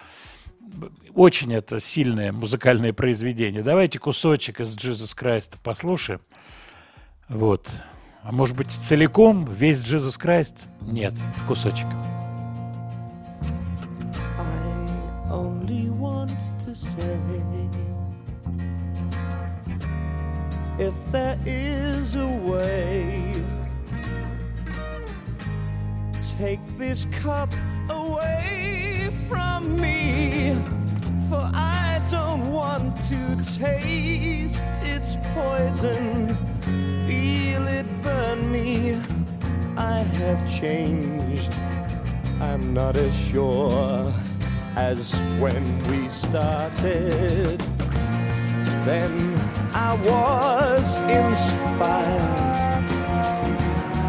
Очень 1.14 1.54
это 1.54 1.80
сильное 1.80 2.32
музыкальное 2.32 2.94
произведение. 2.94 3.62
Давайте 3.62 4.00
кусочек 4.00 4.62
из 4.62 4.76
Jesus 4.76 5.16
Christ 5.16 5.58
послушаем. 5.62 6.22
Вот. 7.28 7.70
А 8.24 8.32
может 8.32 8.56
быть, 8.56 8.72
целиком 8.72 9.46
весь 9.46 9.84
Jesus 9.84 10.20
Christ? 10.20 10.68
Нет, 10.82 11.14
кусочек. 11.48 11.88
Only 15.30 15.90
want 15.90 16.32
to 16.66 16.74
say 16.74 17.20
if 20.80 21.12
there 21.12 21.23
take 26.38 26.60
this 26.78 27.06
cup 27.06 27.54
away 27.90 29.10
from 29.30 29.80
me, 29.80 30.56
for 31.30 31.50
I 31.54 32.02
don't 32.10 32.52
want 32.52 32.96
to 33.06 33.38
taste 33.60 34.64
its 34.82 35.16
poison, 35.34 36.36
feel 37.06 37.68
it 37.68 37.86
burn 38.02 38.52
me. 38.52 39.00
I 39.78 40.00
have 40.00 40.60
changed. 40.60 41.54
I'm 42.42 42.74
not 42.74 42.96
as 42.96 43.16
sure 43.16 44.12
as 44.76 45.14
when 45.40 45.64
we 45.90 46.10
started. 46.10 47.60
Then 48.86 49.36
I 49.74 49.94
was 50.04 50.98
inspired. 51.10 52.44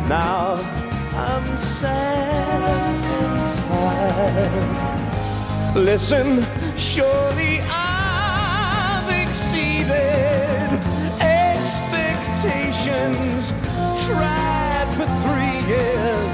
Now 0.09 0.84
I'm 1.17 1.59
sad 1.59 2.63
and 2.65 3.05
tired. 3.69 5.77
Listen, 5.77 6.45
surely 6.77 7.61
I've 7.71 9.09
exceeded 9.23 10.73
expectations. 11.21 13.53
Tried 14.07 14.89
for 14.97 15.07
three 15.23 15.59
years, 15.71 16.33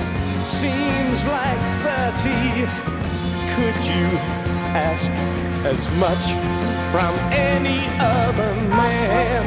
seems 0.49 1.27
like 1.27 1.61
30. 1.85 2.67
Could 3.55 3.85
you 3.85 4.07
ask 4.73 5.11
as 5.67 5.91
much 5.97 6.33
from 6.91 7.15
any 7.33 7.87
other 7.99 8.55
man? 8.71 9.45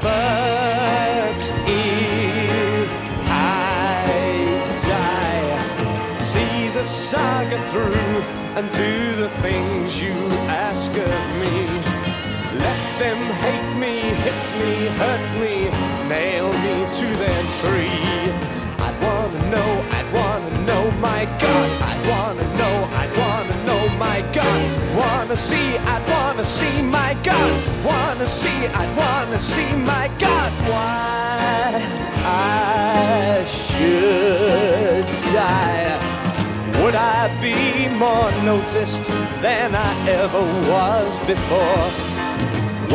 But 0.00 1.40
see 7.08 7.16
the 7.16 7.20
saga 7.20 7.58
through 7.70 8.22
and 8.56 8.70
do 8.72 9.16
the 9.16 9.28
things 9.40 10.00
you 10.00 10.12
ask 10.48 10.90
of 10.92 11.20
me. 11.40 11.56
Let 12.58 12.80
them 12.98 13.20
hate 13.44 13.78
me, 13.78 13.94
hit 14.24 14.40
me, 14.60 14.72
hurt 15.00 15.24
me, 15.40 15.70
nail 16.08 16.48
me 16.64 16.74
to 16.98 17.06
their 17.16 17.42
tree. 17.60 18.32
I'd 18.86 18.96
wanna 19.02 19.50
know, 19.50 19.70
I'd 19.90 20.10
wanna 20.12 20.50
know, 20.66 20.90
my 21.00 21.24
God. 21.38 21.68
I'd 21.90 22.02
wanna 22.12 22.46
know, 22.58 22.76
I'd 23.00 23.12
wanna 23.16 23.56
know, 23.64 23.82
my 23.96 24.20
God. 24.32 24.60
Wanna 24.96 25.36
see, 25.36 25.78
I'd 25.78 26.04
wanna 26.08 26.44
see, 26.44 26.82
my 26.82 27.16
God. 27.22 27.52
Wanna 27.84 28.26
see, 28.26 28.66
I'd 28.80 28.96
wanna 28.96 29.40
see, 29.40 29.72
my 29.76 30.10
God. 30.18 30.52
Why 30.70 31.82
I 32.24 33.44
should 33.46 35.06
die. 35.32 36.17
Would 36.88 36.96
I 36.96 37.28
be 37.42 37.86
more 37.98 38.32
noticed 38.44 39.08
than 39.42 39.74
I 39.74 40.08
ever 40.08 40.40
was 40.70 41.18
before? 41.26 41.84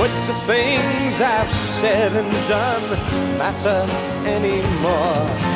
Would 0.02 0.10
the 0.26 0.34
things 0.48 1.22
I've 1.22 1.52
said 1.52 2.12
and 2.14 2.48
done 2.48 2.89
matter 3.38 3.86
anymore? 4.28 5.53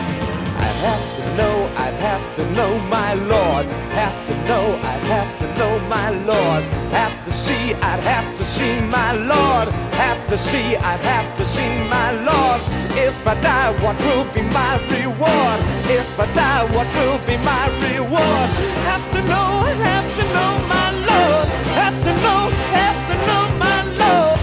Have 0.85 1.15
to 1.15 1.23
know, 1.37 1.55
I'd 1.75 1.93
have 1.95 2.35
to 2.35 2.51
know 2.51 2.77
my 2.81 3.15
Lord. 3.15 3.65
Have 3.97 4.25
to 4.27 4.33
know, 4.45 4.79
I'd 4.83 5.03
have 5.05 5.37
to 5.39 5.47
know 5.55 5.79
my 5.89 6.09
Lord. 6.11 6.63
Have 6.93 7.23
to 7.25 7.31
see, 7.31 7.73
I'd 7.73 7.99
have 8.01 8.37
to 8.37 8.43
see 8.43 8.79
my 8.81 9.13
Lord. 9.13 9.69
Have 9.93 10.27
to 10.27 10.37
see, 10.37 10.75
I'd 10.75 10.99
have 10.99 11.35
to 11.37 11.45
see 11.45 11.73
my 11.89 12.11
Lord. 12.11 12.61
If 12.95 13.15
I 13.25 13.33
die, 13.41 13.71
what 13.83 13.97
will 14.05 14.25
be 14.33 14.41
my 14.41 14.77
reward? 14.93 15.59
If 15.89 16.19
I 16.19 16.31
die, 16.33 16.63
what 16.75 16.87
will 16.95 17.19
be 17.25 17.37
my 17.37 17.65
reward? 17.81 18.49
Have 18.85 19.05
to 19.13 19.21
know, 19.31 19.49
have 19.89 20.09
to 20.17 20.23
know 20.35 20.51
my 20.75 20.89
Lord. 21.09 21.47
Have 21.81 21.97
to 22.07 22.13
know, 22.23 22.41
have 22.77 22.99
to 23.09 23.15
know 23.25 23.43
my 23.57 23.77
Lord. 23.97 24.37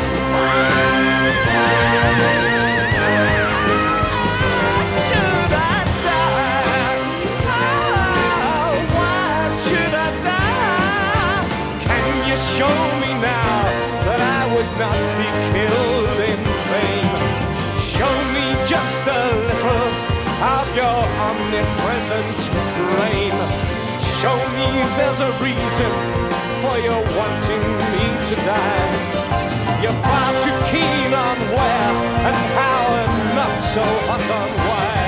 Me 24.74 24.80
there's 24.96 25.20
a 25.20 25.30
reason 25.40 25.92
for 26.62 26.76
your 26.78 27.00
wanting 27.16 27.64
me 27.92 28.06
to 28.28 28.34
die. 28.42 28.90
You're 29.82 30.00
far 30.02 30.30
too 30.40 30.58
keen 30.72 31.14
on 31.14 31.38
where 31.54 31.92
and 32.28 32.36
how 32.58 32.82
and 33.02 33.36
not 33.36 33.56
so 33.60 33.84
hot 34.08 34.30
on 34.40 34.50
where. 34.66 35.03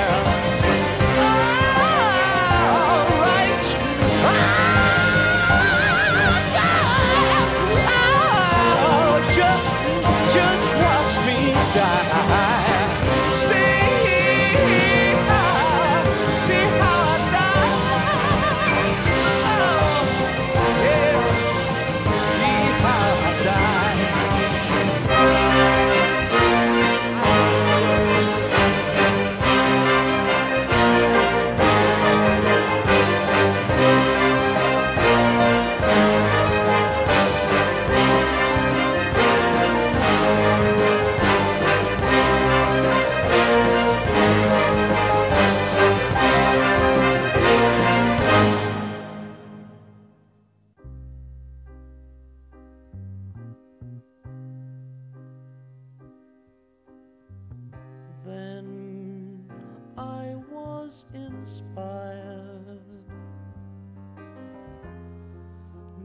inspired. 61.37 62.79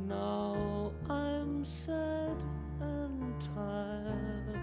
Now 0.06 0.92
I'm 1.08 1.64
sad 1.64 2.36
and 2.80 3.34
tired. 3.54 4.60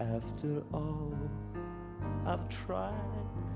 After 0.00 0.62
all 0.72 1.14
I've 2.26 2.48
tried 2.48 2.92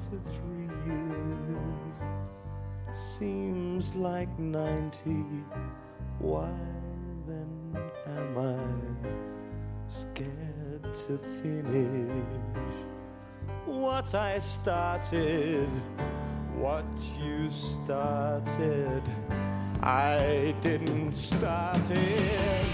for 0.09 0.19
three 0.19 0.71
years, 0.87 1.97
seems 3.19 3.95
like 3.95 4.39
90. 4.39 5.27
Why 6.19 6.51
then 7.27 7.77
am 8.07 8.39
I 8.39 9.89
scared 9.89 10.95
to 11.07 11.19
finish? 11.43 12.92
What 13.73 14.15
I 14.15 14.39
started? 14.39 15.69
What 16.57 16.85
you 17.19 17.49
started, 17.51 19.03
I 19.83 20.55
didn't 20.61 21.13
start 21.13 21.91
it. 21.91 22.67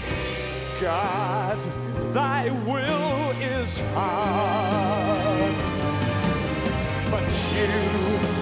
God, 0.81 1.57
thy 2.13 2.49
will 2.67 3.31
is 3.41 3.79
hard, 3.93 5.55
but 7.09 7.23
you 7.55 8.38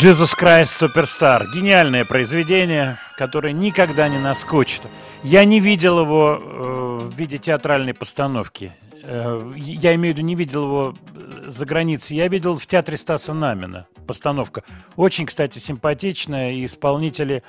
Jesus 0.00 0.34
Christ 0.34 0.80
Superstar. 0.80 1.46
Гениальное 1.52 2.06
произведение, 2.06 2.96
которое 3.18 3.52
никогда 3.52 4.08
не 4.08 4.18
наскучит. 4.18 4.80
Я 5.22 5.44
не 5.44 5.60
видел 5.60 6.00
его 6.00 6.40
э, 6.40 6.98
в 7.02 7.14
виде 7.14 7.36
театральной 7.36 7.92
постановки. 7.92 8.72
Э, 9.02 9.52
я 9.56 9.94
имею 9.96 10.14
в 10.14 10.16
виду, 10.18 10.26
не 10.26 10.34
видел 10.36 10.64
его 10.64 10.94
э, 11.14 11.50
за 11.50 11.66
границей. 11.66 12.16
Я 12.16 12.28
видел 12.28 12.56
в 12.58 12.66
театре 12.66 12.96
Стаса 12.96 13.34
Намина 13.34 13.86
постановка. 14.06 14.62
Очень, 14.96 15.26
кстати, 15.26 15.58
симпатичная. 15.58 16.52
И 16.52 16.64
исполнители 16.64 17.42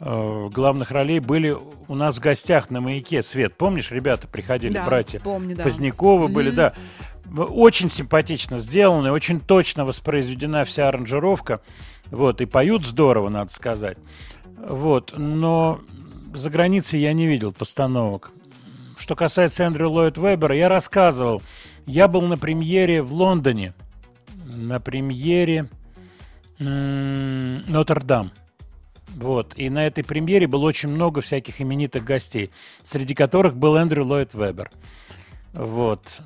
э, 0.00 0.48
главных 0.50 0.92
ролей 0.92 1.20
были 1.20 1.54
у 1.86 1.94
нас 1.94 2.16
в 2.16 2.20
гостях 2.20 2.70
на 2.70 2.80
«Маяке». 2.80 3.22
Свет, 3.22 3.56
помнишь, 3.58 3.90
ребята 3.90 4.26
приходили, 4.26 4.72
Да, 4.72 4.86
братья 4.86 5.20
помню, 5.20 5.54
да. 5.54 5.64
Поздняковы 5.64 6.28
были, 6.28 6.48
Мгм. 6.48 6.56
да. 6.56 6.72
Очень 7.36 7.90
симпатично 7.90 8.58
сделано, 8.58 9.08
и 9.08 9.10
очень 9.10 9.38
точно 9.38 9.84
воспроизведена 9.84 10.64
вся 10.64 10.88
аранжировка. 10.88 11.60
Вот, 12.10 12.40
и 12.40 12.46
поют 12.46 12.84
здорово, 12.84 13.28
надо 13.28 13.52
сказать. 13.52 13.98
Вот, 14.56 15.14
но 15.16 15.80
за 16.34 16.50
границей 16.50 17.00
я 17.00 17.12
не 17.12 17.26
видел 17.26 17.52
постановок. 17.52 18.32
Что 18.98 19.14
касается 19.16 19.64
Эндрю 19.64 19.90
Ллойд 19.90 20.18
Вебера, 20.18 20.54
я 20.54 20.68
рассказывал. 20.68 21.42
Я 21.86 22.06
был 22.08 22.22
на 22.22 22.36
премьере 22.36 23.02
в 23.02 23.12
Лондоне. 23.12 23.74
На 24.44 24.80
премьере 24.80 25.68
Нотр-Дам. 26.58 28.32
Вот. 29.16 29.54
И 29.56 29.70
на 29.70 29.86
этой 29.86 30.04
премьере 30.04 30.46
было 30.46 30.66
очень 30.66 30.90
много 30.90 31.20
всяких 31.22 31.62
именитых 31.62 32.04
гостей, 32.04 32.50
среди 32.82 33.14
которых 33.14 33.56
был 33.56 33.76
Эндрю 33.76 34.04
Ллойд 34.04 34.34
Вебер. 34.34 34.70
Вот. 35.52 36.20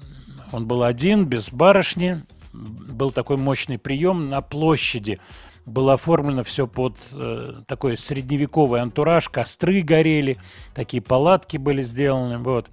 Он 0.50 0.66
был 0.66 0.82
один, 0.82 1.26
без 1.26 1.50
барышни. 1.50 2.22
Был 2.52 3.10
такой 3.10 3.36
мощный 3.36 3.78
прием 3.78 4.28
на 4.28 4.40
площади. 4.40 5.20
Было 5.66 5.94
оформлено 5.94 6.44
все 6.44 6.66
под 6.66 6.96
э, 7.12 7.62
такой 7.66 7.96
средневековый 7.96 8.82
антураж. 8.82 9.28
Костры 9.30 9.80
горели, 9.82 10.36
такие 10.74 11.02
палатки 11.02 11.56
были 11.56 11.82
сделаны. 11.82 12.38
Вот. 12.38 12.68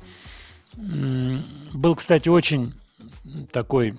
Был, 0.76 1.96
кстати, 1.96 2.28
очень 2.28 2.74
такой, 3.52 3.98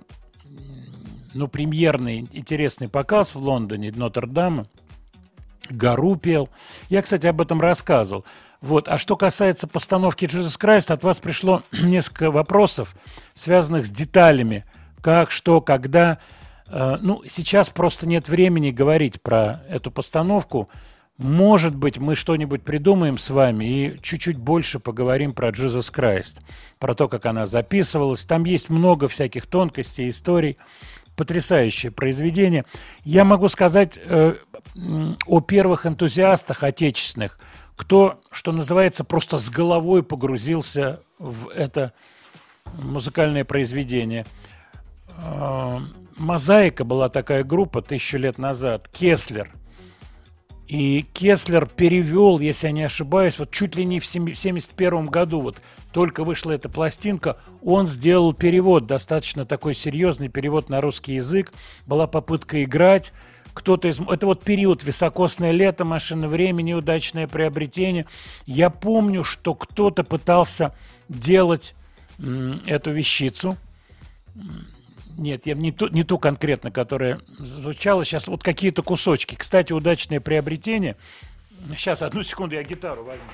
ну, 1.34 1.48
премьерный, 1.48 2.26
интересный 2.32 2.88
показ 2.88 3.34
в 3.34 3.40
Лондоне 3.40 3.92
Нотр-Дама. 3.92 4.66
Гору 5.70 6.16
пел. 6.16 6.50
Я, 6.88 7.02
кстати, 7.02 7.26
об 7.26 7.40
этом 7.40 7.60
рассказывал. 7.60 8.24
Вот. 8.60 8.88
А 8.88 8.98
что 8.98 9.16
касается 9.16 9.66
постановки 9.66 10.24
Jesus 10.24 10.58
Christ, 10.58 10.92
от 10.92 11.02
вас 11.02 11.18
пришло 11.18 11.62
несколько 11.72 12.30
вопросов, 12.30 12.94
связанных 13.34 13.86
с 13.86 13.90
деталями. 13.90 14.64
Как, 15.00 15.30
что, 15.30 15.60
когда. 15.60 16.18
Э, 16.72 16.96
Ну, 17.00 17.22
сейчас 17.28 17.70
просто 17.70 18.08
нет 18.08 18.28
времени 18.28 18.70
говорить 18.70 19.20
про 19.22 19.62
эту 19.68 19.90
постановку. 19.90 20.68
Может 21.18 21.76
быть, 21.76 21.98
мы 21.98 22.16
что-нибудь 22.16 22.62
придумаем 22.62 23.18
с 23.18 23.28
вами 23.30 23.64
и 23.64 23.98
чуть-чуть 24.00 24.38
больше 24.38 24.80
поговорим 24.80 25.32
про 25.32 25.50
Jesus 25.50 25.92
Christ, 25.92 26.38
про 26.78 26.94
то, 26.94 27.06
как 27.06 27.26
она 27.26 27.46
записывалась. 27.46 28.24
Там 28.24 28.44
есть 28.44 28.70
много 28.70 29.06
всяких 29.08 29.46
тонкостей, 29.46 30.08
историй. 30.08 30.56
Потрясающее 31.14 31.92
произведение. 31.92 32.64
Я 33.04 33.24
могу 33.24 33.48
сказать 33.48 34.00
э, 34.02 34.36
о 35.26 35.40
первых 35.42 35.84
энтузиастах 35.84 36.62
отечественных, 36.62 37.38
кто, 37.76 38.22
что 38.30 38.50
называется, 38.50 39.04
просто 39.04 39.38
с 39.38 39.50
головой 39.50 40.02
погрузился 40.02 41.00
в 41.18 41.48
это 41.48 41.92
музыкальное 42.82 43.44
произведение. 43.44 44.24
Мозаика 46.16 46.84
была 46.84 47.08
такая 47.08 47.44
группа 47.44 47.82
тысячу 47.82 48.18
лет 48.18 48.38
назад, 48.38 48.88
Кеслер. 48.88 49.50
И 50.68 51.04
Кеслер 51.12 51.66
перевел, 51.66 52.38
если 52.38 52.68
я 52.68 52.72
не 52.72 52.84
ошибаюсь, 52.84 53.38
вот 53.38 53.50
чуть 53.50 53.76
ли 53.76 53.84
не 53.84 54.00
в 54.00 54.08
1971 54.08 55.06
году, 55.06 55.42
вот 55.42 55.60
только 55.92 56.24
вышла 56.24 56.52
эта 56.52 56.70
пластинка, 56.70 57.36
он 57.62 57.86
сделал 57.86 58.32
перевод, 58.32 58.86
достаточно 58.86 59.44
такой 59.44 59.74
серьезный 59.74 60.28
перевод 60.28 60.70
на 60.70 60.80
русский 60.80 61.16
язык. 61.16 61.52
Была 61.86 62.06
попытка 62.06 62.64
играть. 62.64 63.12
Кто-то 63.52 63.88
из... 63.88 64.00
Это 64.00 64.24
вот 64.24 64.42
период 64.42 64.82
високосное 64.82 65.50
лето, 65.50 65.84
машина 65.84 66.26
времени, 66.26 66.72
удачное 66.72 67.28
приобретение. 67.28 68.06
Я 68.46 68.70
помню, 68.70 69.24
что 69.24 69.54
кто-то 69.54 70.04
пытался 70.04 70.74
делать 71.10 71.74
эту 72.18 72.92
вещицу. 72.92 73.58
Нет, 75.16 75.46
я 75.46 75.54
не 75.54 75.72
ту, 75.72 75.88
не 75.88 76.04
ту 76.04 76.18
конкретно, 76.18 76.70
которая 76.70 77.20
звучала. 77.38 78.04
Сейчас 78.04 78.28
вот 78.28 78.42
какие-то 78.42 78.82
кусочки. 78.82 79.34
Кстати, 79.34 79.72
удачное 79.72 80.20
приобретение. 80.20 80.96
Сейчас, 81.76 82.02
одну 82.02 82.22
секунду, 82.22 82.54
я 82.54 82.62
гитару 82.62 83.04
возьму. 83.04 83.24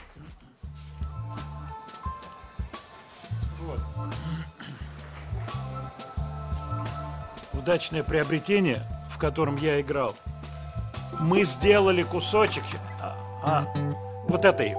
Вот. 3.60 3.80
Удачное 7.52 8.02
приобретение, 8.02 8.82
в 9.10 9.18
котором 9.18 9.56
я 9.56 9.80
играл. 9.80 10.16
Мы 11.20 11.44
сделали 11.44 12.02
кусочек 12.02 12.64
а, 13.00 13.16
а, 13.42 13.66
вот 14.28 14.44
этой. 14.44 14.74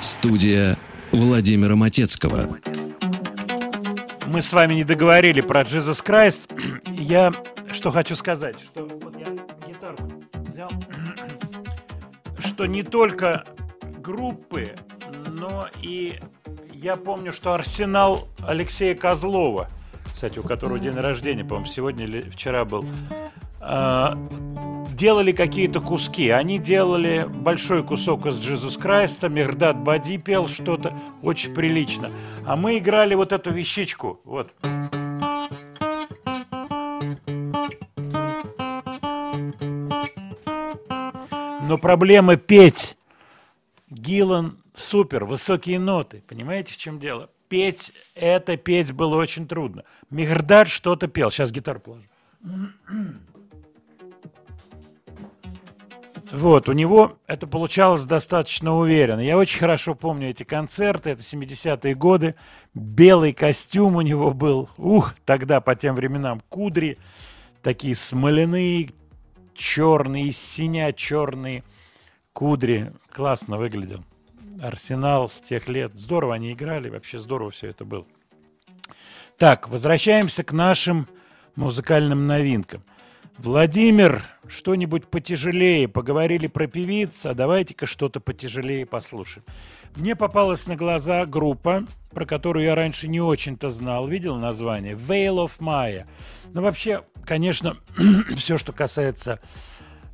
Студия 0.00 0.76
Владимира 1.12 1.76
Матецкого. 1.76 2.58
Мы 4.26 4.42
с 4.42 4.52
вами 4.52 4.74
не 4.74 4.84
договорили 4.84 5.40
про 5.40 5.62
Jesus 5.62 6.04
Christ. 6.04 6.42
Я 6.92 7.32
что 7.72 7.90
хочу 7.90 8.16
сказать, 8.16 8.58
что 8.60 8.86
вот 8.86 9.14
я 9.18 9.26
гитарку 9.66 10.10
взял, 10.46 10.70
что 12.38 12.66
не 12.66 12.82
только 12.82 13.44
группы, 13.98 14.74
но 15.26 15.68
и 15.82 16.18
я 16.72 16.96
помню, 16.96 17.32
что 17.32 17.54
арсенал 17.54 18.28
Алексея 18.46 18.94
Козлова, 18.94 19.68
кстати, 20.12 20.38
у 20.38 20.42
которого 20.42 20.78
день 20.78 20.94
рождения, 20.94 21.44
по-моему, 21.44 21.66
сегодня 21.66 22.04
или 22.04 22.28
вчера 22.30 22.64
был, 22.64 22.84
а, 23.60 24.16
делали 24.98 25.30
какие-то 25.30 25.80
куски. 25.80 26.28
Они 26.28 26.58
делали 26.58 27.24
большой 27.28 27.84
кусок 27.84 28.26
из 28.26 28.36
Jesus 28.36 28.78
Christ, 28.82 29.26
Мирдат 29.28 29.78
Бади 29.78 30.18
пел 30.18 30.48
что-то 30.48 30.92
очень 31.22 31.54
прилично. 31.54 32.10
А 32.44 32.56
мы 32.56 32.78
играли 32.78 33.14
вот 33.14 33.32
эту 33.32 33.50
вещичку. 33.50 34.20
Вот. 34.24 34.52
Но 41.62 41.78
проблема 41.78 42.36
петь. 42.36 42.96
Гиллан 43.90 44.58
супер, 44.74 45.24
высокие 45.24 45.78
ноты. 45.78 46.22
Понимаете, 46.26 46.74
в 46.74 46.76
чем 46.76 46.98
дело? 46.98 47.30
Петь, 47.48 47.92
это 48.14 48.56
петь 48.56 48.92
было 48.92 49.16
очень 49.16 49.46
трудно. 49.46 49.84
Мирдат 50.10 50.68
что-то 50.68 51.06
пел. 51.06 51.30
Сейчас 51.30 51.52
гитару 51.52 51.80
положу. 51.80 52.04
Вот, 56.30 56.68
у 56.68 56.72
него 56.72 57.18
это 57.26 57.46
получалось 57.46 58.04
достаточно 58.04 58.76
уверенно. 58.76 59.20
Я 59.20 59.38
очень 59.38 59.58
хорошо 59.58 59.94
помню 59.94 60.30
эти 60.30 60.42
концерты, 60.42 61.10
это 61.10 61.22
70-е 61.22 61.94
годы. 61.94 62.34
Белый 62.74 63.32
костюм 63.32 63.96
у 63.96 64.02
него 64.02 64.32
был. 64.32 64.68
Ух, 64.76 65.14
тогда 65.24 65.60
по 65.60 65.74
тем 65.74 65.94
временам 65.94 66.42
кудри 66.48 66.98
такие 67.62 67.94
смоляные, 67.94 68.90
черные, 69.54 70.30
синя 70.32 70.92
черные 70.92 71.64
кудри. 72.32 72.92
Классно 73.10 73.56
выглядел. 73.56 74.04
Арсенал 74.60 75.32
тех 75.42 75.68
лет. 75.68 75.92
Здорово 75.94 76.34
они 76.34 76.52
играли, 76.52 76.90
вообще 76.90 77.18
здорово 77.18 77.50
все 77.50 77.68
это 77.68 77.84
было. 77.84 78.06
Так, 79.38 79.68
возвращаемся 79.68 80.44
к 80.44 80.52
нашим 80.52 81.08
музыкальным 81.54 82.26
новинкам. 82.26 82.82
Владимир, 83.38 84.24
что-нибудь 84.48 85.06
потяжелее. 85.06 85.86
Поговорили 85.86 86.48
про 86.48 86.66
певиц, 86.66 87.24
а 87.24 87.34
давайте-ка 87.34 87.86
что-то 87.86 88.18
потяжелее 88.18 88.84
послушаем. 88.84 89.44
Мне 89.94 90.16
попалась 90.16 90.66
на 90.66 90.74
глаза 90.74 91.24
группа, 91.24 91.84
про 92.10 92.26
которую 92.26 92.64
я 92.64 92.74
раньше 92.74 93.06
не 93.06 93.20
очень-то 93.20 93.70
знал. 93.70 94.08
Видел 94.08 94.36
название? 94.36 94.94
Veil 94.94 95.36
of 95.36 95.52
Maya. 95.60 96.04
Ну, 96.52 96.62
вообще, 96.62 97.04
конечно, 97.24 97.76
все, 98.36 98.58
что 98.58 98.72
касается, 98.72 99.38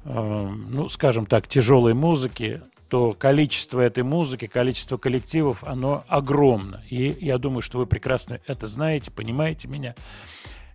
э, 0.04 0.48
ну, 0.68 0.90
скажем 0.90 1.24
так, 1.24 1.48
тяжелой 1.48 1.94
музыки, 1.94 2.60
то 2.88 3.12
количество 3.12 3.80
этой 3.80 4.04
музыки, 4.04 4.46
количество 4.46 4.98
коллективов, 4.98 5.64
оно 5.64 6.04
огромно. 6.08 6.82
И 6.90 7.16
я 7.22 7.38
думаю, 7.38 7.62
что 7.62 7.78
вы 7.78 7.86
прекрасно 7.86 8.40
это 8.46 8.66
знаете, 8.66 9.10
понимаете 9.10 9.66
меня. 9.66 9.94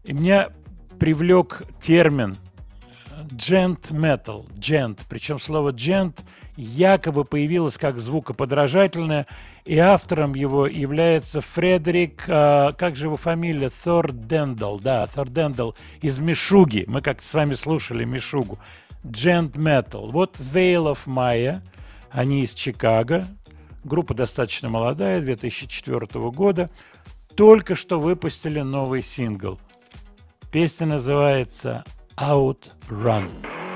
И 0.03 0.13
меня 0.13 0.49
привлек 0.99 1.63
термин 1.79 2.37
gent 3.31 3.91
metal, 3.91 4.45
gent. 4.57 4.99
Причем 5.09 5.39
слово 5.39 5.71
gent 5.71 6.19
якобы 6.55 7.23
появилось 7.23 7.77
как 7.77 7.99
звукоподражательное, 7.99 9.27
и 9.63 9.77
автором 9.77 10.35
его 10.35 10.67
является 10.67 11.39
Фредерик, 11.39 12.25
а, 12.27 12.73
как 12.73 12.97
же 12.97 13.05
его 13.05 13.15
фамилия, 13.15 13.71
Дендал, 14.11 14.79
да, 14.79 15.07
Дендал 15.07 15.75
из 16.01 16.19
Мишуги. 16.19 16.83
Мы 16.87 17.01
как-то 17.01 17.23
с 17.23 17.33
вами 17.33 17.53
слушали 17.53 18.03
Мишугу. 18.03 18.59
Gent 19.03 19.53
metal. 19.53 20.09
Вот 20.09 20.37
Veil 20.37 20.91
of 20.91 21.07
Maya, 21.07 21.61
они 22.11 22.43
из 22.43 22.53
Чикаго, 22.53 23.25
группа 23.85 24.13
достаточно 24.13 24.69
молодая, 24.69 25.21
2004 25.21 26.07
года, 26.31 26.69
только 27.35 27.75
что 27.75 28.01
выпустили 28.01 28.59
новый 28.59 29.01
сингл. 29.01 29.59
Песня 30.51 30.87
называется 30.87 31.83
Outrun. 32.17 33.29
Rise 33.39 33.68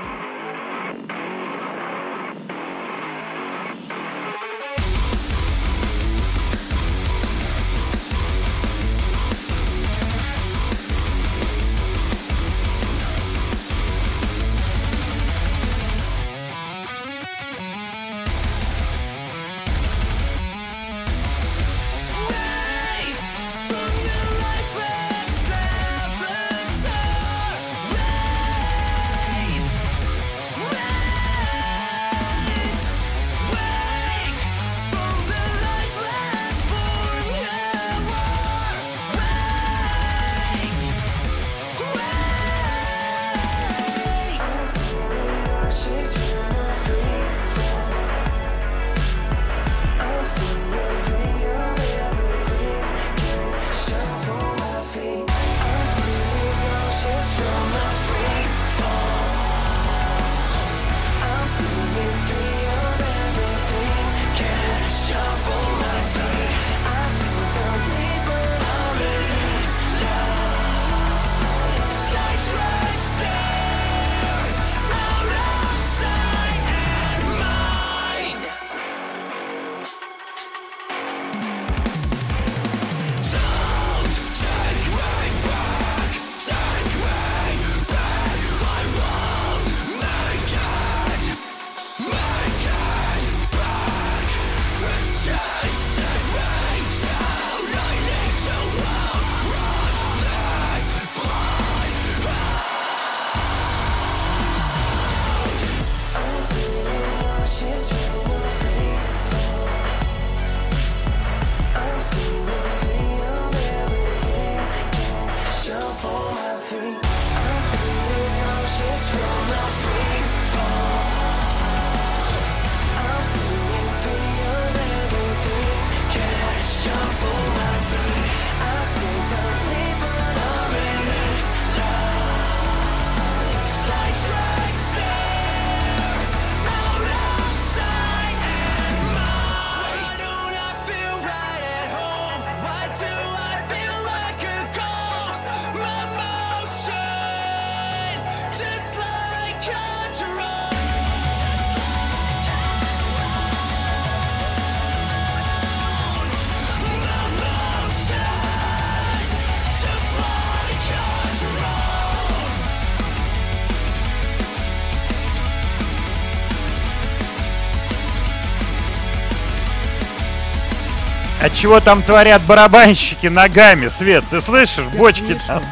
А 171.44 171.50
чего 171.50 171.78
там 171.78 172.02
творят 172.02 172.40
барабанщики 172.46 173.26
ногами, 173.26 173.88
Свет? 173.88 174.24
Ты 174.30 174.40
слышишь? 174.40 174.86
Бочки 174.96 175.38
там. 175.46 175.62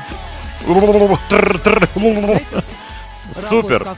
Супер. 3.33 3.97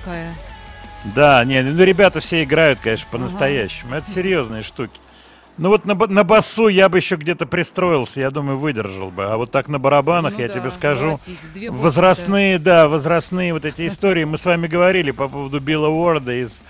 Да, 1.03 1.45
не, 1.45 1.63
ну 1.63 1.83
ребята 1.83 2.21
все 2.21 2.45
играют, 2.45 2.79
конечно, 2.79 3.09
по-настоящему. 3.11 3.97
Это 3.97 4.09
серьезные 4.09 4.63
штуки. 4.63 5.01
Ну 5.59 5.71
вот 5.71 5.85
на, 5.85 5.97
на 5.97 6.23
басу 6.23 6.69
я 6.69 6.89
бы 6.89 6.99
еще 6.99 7.17
где-то 7.17 7.45
пристроился, 7.45 8.21
я 8.21 8.31
думаю, 8.31 8.57
выдержал 8.57 9.11
бы. 9.11 9.25
А 9.25 9.37
вот 9.37 9.51
так 9.51 9.67
на 9.67 9.81
барабанах, 9.81 10.35
Ну 10.35 10.43
я 10.43 10.47
да, 10.47 10.55
тебе 10.55 10.71
скажу, 10.71 11.19
возрастные, 11.71 12.61
да, 12.61 12.87
возрастные 12.87 13.53
вот 13.53 13.65
эти 13.65 13.89
истории. 13.89 14.23
Мы 14.23 14.39
с 14.39 14.45
вами 14.47 14.69
говорили 14.69 15.11
по 15.11 15.27
поводу 15.27 15.59
Билла 15.59 15.89
Уорда 15.89 16.41
из 16.41 16.63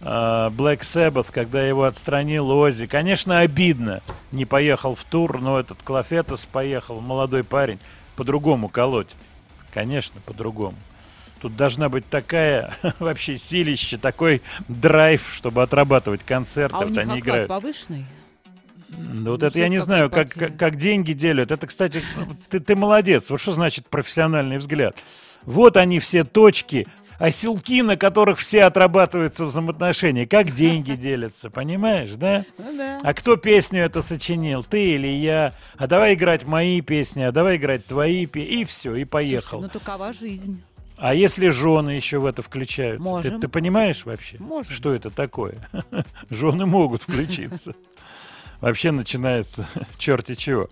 Black 0.00 0.80
Sabbath, 0.80 1.26
когда 1.30 1.62
его 1.62 1.84
отстранил 1.84 2.50
Ози. 2.50 2.86
Конечно, 2.86 3.40
обидно. 3.40 4.00
Не 4.32 4.46
поехал 4.46 4.94
в 4.94 5.04
тур, 5.04 5.40
но 5.40 5.60
этот 5.60 5.82
Клафетос 5.82 6.46
поехал, 6.46 7.00
молодой 7.00 7.44
парень, 7.44 7.78
по-другому 8.16 8.68
колотит. 8.68 9.16
Конечно, 9.72 10.20
по-другому. 10.24 10.76
Тут 11.40 11.56
должна 11.56 11.88
быть 11.88 12.08
такая 12.08 12.74
вообще 12.98 13.36
силище, 13.36 13.98
такой 13.98 14.42
драйв, 14.68 15.28
чтобы 15.32 15.62
отрабатывать 15.62 16.22
концерты. 16.22 16.76
А 16.76 16.80
у 16.80 16.82
вот 16.82 16.90
них 16.90 17.00
они 17.00 17.20
играют. 17.20 17.48
повышенный? 17.48 18.04
Да 18.88 19.30
вот 19.30 19.40
Ну, 19.40 19.46
это 19.46 19.58
я 19.58 19.68
не 19.68 19.78
знаю, 19.78 20.10
как, 20.10 20.28
как 20.30 20.76
деньги 20.76 21.12
делят. 21.12 21.50
Это, 21.50 21.66
кстати, 21.66 22.02
ты, 22.50 22.60
ты 22.60 22.74
молодец. 22.76 23.30
Вот 23.30 23.40
что 23.40 23.52
значит 23.52 23.86
профессиональный 23.86 24.58
взгляд. 24.58 24.96
Вот 25.42 25.76
они 25.76 26.00
все 26.00 26.24
точки, 26.24 26.86
оселки, 27.20 27.82
на 27.82 27.96
которых 27.96 28.38
все 28.38 28.64
отрабатываются 28.64 29.44
взаимоотношения. 29.44 30.26
Как 30.26 30.50
деньги 30.54 30.92
делятся, 30.92 31.50
понимаешь, 31.50 32.10
да? 32.12 32.44
Ну 32.58 32.76
да. 32.76 32.98
А 33.02 33.14
кто 33.14 33.36
песню 33.36 33.82
это 33.82 34.02
сочинил? 34.02 34.64
Ты 34.64 34.94
или 34.94 35.06
я? 35.06 35.54
А 35.76 35.86
давай 35.86 36.14
играть 36.14 36.44
мои 36.44 36.80
песни, 36.80 37.22
а 37.22 37.30
давай 37.30 37.56
играть 37.56 37.86
твои 37.86 38.26
песни. 38.26 38.60
И 38.60 38.64
все, 38.64 38.96
и 38.96 39.04
поехал. 39.04 39.60
Слушайте, 39.60 39.72
ну 39.74 39.80
такова 39.80 40.12
жизнь. 40.12 40.62
А 40.96 41.14
если 41.14 41.48
жены 41.48 41.90
еще 41.90 42.18
в 42.18 42.26
это 42.26 42.42
включаются? 42.42 43.04
Ты, 43.04 43.10
Можем. 43.10 43.40
ты 43.40 43.48
понимаешь 43.48 44.04
вообще, 44.04 44.36
Можем. 44.38 44.74
что 44.74 44.92
это 44.92 45.10
такое? 45.10 45.68
Жены 46.30 46.66
могут 46.66 47.02
включиться. 47.02 47.74
Вообще 48.60 48.90
начинается 48.90 49.66
черти 49.96 50.34
чего. 50.34 50.68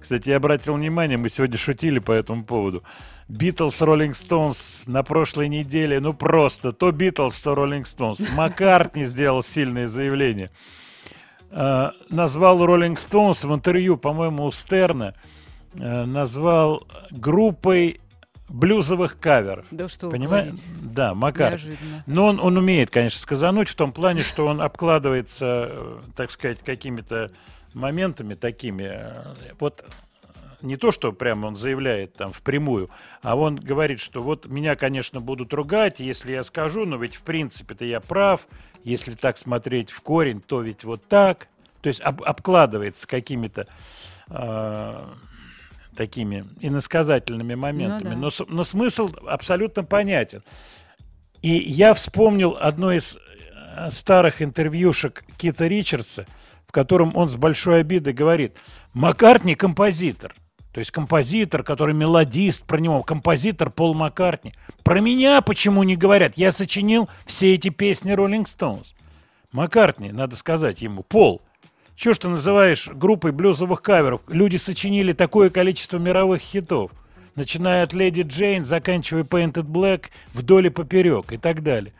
Кстати, 0.00 0.30
я 0.30 0.38
обратил 0.38 0.74
внимание, 0.74 1.16
мы 1.16 1.28
сегодня 1.28 1.56
шутили 1.56 2.00
по 2.00 2.10
этому 2.10 2.44
поводу. 2.44 2.82
Битлз, 3.28 3.82
Роллинг 3.82 4.16
Стоунс 4.16 4.84
на 4.86 5.02
прошлой 5.02 5.48
неделе, 5.48 6.00
ну 6.00 6.14
просто, 6.14 6.72
то 6.72 6.90
Битлз, 6.92 7.38
то 7.40 7.54
Роллинг 7.54 7.86
Стоунс. 7.86 8.20
Маккартни 8.34 9.04
сделал 9.04 9.42
сильное 9.42 9.86
заявление. 9.86 10.50
Э, 11.50 11.90
назвал 12.08 12.64
Роллинг 12.64 12.98
Стоунс 12.98 13.44
в 13.44 13.54
интервью, 13.54 13.98
по-моему, 13.98 14.46
у 14.46 14.50
Стерна, 14.50 15.14
э, 15.74 16.04
назвал 16.06 16.86
группой 17.10 18.00
блюзовых 18.48 19.18
каверов. 19.20 19.66
Да 19.70 19.90
что 19.90 20.08
Понимаешь? 20.08 20.54
Да, 20.82 21.12
Макар. 21.12 21.52
Неожиданно. 21.52 22.04
Но 22.06 22.26
он, 22.28 22.40
он 22.40 22.56
умеет, 22.56 22.90
конечно, 22.90 23.20
сказануть 23.20 23.68
в 23.68 23.74
том 23.74 23.92
плане, 23.92 24.22
что 24.22 24.46
он 24.46 24.62
обкладывается, 24.62 25.68
э, 25.70 25.98
так 26.16 26.30
сказать, 26.30 26.60
какими-то 26.64 27.30
моментами 27.74 28.32
такими. 28.34 29.04
Вот 29.60 29.84
не 30.62 30.76
то, 30.76 30.92
что 30.92 31.12
прямо 31.12 31.46
он 31.46 31.56
заявляет 31.56 32.14
там 32.14 32.32
впрямую, 32.32 32.90
а 33.22 33.36
он 33.36 33.56
говорит, 33.56 34.00
что 34.00 34.22
вот 34.22 34.46
меня, 34.46 34.76
конечно, 34.76 35.20
будут 35.20 35.52
ругать, 35.52 36.00
если 36.00 36.32
я 36.32 36.42
скажу, 36.42 36.84
но 36.84 36.96
ведь 36.96 37.14
в 37.14 37.22
принципе-то 37.22 37.84
я 37.84 38.00
прав, 38.00 38.46
если 38.84 39.14
так 39.14 39.38
смотреть 39.38 39.90
в 39.90 40.00
корень, 40.00 40.40
то 40.40 40.60
ведь 40.60 40.84
вот 40.84 41.06
так. 41.08 41.48
То 41.82 41.88
есть 41.88 42.00
об- 42.00 42.22
обкладывается 42.22 43.06
какими-то 43.06 43.66
э, 44.30 45.00
такими 45.96 46.44
иносказательными 46.60 47.54
моментами. 47.54 48.14
да. 48.14 48.16
но, 48.16 48.30
но 48.48 48.64
смысл 48.64 49.10
абсолютно 49.26 49.84
понятен. 49.84 50.42
И 51.42 51.50
я 51.50 51.94
вспомнил 51.94 52.56
одно 52.58 52.92
из 52.92 53.16
э, 53.16 53.90
старых 53.90 54.42
интервьюшек 54.42 55.24
Кита 55.36 55.66
Ричардса, 55.68 56.26
в 56.66 56.72
котором 56.72 57.16
он 57.16 57.28
с 57.28 57.36
большой 57.36 57.80
обидой 57.80 58.12
говорит, 58.12 58.56
Маккартни 58.92 59.54
композитор. 59.54 60.34
То 60.78 60.80
есть 60.80 60.92
композитор, 60.92 61.64
который 61.64 61.92
мелодист, 61.92 62.64
про 62.64 62.78
него 62.78 63.02
композитор 63.02 63.68
Пол 63.68 63.94
Маккартни. 63.94 64.54
Про 64.84 65.00
меня 65.00 65.40
почему 65.40 65.82
не 65.82 65.96
говорят? 65.96 66.34
Я 66.36 66.52
сочинил 66.52 67.08
все 67.26 67.54
эти 67.54 67.68
песни 67.68 68.12
Роллинг 68.12 68.46
Стоунс. 68.46 68.94
Маккартни, 69.50 70.12
надо 70.12 70.36
сказать 70.36 70.80
ему, 70.80 71.02
Пол, 71.02 71.42
что 71.96 72.14
ж 72.14 72.18
ты 72.18 72.28
называешь 72.28 72.86
группой 72.86 73.32
блюзовых 73.32 73.82
каверов? 73.82 74.20
Люди 74.28 74.56
сочинили 74.56 75.12
такое 75.12 75.50
количество 75.50 75.98
мировых 75.98 76.42
хитов, 76.42 76.92
начиная 77.34 77.82
от 77.82 77.92
Леди 77.92 78.22
Джейн, 78.22 78.64
заканчивая 78.64 79.24
Painted 79.24 79.64
Black, 79.64 80.04
вдоль 80.32 80.68
и 80.68 80.70
поперек 80.70 81.32
и 81.32 81.38
так 81.38 81.64
далее. 81.64 81.92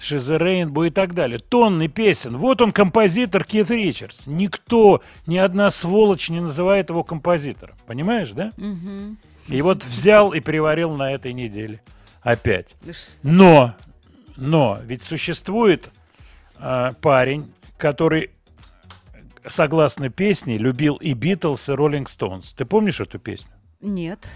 Rainbow 0.00 0.86
и 0.86 0.90
так 0.90 1.14
далее. 1.14 1.38
Тонны 1.38 1.88
песен. 1.88 2.36
Вот 2.36 2.60
он 2.62 2.72
композитор 2.72 3.44
Кит 3.44 3.70
Ричардс. 3.70 4.26
Никто, 4.26 5.02
ни 5.26 5.36
одна 5.38 5.70
сволочь 5.70 6.28
не 6.30 6.40
называет 6.40 6.90
его 6.90 7.02
композитором. 7.04 7.76
Понимаешь, 7.86 8.30
да? 8.32 8.52
Мгм. 8.56 9.18
И 9.48 9.62
вот 9.62 9.84
взял 9.84 10.32
и 10.32 10.40
переварил 10.40 10.92
на 10.94 11.12
этой 11.12 11.32
неделе. 11.32 11.80
Опять. 12.22 12.76
Но, 13.22 13.74
но, 14.36 14.78
ведь 14.84 15.02
существует 15.02 15.90
а, 16.58 16.92
парень, 17.00 17.52
который, 17.78 18.30
согласно 19.46 20.10
песне, 20.10 20.58
любил 20.58 20.96
и 20.96 21.14
Битлз, 21.14 21.68
и 21.68 21.72
Роллинг 21.72 22.08
Стоунс. 22.08 22.52
Ты 22.52 22.64
помнишь 22.64 23.00
эту 23.00 23.18
песню? 23.18 23.50
Нет, 23.80 24.26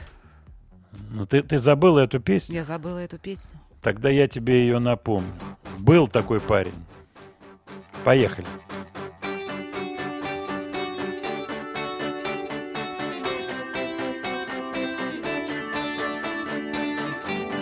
Ну, 1.10 1.26
ты, 1.26 1.42
ты 1.42 1.58
забыла 1.58 2.00
эту 2.00 2.20
песню? 2.20 2.54
я 2.56 2.64
забыла 2.64 2.98
эту 2.98 3.18
песню. 3.18 3.58
Тогда 3.82 4.08
я 4.08 4.28
тебе 4.28 4.60
ее 4.60 4.78
напомню. 4.78 5.32
Был 5.80 6.06
такой 6.06 6.40
парень. 6.40 6.72
Поехали. 8.04 8.46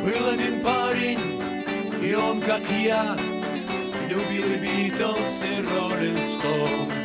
Был 0.05 0.29
один 0.29 0.63
парень, 0.63 1.19
и 2.03 2.15
он, 2.15 2.41
как 2.43 2.61
я, 2.83 3.17
любил 4.11 4.45
и 4.45 4.59
Битлз, 4.59 5.45
и 5.45 5.63
Роллинг 5.63 6.19
Стоунс. 6.39 7.01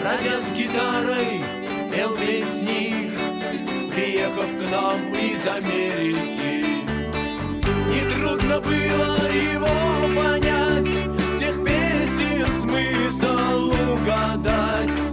Бродя 0.00 0.40
с 0.40 0.52
гитарой, 0.52 1.40
пел 1.92 2.16
песни, 2.16 3.10
приехав 3.92 4.46
к 4.46 4.70
нам 4.70 5.12
из 5.12 5.46
Америки. 5.46 6.73
Нетрудно 8.34 8.60
было 8.60 9.16
его 9.30 10.20
понять, 10.20 11.38
тех 11.38 11.64
песен 11.64 12.48
смысл 12.60 13.70
угадать. 13.92 15.03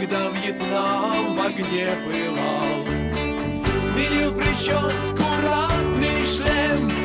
Когда 0.00 0.30
Вьетнам 0.30 1.36
в 1.36 1.40
огне 1.40 1.88
пылал. 2.06 2.86
Сменил 3.86 4.32
прическу, 4.34 5.22
ратный 5.44 6.22
шлем, 6.24 6.99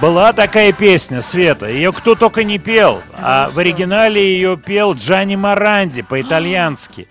Была 0.00 0.32
такая 0.32 0.72
песня, 0.72 1.20
Света, 1.22 1.66
ее 1.66 1.92
кто 1.92 2.14
только 2.14 2.42
не 2.42 2.58
пел, 2.58 3.02
а 3.12 3.50
в 3.50 3.58
оригинале 3.58 4.20
ее 4.20 4.56
пел 4.56 4.94
Джанни 4.94 5.36
Маранди 5.36 6.02
по-итальянски. 6.02 7.06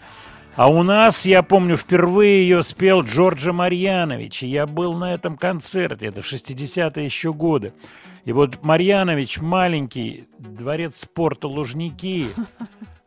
А 0.55 0.67
у 0.69 0.83
нас, 0.83 1.25
я 1.25 1.41
помню, 1.43 1.77
впервые 1.77 2.41
ее 2.41 2.63
спел 2.63 3.03
Джорджо 3.03 3.53
Марьянович, 3.53 4.43
и 4.43 4.47
я 4.47 4.65
был 4.65 4.95
на 4.95 5.13
этом 5.13 5.37
концерте, 5.37 6.07
это 6.07 6.21
в 6.21 6.25
60-е 6.25 7.05
еще 7.05 7.31
годы. 7.31 7.73
И 8.25 8.33
вот 8.33 8.63
Марьянович 8.63 9.39
маленький, 9.39 10.27
дворец 10.37 11.01
спорта 11.01 11.47
Лужники, 11.47 12.27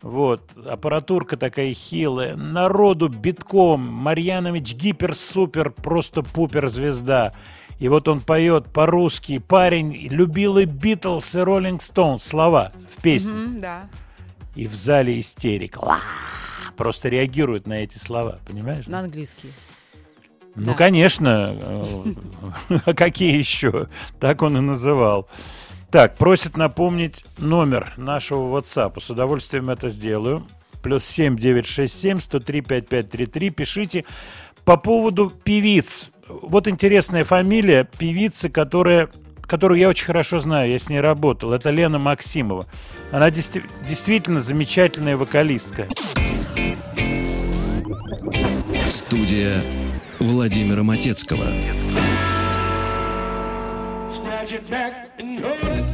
вот, 0.03 0.43
аппаратурка 0.67 1.37
такая 1.37 1.73
хилая, 1.75 2.37
народу 2.37 3.09
битком, 3.09 3.81
Марьянович 3.87 4.75
гипер-супер, 4.75 5.71
просто 5.71 6.23
пупер-звезда. 6.23 7.33
И 7.79 7.89
вот 7.89 8.07
он 8.09 8.21
поет 8.21 8.67
по-русски, 8.73 9.39
парень 9.39 9.93
любил 10.09 10.59
и 10.59 10.65
Битлз, 10.67 11.35
и 11.35 11.39
Роллинг 11.41 11.83
Стоунс, 11.83 12.23
слова 12.25 12.73
в 12.97 13.03
песне. 13.03 13.33
Мгм, 13.33 13.61
да. 13.61 13.89
И 14.55 14.67
в 14.67 14.75
зале 14.75 15.19
истерика. 15.19 15.79
Ла! 15.79 15.99
Просто 16.77 17.09
реагируют 17.09 17.67
на 17.67 17.75
эти 17.75 17.99
слова, 17.99 18.39
понимаешь? 18.47 18.87
На 18.87 19.01
английский. 19.01 19.53
Ну, 20.55 20.67
Да. 20.67 20.75
конечно. 20.75 21.57
А 22.85 22.95
какие 22.95 23.37
еще? 23.39 23.89
Так 24.21 24.43
он 24.43 24.57
и 24.59 24.61
называл. 24.61 25.29
Так, 25.93 26.17
просит 26.17 26.57
напомнить 26.57 27.23
номер 27.37 27.93
нашего 27.99 28.59
WhatsApp. 28.59 28.99
С 28.99 29.11
удовольствием 29.11 29.69
это 29.69 29.91
сделаю. 29.91 30.47
Плюс 30.83 31.05
7 31.05 31.37
967 31.37 32.19
103 32.19 32.61
5533. 32.63 33.51
Пишите 33.51 34.05
по 34.65 34.79
поводу 34.79 35.29
певиц. 35.31 36.11
Вот 36.29 36.67
интересная 36.67 37.25
фамилия 37.25 37.87
певицы, 37.99 38.49
которая, 38.49 39.11
которую 39.43 39.79
я 39.79 39.91
очень 39.91 40.07
хорошо 40.07 40.39
знаю. 40.39 40.71
Я 40.71 40.79
с 40.79 40.89
ней 40.89 41.01
работал. 41.01 41.53
Это 41.53 41.69
Лена 41.69 41.99
Максимова. 41.99 42.65
Она 43.11 43.31
действи- 43.31 43.69
действительно 43.87 44.41
замечательная 44.41 45.19
вокалистка. 45.19 45.89
Студия 48.89 49.61
Владимира 50.19 50.83
Матецкого. 50.83 51.45
Snatch 54.45 54.69
back 54.69 55.11
and 55.21 55.39
hold 55.39 55.59
it. 55.61 55.92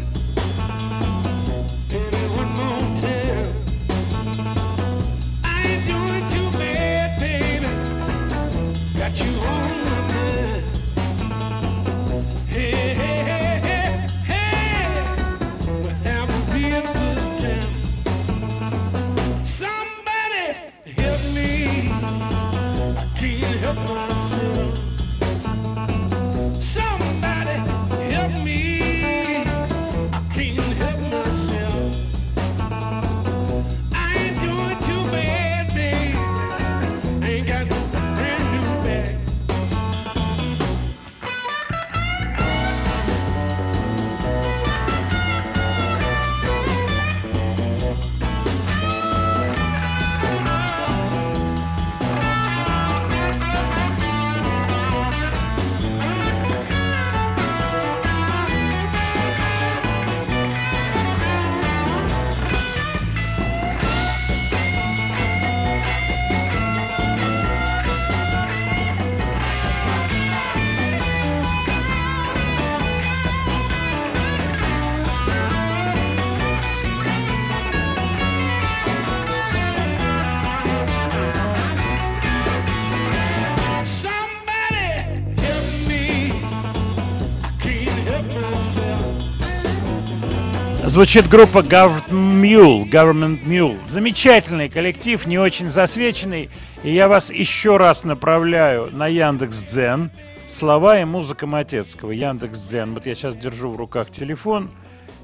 Звучит 90.88 91.28
группа 91.28 91.58
Government 91.58 92.08
Mule, 92.08 92.88
Government 92.88 93.44
Mule. 93.44 93.78
Замечательный 93.86 94.70
коллектив, 94.70 95.26
не 95.26 95.38
очень 95.38 95.68
засвеченный. 95.68 96.48
И 96.82 96.90
я 96.90 97.08
вас 97.08 97.30
еще 97.30 97.76
раз 97.76 98.04
направляю 98.04 98.88
на 98.90 99.06
Яндекс.Дзен. 99.06 100.10
Слова 100.46 100.98
и 100.98 101.04
музыка 101.04 101.46
Матецкого. 101.46 102.12
Яндекс.Дзен. 102.12 102.94
Вот 102.94 103.04
я 103.04 103.14
сейчас 103.14 103.36
держу 103.36 103.70
в 103.70 103.76
руках 103.76 104.10
телефон 104.10 104.70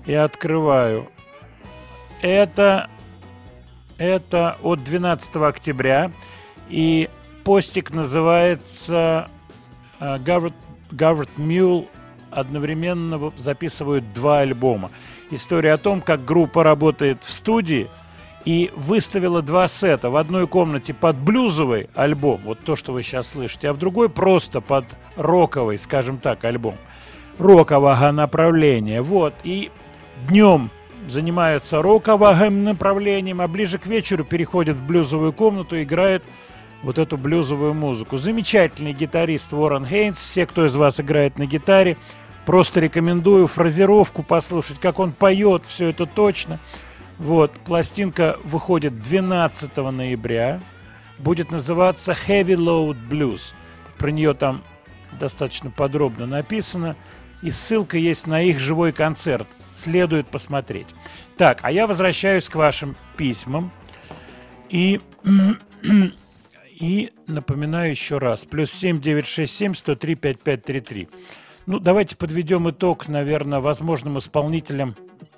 и 0.04 0.12
открываю. 0.12 1.08
Это, 2.20 2.90
это 3.96 4.58
от 4.62 4.82
12 4.82 5.36
октября. 5.36 6.12
И 6.68 7.08
постик 7.42 7.90
называется 7.90 9.30
э, 9.98 10.18
Government, 10.18 10.52
Government 10.90 11.30
Mule 11.38 11.88
одновременно 12.34 13.32
записывают 13.38 14.12
два 14.12 14.40
альбома. 14.40 14.90
История 15.34 15.72
о 15.72 15.78
том, 15.78 16.00
как 16.00 16.24
группа 16.24 16.62
работает 16.62 17.24
в 17.24 17.32
студии 17.32 17.88
и 18.44 18.70
выставила 18.76 19.42
два 19.42 19.66
сета. 19.66 20.08
В 20.08 20.16
одной 20.16 20.46
комнате 20.46 20.94
под 20.94 21.16
блюзовый 21.16 21.88
альбом, 21.96 22.40
вот 22.44 22.60
то, 22.60 22.76
что 22.76 22.92
вы 22.92 23.02
сейчас 23.02 23.30
слышите, 23.32 23.68
а 23.68 23.72
в 23.72 23.76
другой 23.76 24.08
просто 24.08 24.60
под 24.60 24.84
роковый, 25.16 25.76
скажем 25.76 26.18
так, 26.18 26.44
альбом. 26.44 26.76
Рокового 27.40 28.12
направления. 28.12 29.02
Вот. 29.02 29.34
И 29.42 29.72
днем 30.28 30.70
занимаются 31.08 31.82
роковым 31.82 32.62
направлением, 32.62 33.40
а 33.40 33.48
ближе 33.48 33.78
к 33.78 33.86
вечеру 33.86 34.22
переходят 34.22 34.76
в 34.76 34.86
блюзовую 34.86 35.32
комнату 35.32 35.74
и 35.74 35.82
играет 35.82 36.22
вот 36.84 37.00
эту 37.00 37.18
блюзовую 37.18 37.74
музыку. 37.74 38.18
Замечательный 38.18 38.92
гитарист 38.92 39.52
Уоррен 39.52 39.84
Хейнс. 39.84 40.22
Все, 40.22 40.46
кто 40.46 40.64
из 40.64 40.76
вас 40.76 41.00
играет 41.00 41.38
на 41.38 41.46
гитаре, 41.46 41.96
просто 42.46 42.80
рекомендую 42.80 43.46
фразировку 43.46 44.22
послушать, 44.22 44.80
как 44.80 44.98
он 44.98 45.12
поет, 45.12 45.64
все 45.66 45.90
это 45.90 46.06
точно. 46.06 46.60
Вот, 47.18 47.52
пластинка 47.52 48.36
выходит 48.42 49.00
12 49.00 49.76
ноября. 49.76 50.60
Будет 51.18 51.50
называться 51.50 52.12
Heavy 52.12 52.56
Load 52.56 52.96
Blues. 53.08 53.52
Про 53.98 54.10
нее 54.10 54.34
там 54.34 54.64
достаточно 55.18 55.70
подробно 55.70 56.26
написано. 56.26 56.96
И 57.42 57.50
ссылка 57.50 57.98
есть 57.98 58.26
на 58.26 58.42
их 58.42 58.58
живой 58.58 58.92
концерт. 58.92 59.46
Следует 59.72 60.28
посмотреть. 60.28 60.88
Так, 61.36 61.60
а 61.62 61.70
я 61.70 61.86
возвращаюсь 61.86 62.48
к 62.48 62.54
вашим 62.54 62.96
письмам. 63.16 63.70
И, 64.70 65.00
и 66.80 67.12
напоминаю 67.26 67.90
еще 67.90 68.18
раз. 68.18 68.44
Плюс 68.44 68.72
7 68.72 69.00
967 69.00 69.74
103 69.74 70.14
5533. 70.14 71.08
Ну, 71.66 71.78
давайте 71.78 72.16
подведем 72.16 72.68
итог, 72.68 73.08
наверное, 73.08 73.60
возможным 73.60 74.18
исполнителям 74.18 74.96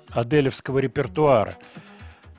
аделевского 0.09 0.79
репертуара. 0.79 1.55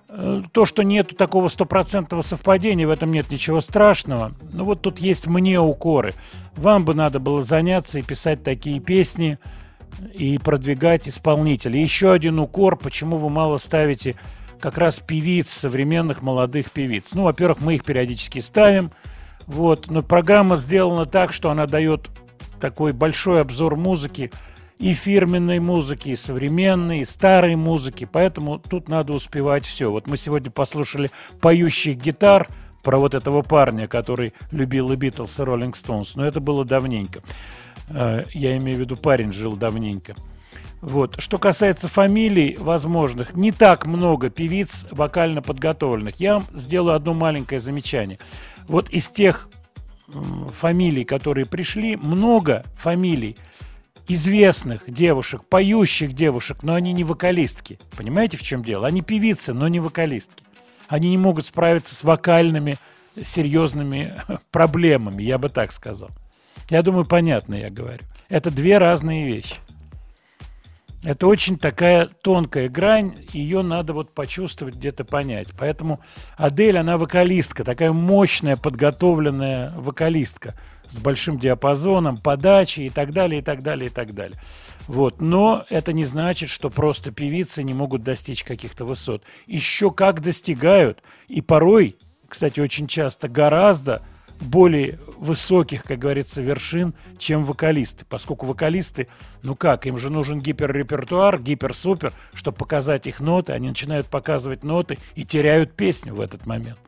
Э, 0.08 0.42
То, 0.52 0.66
что 0.66 0.82
нету 0.82 1.14
такого 1.14 1.48
стопроцентного 1.48 2.22
совпадения, 2.22 2.86
в 2.86 2.90
этом 2.90 3.10
нет 3.10 3.30
ничего 3.30 3.60
страшного. 3.60 4.32
Но 4.52 4.64
вот 4.64 4.82
тут 4.82 4.98
есть 4.98 5.26
мне 5.26 5.58
укоры. 5.58 6.12
Вам 6.56 6.84
бы 6.84 6.94
надо 6.94 7.18
было 7.18 7.42
заняться 7.42 7.98
и 7.98 8.02
писать 8.02 8.42
такие 8.42 8.80
песни, 8.80 9.38
и 10.12 10.38
продвигать 10.38 11.08
исполнителей. 11.08 11.82
Еще 11.82 12.12
один 12.12 12.38
укор, 12.38 12.76
почему 12.76 13.16
вы 13.16 13.30
мало 13.30 13.56
ставите 13.56 14.16
как 14.60 14.76
раз 14.76 15.00
певиц, 15.00 15.48
современных 15.48 16.20
молодых 16.20 16.72
певиц. 16.72 17.14
Ну, 17.14 17.22
во-первых, 17.22 17.60
мы 17.60 17.76
их 17.76 17.84
периодически 17.84 18.40
ставим, 18.40 18.90
вот, 19.46 19.88
но 19.88 20.02
программа 20.02 20.56
сделана 20.56 21.06
так, 21.06 21.32
что 21.32 21.50
она 21.50 21.66
дает 21.66 22.10
такой 22.58 22.92
большой 22.92 23.40
обзор 23.40 23.76
музыки, 23.76 24.30
и 24.78 24.94
фирменной 24.94 25.58
музыки, 25.58 26.10
и 26.10 26.16
современной, 26.16 27.00
и 27.00 27.04
старой 27.04 27.56
музыки, 27.56 28.08
поэтому 28.10 28.60
тут 28.60 28.88
надо 28.88 29.12
успевать 29.12 29.64
все. 29.64 29.90
Вот 29.90 30.06
мы 30.06 30.16
сегодня 30.16 30.52
послушали 30.52 31.10
поющих 31.40 31.96
гитар, 31.96 32.48
про 32.82 32.96
вот 32.96 33.14
этого 33.14 33.42
парня, 33.42 33.86
который 33.86 34.32
любил 34.50 34.90
и 34.92 34.96
Битлз, 34.96 35.40
и 35.40 35.42
Роллинг 35.42 35.76
Стоунс. 35.76 36.14
Но 36.14 36.24
это 36.24 36.40
было 36.40 36.64
давненько. 36.64 37.22
Э, 37.90 38.24
Я 38.32 38.56
имею 38.56 38.78
в 38.78 38.80
виду, 38.80 38.96
парень 38.96 39.32
жил 39.32 39.56
давненько. 39.56 40.14
Вот. 40.80 41.20
Что 41.20 41.36
касается 41.38 41.88
фамилий 41.88 42.56
возможных, 42.58 43.34
не 43.34 43.52
так 43.52 43.84
много 43.86 44.30
певиц 44.30 44.86
вокально 44.90 45.42
подготовленных. 45.42 46.16
Я 46.16 46.42
сделаю 46.54 46.94
одно 46.94 47.12
маленькое 47.12 47.60
замечание. 47.60 48.18
Вот 48.68 48.88
из 48.90 49.10
тех 49.10 49.50
фамилий, 50.54 51.04
которые 51.04 51.46
пришли, 51.46 51.96
много 51.96 52.64
фамилий 52.76 53.36
известных 54.08 54.90
девушек, 54.90 55.44
поющих 55.44 56.14
девушек, 56.14 56.62
но 56.62 56.74
они 56.74 56.92
не 56.92 57.04
вокалистки. 57.04 57.78
Понимаете, 57.96 58.36
в 58.36 58.42
чем 58.42 58.62
дело? 58.62 58.86
Они 58.86 59.02
певицы, 59.02 59.52
но 59.52 59.68
не 59.68 59.80
вокалистки. 59.80 60.42
Они 60.88 61.10
не 61.10 61.18
могут 61.18 61.46
справиться 61.46 61.94
с 61.94 62.02
вокальными 62.02 62.78
серьезными 63.22 64.14
проблемами, 64.50 65.22
я 65.22 65.38
бы 65.38 65.50
так 65.50 65.72
сказал. 65.72 66.10
Я 66.70 66.82
думаю, 66.82 67.04
понятно 67.04 67.54
я 67.54 67.70
говорю. 67.70 68.04
Это 68.28 68.50
две 68.50 68.78
разные 68.78 69.26
вещи. 69.26 69.54
Это 71.04 71.28
очень 71.28 71.58
такая 71.58 72.08
тонкая 72.22 72.68
грань, 72.68 73.14
ее 73.32 73.62
надо 73.62 73.92
вот 73.92 74.12
почувствовать, 74.12 74.74
где-то 74.74 75.04
понять. 75.04 75.48
Поэтому 75.56 76.00
Адель, 76.36 76.76
она 76.76 76.98
вокалистка, 76.98 77.62
такая 77.62 77.92
мощная, 77.92 78.56
подготовленная 78.56 79.72
вокалистка 79.76 80.54
с 80.88 80.98
большим 80.98 81.38
диапазоном, 81.38 82.16
подачей 82.16 82.86
и 82.86 82.90
так 82.90 83.12
далее, 83.12 83.40
и 83.40 83.44
так 83.44 83.62
далее, 83.62 83.90
и 83.90 83.92
так 83.92 84.12
далее. 84.12 84.40
Вот. 84.88 85.20
Но 85.20 85.64
это 85.70 85.92
не 85.92 86.04
значит, 86.04 86.48
что 86.48 86.68
просто 86.68 87.12
певицы 87.12 87.62
не 87.62 87.74
могут 87.74 88.02
достичь 88.02 88.42
каких-то 88.42 88.84
высот. 88.84 89.22
Еще 89.46 89.92
как 89.92 90.20
достигают, 90.20 91.02
и 91.28 91.42
порой, 91.42 91.96
кстати, 92.28 92.58
очень 92.58 92.88
часто 92.88 93.28
гораздо 93.28 94.02
более 94.40 94.98
высоких, 95.18 95.84
как 95.84 95.98
говорится, 95.98 96.42
вершин, 96.42 96.94
чем 97.18 97.44
вокалисты. 97.44 98.04
Поскольку 98.08 98.46
вокалисты, 98.46 99.08
ну 99.42 99.54
как, 99.54 99.86
им 99.86 99.98
же 99.98 100.10
нужен 100.10 100.40
гиперрепертуар, 100.40 101.40
гиперсупер, 101.40 102.12
чтобы 102.34 102.56
показать 102.56 103.06
их 103.06 103.20
ноты. 103.20 103.52
Они 103.52 103.68
начинают 103.68 104.06
показывать 104.06 104.64
ноты 104.64 104.98
и 105.14 105.24
теряют 105.24 105.72
песню 105.72 106.14
в 106.14 106.20
этот 106.20 106.46
момент. 106.46 106.78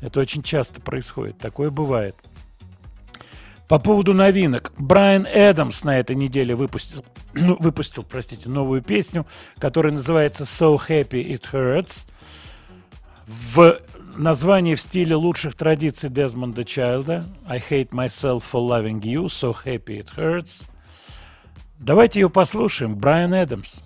Это 0.00 0.20
очень 0.20 0.42
часто 0.42 0.80
происходит. 0.80 1.38
Такое 1.38 1.70
бывает. 1.70 2.16
По 3.68 3.78
поводу 3.78 4.14
новинок. 4.14 4.72
Брайан 4.78 5.26
Эдамс 5.26 5.84
на 5.84 5.98
этой 5.98 6.16
неделе 6.16 6.54
выпустил, 6.54 7.04
ну, 7.34 7.56
выпустил, 7.60 8.02
простите, 8.02 8.48
новую 8.48 8.82
песню, 8.82 9.26
которая 9.58 9.92
называется 9.92 10.44
So 10.44 10.78
Happy 10.88 11.22
It 11.22 11.44
Hurts. 11.52 12.06
В 13.26 13.78
названии 14.18 14.74
в 14.74 14.80
стиле 14.80 15.14
лучших 15.14 15.54
традиций 15.54 16.10
Дезмонда 16.10 16.64
Чайлда. 16.64 17.24
I 17.48 17.58
hate 17.58 17.90
myself 17.90 18.42
for 18.50 18.60
loving 18.60 19.00
you, 19.00 19.26
so 19.26 19.54
happy 19.64 19.98
it 20.00 20.08
hurts. 20.16 20.66
Давайте 21.78 22.20
ее 22.20 22.28
послушаем. 22.28 22.96
Брайан 22.96 23.32
Эдамс. 23.32 23.80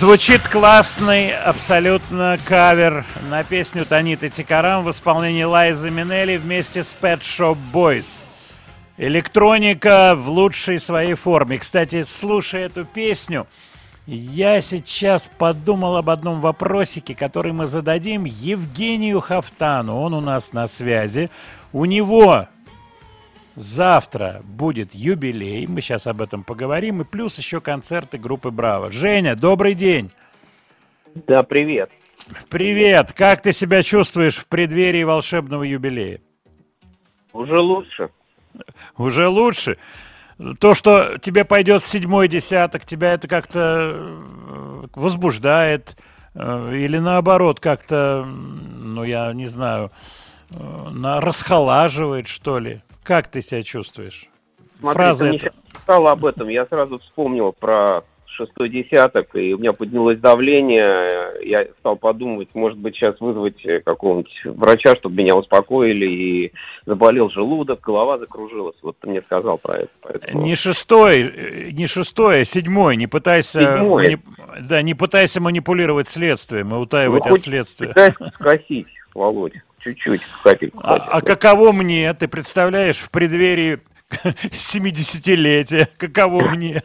Звучит 0.00 0.48
классный 0.48 1.30
абсолютно 1.30 2.38
кавер 2.46 3.04
на 3.28 3.44
песню 3.44 3.84
Таниты 3.84 4.30
Тикарам 4.30 4.82
в 4.82 4.90
исполнении 4.90 5.42
Лайзы 5.42 5.90
Минелли 5.90 6.38
вместе 6.38 6.82
с 6.82 6.96
Pet 6.98 7.20
Shop 7.20 7.58
Boys. 7.70 8.22
Электроника 8.96 10.14
в 10.16 10.30
лучшей 10.30 10.78
своей 10.78 11.12
форме. 11.12 11.58
Кстати, 11.58 12.04
слушая 12.04 12.64
эту 12.64 12.86
песню, 12.86 13.46
я 14.06 14.62
сейчас 14.62 15.30
подумал 15.36 15.98
об 15.98 16.08
одном 16.08 16.40
вопросике, 16.40 17.14
который 17.14 17.52
мы 17.52 17.66
зададим 17.66 18.24
Евгению 18.24 19.20
Хафтану. 19.20 20.00
Он 20.00 20.14
у 20.14 20.22
нас 20.22 20.54
на 20.54 20.66
связи. 20.66 21.28
У 21.74 21.84
него 21.84 22.48
завтра 23.54 24.42
будет 24.44 24.94
юбилей. 24.94 25.66
Мы 25.66 25.80
сейчас 25.80 26.06
об 26.06 26.22
этом 26.22 26.44
поговорим. 26.44 27.02
И 27.02 27.04
плюс 27.04 27.38
еще 27.38 27.60
концерты 27.60 28.18
группы 28.18 28.50
Браво. 28.50 28.90
Женя, 28.90 29.36
добрый 29.36 29.74
день. 29.74 30.10
Да, 31.26 31.42
привет. 31.42 31.90
Привет. 32.48 33.12
Как 33.12 33.42
ты 33.42 33.52
себя 33.52 33.82
чувствуешь 33.82 34.36
в 34.36 34.46
преддверии 34.46 35.02
волшебного 35.02 35.64
юбилея? 35.64 36.20
Уже 37.32 37.58
лучше. 37.58 38.10
Уже 38.96 39.28
лучше. 39.28 39.78
То, 40.58 40.74
что 40.74 41.18
тебе 41.18 41.44
пойдет 41.44 41.82
седьмой 41.82 42.28
десяток, 42.28 42.84
тебя 42.86 43.12
это 43.12 43.28
как-то 43.28 43.92
э, 43.94 44.86
возбуждает 44.94 45.96
э, 46.34 46.72
или 46.74 46.98
наоборот 46.98 47.60
как-то, 47.60 48.24
ну 48.24 49.04
я 49.04 49.32
не 49.34 49.46
знаю, 49.46 49.90
э, 50.50 51.18
расхолаживает 51.20 52.26
что 52.26 52.58
ли? 52.58 52.80
Как 53.02 53.28
ты 53.28 53.42
себя 53.42 53.62
чувствуешь? 53.62 54.26
Смотри, 54.80 54.94
Фраза 54.96 55.24
ты 55.24 55.28
мне 55.28 55.36
эта. 55.38 55.46
сейчас 55.46 55.82
сказал 55.82 56.08
об 56.08 56.24
этом, 56.24 56.48
я 56.48 56.66
сразу 56.66 56.98
вспомнил 56.98 57.52
про 57.52 58.02
шестой 58.26 58.68
десяток, 58.70 59.34
и 59.36 59.52
у 59.52 59.58
меня 59.58 59.72
поднялось 59.74 60.18
давление, 60.18 61.32
я 61.46 61.64
стал 61.80 61.96
подумывать, 61.96 62.48
может 62.54 62.78
быть, 62.78 62.94
сейчас 62.94 63.20
вызвать 63.20 63.66
э, 63.66 63.80
какого-нибудь 63.80 64.32
врача, 64.44 64.94
чтобы 64.96 65.16
меня 65.16 65.36
успокоили, 65.36 66.06
и 66.06 66.52
заболел 66.86 67.28
желудок, 67.28 67.80
голова 67.80 68.18
закружилась. 68.18 68.76
Вот 68.82 68.96
ты 69.00 69.08
мне 69.08 69.20
сказал 69.20 69.58
про 69.58 69.78
это. 69.80 69.90
поэтому- 70.00 70.42
Не 70.42 70.54
шестой, 70.54 71.22
э, 71.22 71.70
не 71.72 71.86
шестой, 71.86 72.40
а 72.40 72.44
седьмой. 72.44 72.96
Не 72.96 73.08
пытайся, 73.08 73.60
Седьмой. 73.60 74.04
мани- 74.04 74.18
да, 74.60 74.80
не 74.80 74.94
пытайся 74.94 75.40
манипулировать 75.40 76.08
следствием 76.08 76.72
и 76.74 76.78
утаивать 76.78 77.26
Ну, 77.26 77.34
от 77.34 77.40
следствия. 77.40 77.88
пытайся 77.88 78.32
скосить, 78.36 78.86
Володь, 79.12 79.54
чуть-чуть, 79.80 80.22
капельку. 80.42 80.80
А, 80.82 80.96
а 80.96 81.20
каково 81.20 81.72
мне? 81.72 82.12
Ты 82.14 82.28
представляешь 82.28 82.98
в 82.98 83.10
преддверии 83.10 83.80
70-летия, 84.24 85.88
каково 85.96 86.50
мне? 86.50 86.82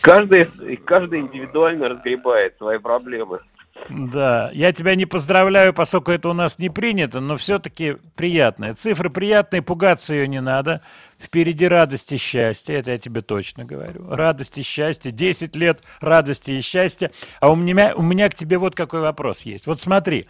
Каждый, 0.00 0.46
каждый 0.84 1.20
индивидуально 1.20 1.88
разгребает 1.88 2.56
свои 2.58 2.78
проблемы. 2.78 3.40
Да, 3.88 4.50
я 4.52 4.72
тебя 4.72 4.94
не 4.94 5.06
поздравляю, 5.06 5.72
поскольку 5.72 6.10
это 6.10 6.28
у 6.28 6.32
нас 6.32 6.58
не 6.58 6.70
принято, 6.70 7.20
но 7.20 7.36
все-таки 7.36 7.96
приятная. 8.16 8.74
Цифры 8.74 9.10
приятные, 9.10 9.62
пугаться 9.62 10.14
ее 10.14 10.26
не 10.26 10.40
надо. 10.40 10.82
Впереди 11.18 11.66
радость 11.66 12.12
и 12.12 12.16
счастье, 12.16 12.76
это 12.76 12.90
я 12.90 12.98
тебе 12.98 13.22
точно 13.22 13.64
говорю. 13.64 14.08
Радость 14.10 14.58
и 14.58 14.62
счастье, 14.62 15.12
10 15.12 15.54
лет 15.56 15.82
радости 16.00 16.52
и 16.52 16.60
счастья. 16.60 17.10
А 17.40 17.50
у 17.50 17.56
меня, 17.56 17.94
у 17.94 18.02
меня 18.02 18.28
к 18.28 18.34
тебе 18.34 18.58
вот 18.58 18.74
какой 18.74 19.00
вопрос 19.00 19.42
есть. 19.42 19.66
Вот 19.66 19.80
смотри, 19.80 20.26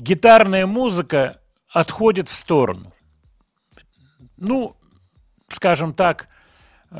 гитарная 0.00 0.66
музыка 0.66 1.40
отходит 1.72 2.28
в 2.28 2.32
сторону. 2.32 2.92
Ну, 4.36 4.76
скажем 5.48 5.92
так, 5.92 6.28
э, 6.90 6.96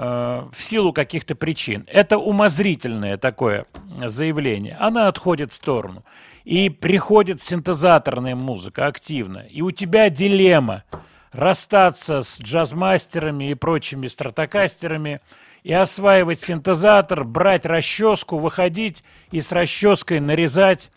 в 0.53 0.63
силу 0.63 0.93
каких-то 0.93 1.35
причин. 1.35 1.85
Это 1.89 2.19
умозрительное 2.19 3.17
такое 3.17 3.67
заявление. 4.07 4.77
Она 4.79 5.09
отходит 5.09 5.51
в 5.53 5.55
сторону. 5.55 6.05
И 6.45 6.69
приходит 6.69 7.43
синтезаторная 7.43 8.35
музыка 8.35 8.87
активно. 8.87 9.39
И 9.39 9.63
у 9.63 9.71
тебя 9.71 10.11
дилемма 10.11 10.85
расстаться 11.33 12.23
с 12.23 12.41
джазмастерами 12.41 13.51
и 13.51 13.55
прочими 13.55 14.09
стратокастерами 14.09 15.21
и 15.63 15.73
осваивать 15.73 16.41
синтезатор, 16.41 17.25
брать 17.25 17.67
расческу, 17.67 18.39
выходить 18.39 19.05
и 19.31 19.41
с 19.41 19.53
расческой 19.53 20.21
нарезать, 20.21 20.91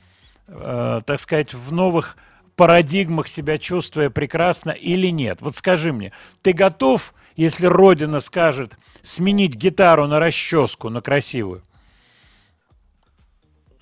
э, 0.48 1.02
так 1.06 1.20
сказать, 1.20 1.54
в 1.54 1.72
новых 1.72 2.18
парадигмах 2.56 3.28
себя 3.28 3.58
чувствуя 3.58 4.10
прекрасно 4.10 4.72
или 4.72 5.08
нет? 5.08 5.42
Вот 5.42 5.56
скажи 5.56 5.92
мне, 5.94 6.12
ты 6.42 6.54
готов, 6.54 7.14
если 7.36 7.66
Родина 7.66 8.20
скажет, 8.20 8.78
сменить 9.02 9.56
гитару 9.56 10.08
на 10.08 10.20
расческу, 10.20 10.90
на 10.90 11.02
красивую? 11.02 11.64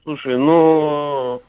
Слушай, 0.04 0.38
ну, 0.38 1.42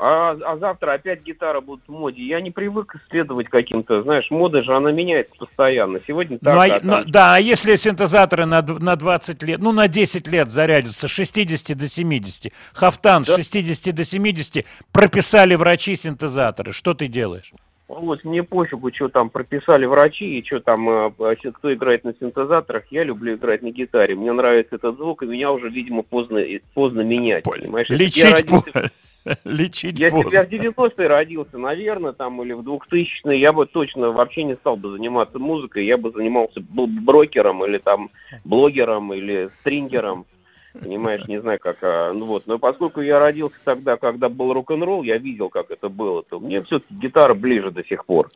а, 0.00 0.36
а 0.44 0.56
завтра 0.56 0.94
опять 0.94 1.22
гитара 1.22 1.60
будут 1.60 1.84
в 1.86 1.92
моде. 1.92 2.22
Я 2.22 2.40
не 2.40 2.50
привык 2.50 2.96
исследовать 2.96 3.48
каким-то, 3.48 4.02
знаешь, 4.02 4.30
мода 4.30 4.62
же, 4.62 4.74
она 4.74 4.92
меняется 4.92 5.34
постоянно. 5.38 6.00
Сегодня 6.06 6.38
так, 6.38 6.54
Ну, 6.54 6.60
а- 6.60 6.64
а 6.76 6.80
ну, 6.82 7.04
да, 7.06 7.34
а 7.34 7.38
если 7.38 7.76
синтезаторы 7.76 8.46
на, 8.46 8.62
на 8.62 8.96
20 8.96 9.42
лет, 9.42 9.60
ну, 9.60 9.72
на 9.72 9.88
10 9.88 10.26
лет 10.26 10.50
зарядятся, 10.50 11.06
с 11.06 11.10
60 11.10 11.74
до 11.76 11.86
70, 11.88 12.52
Хафтан 12.72 13.24
с 13.24 13.28
Да. 13.28 13.36
60 13.36 13.94
до 13.94 14.04
70, 14.04 14.64
прописали 14.92 15.54
врачи 15.54 15.94
синтезаторы, 15.96 16.72
что 16.72 16.94
ты 16.94 17.06
делаешь? 17.06 17.52
Володь, 17.88 18.22
мне 18.24 18.44
пофигу, 18.44 18.92
что 18.94 19.08
там 19.08 19.30
прописали 19.30 19.84
врачи 19.84 20.38
и 20.38 20.46
что 20.46 20.60
там, 20.60 20.88
э, 20.88 21.10
э, 21.18 21.50
кто 21.52 21.74
играет 21.74 22.04
на 22.04 22.14
синтезаторах. 22.14 22.84
Я 22.92 23.02
люблю 23.02 23.34
играть 23.34 23.62
на 23.62 23.70
гитаре. 23.72 24.14
Мне 24.14 24.30
нравится 24.32 24.76
этот 24.76 24.96
звук, 24.96 25.24
и 25.24 25.26
меня 25.26 25.50
уже, 25.50 25.68
видимо, 25.70 26.02
поздно, 26.04 26.40
поздно 26.72 27.00
менять. 27.00 27.42
Понимаешь? 27.42 27.88
Б 27.88 27.94
я 27.96 27.98
Лечить, 28.04 28.32
родился- 28.32 28.90
лечить 29.44 29.98
Если 29.98 30.22
бы 30.22 30.30
я 30.32 30.44
в 30.44 30.48
90-е 30.48 31.06
родился, 31.06 31.58
наверное, 31.58 32.12
там, 32.12 32.42
или 32.42 32.52
в 32.52 32.60
2000-е, 32.60 33.38
я 33.38 33.52
бы 33.52 33.66
точно 33.66 34.10
вообще 34.10 34.44
не 34.44 34.54
стал 34.56 34.76
бы 34.76 34.90
заниматься 34.90 35.38
музыкой, 35.38 35.84
я 35.84 35.96
бы 35.96 36.10
занимался 36.10 36.60
был 36.60 36.86
бы 36.86 37.00
брокером, 37.00 37.64
или 37.64 37.78
там 37.78 38.10
блогером, 38.44 39.12
или 39.12 39.50
стрингером, 39.60 40.26
понимаешь, 40.72 41.26
не 41.26 41.40
знаю 41.40 41.58
как, 41.58 41.78
а, 41.82 42.12
ну 42.12 42.26
вот. 42.26 42.46
Но 42.46 42.58
поскольку 42.58 43.00
я 43.00 43.18
родился 43.18 43.56
тогда, 43.64 43.96
когда 43.96 44.28
был 44.28 44.52
рок-н-ролл, 44.52 45.02
я 45.02 45.18
видел, 45.18 45.48
как 45.48 45.70
это 45.70 45.88
было, 45.88 46.22
то 46.22 46.40
мне 46.40 46.62
все-таки 46.62 46.94
гитара 46.94 47.34
ближе 47.34 47.70
до 47.70 47.84
сих 47.84 48.04
пор. 48.06 48.28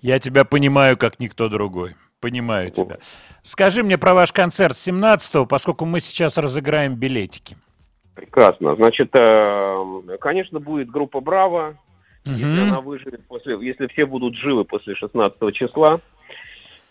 Я 0.00 0.18
тебя 0.18 0.44
понимаю, 0.44 0.96
как 0.96 1.18
никто 1.20 1.48
другой. 1.48 1.94
Понимаю 2.20 2.70
тебя. 2.70 2.98
Скажи 3.42 3.82
мне 3.82 3.98
про 3.98 4.14
ваш 4.14 4.32
концерт 4.32 4.74
17-го, 4.74 5.46
поскольку 5.46 5.84
мы 5.84 6.00
сейчас 6.00 6.38
разыграем 6.38 6.94
билетики. 6.94 7.56
Прекрасно. 8.16 8.74
Значит, 8.76 9.10
э, 9.12 9.76
конечно, 10.18 10.58
будет 10.58 10.90
группа 10.90 11.20
«Браво», 11.20 11.76
если 12.24 12.44
Мгм. 12.60 12.62
она 12.72 12.80
выживет 12.80 13.24
после, 13.28 13.56
если 13.60 13.86
все 13.88 14.06
будут 14.06 14.34
живы 14.34 14.64
после 14.64 14.94
16 14.94 15.52
числа. 15.52 16.00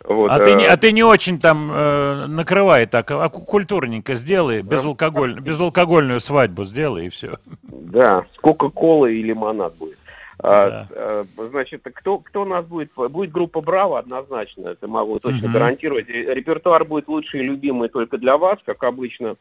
Вот, 0.03 0.29
а, 0.29 0.37
ты 0.39 0.53
не, 0.53 0.65
э, 0.65 0.67
а 0.67 0.77
ты 0.77 0.91
не 0.91 1.03
очень 1.03 1.39
там 1.39 1.71
э, 1.73 2.27
накрывай 2.27 2.85
так, 2.85 3.09
а 3.09 3.27
ку- 3.29 3.41
культурненько 3.41 4.13
сделай, 4.13 4.61
безалкоголь, 4.61 5.39
безалкогольную 5.41 6.19
свадьбу 6.19 6.63
сделай 6.63 7.07
и 7.07 7.09
все. 7.09 7.33
Да, 7.63 8.23
с 8.35 8.37
Кока-Колой 8.37 9.15
и 9.17 9.23
лимонад 9.23 9.75
будет. 9.77 9.97
А, 10.37 10.85
э, 10.91 11.25
значит, 11.49 11.81
кто, 11.91 12.19
кто 12.19 12.43
у 12.43 12.45
нас 12.45 12.63
будет? 12.65 12.91
Будет 12.93 13.31
группа 13.31 13.61
«Браво» 13.61 13.97
однозначно, 13.97 14.67
это 14.69 14.87
могу 14.87 15.17
точно 15.17 15.47
Мгм. 15.47 15.53
гарантировать. 15.53 16.07
Репертуар 16.07 16.85
будет 16.85 17.07
лучший 17.07 17.39
и 17.39 17.43
любимый 17.43 17.89
только 17.89 18.19
для 18.19 18.37
вас, 18.37 18.59
как 18.63 18.83
обычно. 18.83 19.37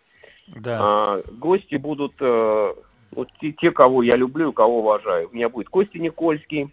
Да. 0.49 0.79
А, 0.81 1.23
гости 1.33 1.77
будут 1.77 2.15
э, 2.21 2.75
вот 3.13 3.29
те, 3.41 3.53
те, 3.53 3.71
кого 3.71 4.03
я 4.03 4.17
люблю 4.17 4.51
и 4.51 4.55
кого 4.55 4.81
уважаю. 4.81 5.29
У 5.31 5.35
меня 5.35 5.49
будет 5.49 5.69
Костя 5.69 5.99
Никольский. 5.99 6.73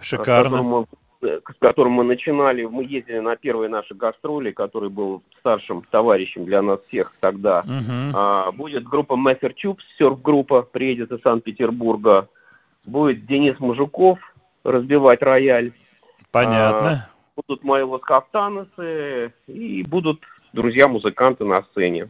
Шикарно. 0.00 0.24
С 0.24 0.26
которым, 0.26 0.66
мы, 0.66 0.86
э, 1.22 1.40
с 1.40 1.58
которым 1.58 1.92
мы 1.92 2.04
начинали. 2.04 2.64
Мы 2.64 2.84
ездили 2.84 3.18
на 3.18 3.36
первые 3.36 3.68
наши 3.68 3.94
гастроли, 3.94 4.52
который 4.52 4.88
был 4.88 5.22
старшим 5.40 5.82
товарищем 5.90 6.44
для 6.44 6.62
нас 6.62 6.80
всех 6.88 7.12
тогда. 7.20 7.62
Мгм. 7.64 8.12
А, 8.14 8.52
будет 8.52 8.84
группа 8.84 9.14
Messer 9.14 9.52
Tubes, 9.52 9.82
серф-группа, 9.98 10.62
приедет 10.62 11.12
из 11.12 11.20
Санкт-Петербурга. 11.22 12.28
Будет 12.84 13.26
Денис 13.26 13.58
Мужиков 13.60 14.18
разбивать 14.64 15.22
рояль. 15.22 15.72
Понятно. 16.30 17.08
А, 17.08 17.10
будут 17.36 17.64
мои 17.64 17.82
лоскафтанцы 17.82 19.32
и 19.46 19.82
будут 19.84 20.20
друзья-музыканты 20.52 21.44
на 21.44 21.62
сцене. 21.62 22.08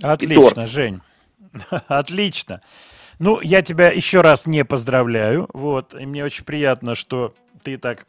Отлично, 0.00 0.66
Жень. 0.66 1.00
Отлично. 1.88 2.62
Ну, 3.18 3.40
я 3.40 3.62
тебя 3.62 3.90
еще 3.90 4.20
раз 4.20 4.46
не 4.46 4.64
поздравляю. 4.64 5.48
Вот. 5.52 5.94
И 5.94 6.06
мне 6.06 6.24
очень 6.24 6.44
приятно, 6.44 6.94
что 6.94 7.34
ты 7.62 7.78
так 7.78 8.06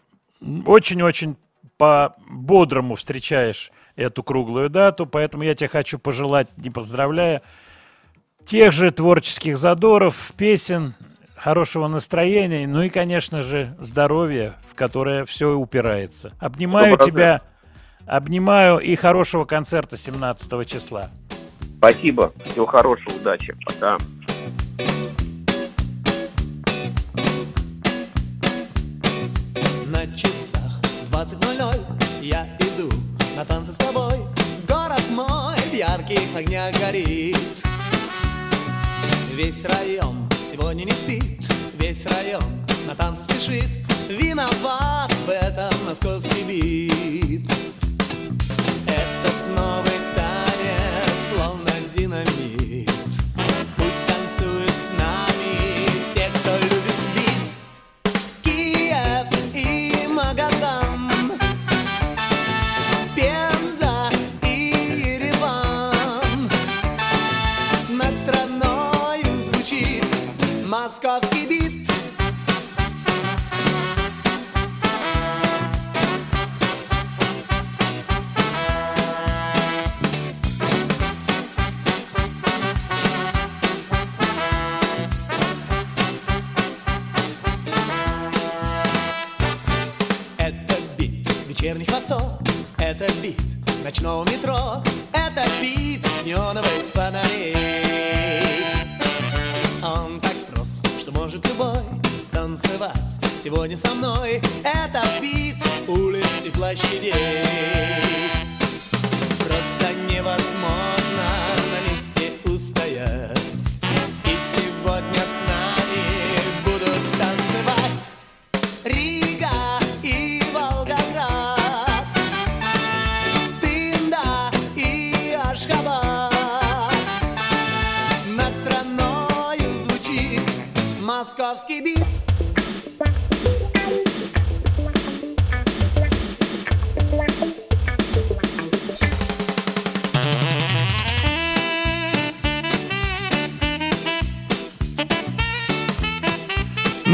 очень-очень 0.65 1.37
по-бодрому 1.77 2.95
встречаешь 2.95 3.71
эту 3.95 4.23
круглую 4.23 4.69
дату. 4.69 5.05
Поэтому 5.05 5.43
я 5.43 5.55
тебе 5.55 5.67
хочу 5.67 5.99
пожелать, 5.99 6.47
не 6.57 6.69
поздравляя, 6.69 7.41
тех 8.45 8.73
же 8.73 8.91
творческих 8.91 9.57
задоров, 9.57 10.31
песен, 10.37 10.95
хорошего 11.35 11.87
настроения, 11.87 12.67
ну 12.67 12.83
и, 12.83 12.89
конечно 12.89 13.41
же, 13.41 13.75
здоровья, 13.79 14.55
в 14.69 14.75
которое 14.75 15.25
все 15.25 15.53
упирается. 15.53 16.33
Обнимаю 16.39 16.97
тебя, 16.97 17.41
обнимаю 18.05 18.79
и 18.79 18.95
хорошего 18.95 19.45
концерта 19.45 19.97
17 19.97 20.67
числа. 20.67 21.09
Спасибо. 21.83 22.31
Всего 22.45 22.65
хорошего, 22.65 23.13
удачи. 23.13 23.53
Пока. 23.65 23.97
На 29.87 30.07
часах 30.15 30.79
20.00 31.11 31.81
я 32.21 32.47
иду 32.61 32.89
на 33.35 33.43
танцы 33.43 33.73
с 33.73 33.75
тобой 33.75 34.13
Город 34.65 35.03
мой 35.11 35.57
в 35.57 35.73
ярких 35.73 36.33
огнях 36.33 36.73
горит 36.79 37.37
Весь 39.35 39.65
район 39.65 40.29
сегодня 40.49 40.85
не 40.85 40.91
спит 40.91 41.45
Весь 41.77 42.05
район 42.05 42.43
на 42.87 42.95
танцы 42.95 43.23
спешит 43.23 43.67
Виноват 44.07 45.11
в 45.25 45.29
этом 45.29 45.73
московский 45.85 46.43
бит 46.47 47.51
Этот 48.87 49.57
новый 49.57 49.92
ночного 94.03 94.25
метро, 94.25 94.83
это 95.13 95.45
бит 95.61 96.05
неоновых 96.25 96.67
фонарей. 96.93 97.55
Он 99.81 100.19
так 100.19 100.35
прост, 100.51 100.85
что 100.99 101.11
может 101.13 101.47
любой 101.47 101.77
танцевать 102.33 103.17
сегодня 103.41 103.77
со 103.77 103.93
мной. 103.95 104.41
Это 104.63 105.01
бит 105.21 105.55
улиц 105.87 106.27
и 106.45 106.49
площадей. 106.49 107.42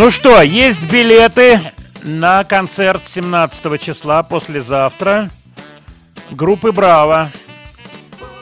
Ну 0.09 0.13
что, 0.13 0.41
есть 0.41 0.91
билеты 0.91 1.61
на 2.01 2.43
концерт 2.43 3.05
17 3.05 3.79
числа, 3.79 4.23
послезавтра, 4.23 5.29
группы 6.31 6.71
«Браво». 6.71 7.29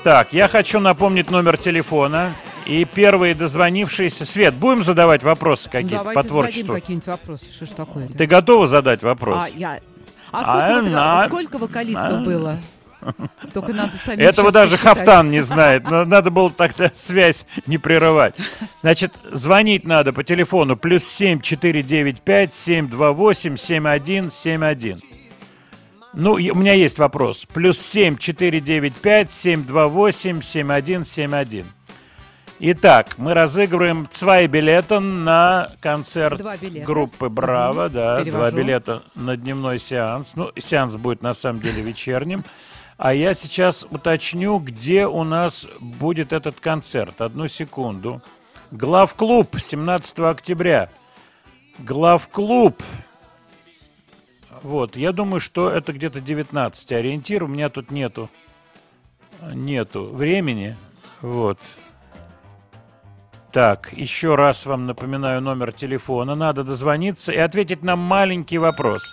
Так, 0.06 0.31
я 0.31 0.48
хочу 0.48 0.80
напомнить 0.80 1.30
номер 1.30 1.57
телефона. 1.57 2.34
И 2.65 2.85
первые 2.85 3.35
дозвонившиеся... 3.35 4.23
Свет, 4.23 4.53
будем 4.53 4.81
задавать 4.81 5.23
вопросы 5.23 5.69
какие-то 5.69 5.98
Давайте 5.98 6.22
по 6.22 6.26
творчеству? 6.26 6.73
какие-нибудь 6.73 7.07
вопросы. 7.07 7.52
Что 7.52 7.65
ж 7.65 7.69
такое 7.72 8.07
Ты 8.07 8.27
готова 8.27 8.65
задать 8.65 9.03
вопрос? 9.03 9.38
А, 9.38 9.49
я... 9.49 9.81
А, 10.31 10.39
а 10.39 10.69
сколько, 10.69 10.84
вот- 10.85 10.94
на- 10.94 11.26
сколько 11.26 11.57
вокалистов 11.57 12.14
а. 12.14 12.23
было? 12.23 12.57
Только 13.53 13.74
надо 13.74 13.98
самим 13.98 14.19
Этого 14.26 14.52
даже 14.52 14.72
посчитать. 14.72 14.98
Хафтан 14.98 15.30
не 15.32 15.40
знает. 15.41 15.90
Надо 15.90 16.30
было 16.32 16.49
тогда 16.52 16.91
связь 16.94 17.45
не 17.65 17.78
прерывать. 17.78 18.36
Значит, 18.82 19.14
звонить 19.32 19.86
надо 19.86 20.14
по 20.14 20.24
телефону 20.24 20.76
плюс 20.76 21.03
7 21.06 21.41
495 21.41 22.53
728 22.53 23.56
7171. 23.57 24.99
Ну, 26.14 26.32
у 26.34 26.38
меня 26.56 26.74
есть 26.74 26.98
вопрос. 26.98 27.45
Плюс 27.53 27.80
7 27.80 28.18
495 28.18 29.32
728 29.32 30.41
7171. 30.41 31.65
Итак, 32.60 33.10
мы 33.19 33.36
разыгрываем 33.36 34.07
два 34.19 34.48
билета 34.48 34.99
на 34.99 35.69
концерт 35.80 36.40
Два 36.40 36.57
билета. 36.57 36.88
группы 36.88 37.30
«Браво». 37.30 37.84
Мгм. 37.86 37.94
Да, 37.94 38.15
два 38.15 38.24
Перевожу. 38.26 38.57
билета 38.57 39.03
на 39.14 39.38
дневной 39.38 39.78
сеанс. 39.78 40.34
Ну, 40.36 40.52
сеанс 40.57 40.95
будет 40.95 41.22
на 41.22 41.36
самом 41.36 41.61
деле 41.61 41.84
вечерним. 41.84 42.44
А 42.98 43.14
я 43.14 43.36
сейчас 43.36 43.86
уточню, 43.90 44.57
где 44.57 45.06
у 45.06 45.24
нас 45.24 45.68
будет 45.80 46.34
этот 46.34 46.60
концерт. 46.60 47.22
Одну 47.22 47.48
секунду. 47.48 48.22
Главклуб 48.72 49.60
17 49.60 50.19
октября. 50.19 50.90
Главклуб. 51.78 52.82
Вот, 54.64 54.98
я 54.98 55.11
думаю, 55.11 55.40
что 55.40 55.69
это 55.69 55.94
где-то 55.94 56.22
19 56.22 56.91
ориентир. 56.91 57.44
У 57.44 57.48
меня 57.48 57.69
тут 57.69 57.91
нету, 57.91 58.30
нету 59.53 60.06
времени. 60.06 60.76
Вот. 61.22 61.60
Так, 63.52 63.94
еще 63.94 64.34
раз 64.34 64.65
вам 64.65 64.88
напоминаю 64.88 65.40
номер 65.41 65.72
телефона. 65.72 66.34
Надо 66.34 66.64
дозвониться 66.64 67.32
и 67.32 67.38
ответить 67.38 67.84
на 67.84 67.95
маленький 67.95 68.57
вопрос. 68.57 69.03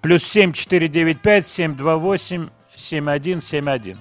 Плюс 0.00 0.24
7 0.24 0.52
495 0.52 1.46
728 1.46 2.48
7171. 2.76 3.98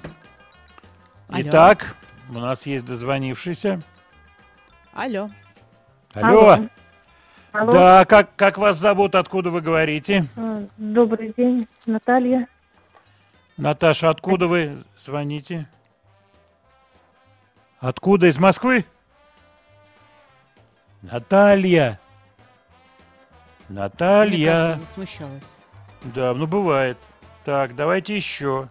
Алло. 1.27 1.41
Итак, 1.41 1.95
у 2.29 2.33
нас 2.33 2.65
есть 2.65 2.85
дозвонившийся. 2.85 3.81
Алло. 4.93 5.29
Алло. 6.13 6.49
Алло. 6.51 6.67
Алло. 7.53 7.71
Да, 7.71 8.05
как, 8.05 8.35
как 8.35 8.57
вас 8.57 8.77
зовут, 8.77 9.15
откуда 9.15 9.49
вы 9.49 9.61
говорите? 9.61 10.25
А, 10.37 10.65
Добрый 10.77 11.33
день, 11.35 11.67
Наталья. 11.85 12.47
Наташа, 13.57 14.09
откуда 14.09 14.47
вы 14.47 14.77
звоните? 14.97 15.67
Откуда? 17.79 18.27
Из 18.27 18.37
Москвы? 18.39 18.85
Наталья. 21.01 21.99
Мне 23.67 23.79
Наталья. 23.79 24.51
кажется, 24.51 24.85
засмущалась. 24.85 25.51
Да, 26.03 26.33
ну 26.33 26.47
бывает. 26.47 26.97
Так, 27.43 27.75
давайте 27.75 28.15
еще. 28.15 28.67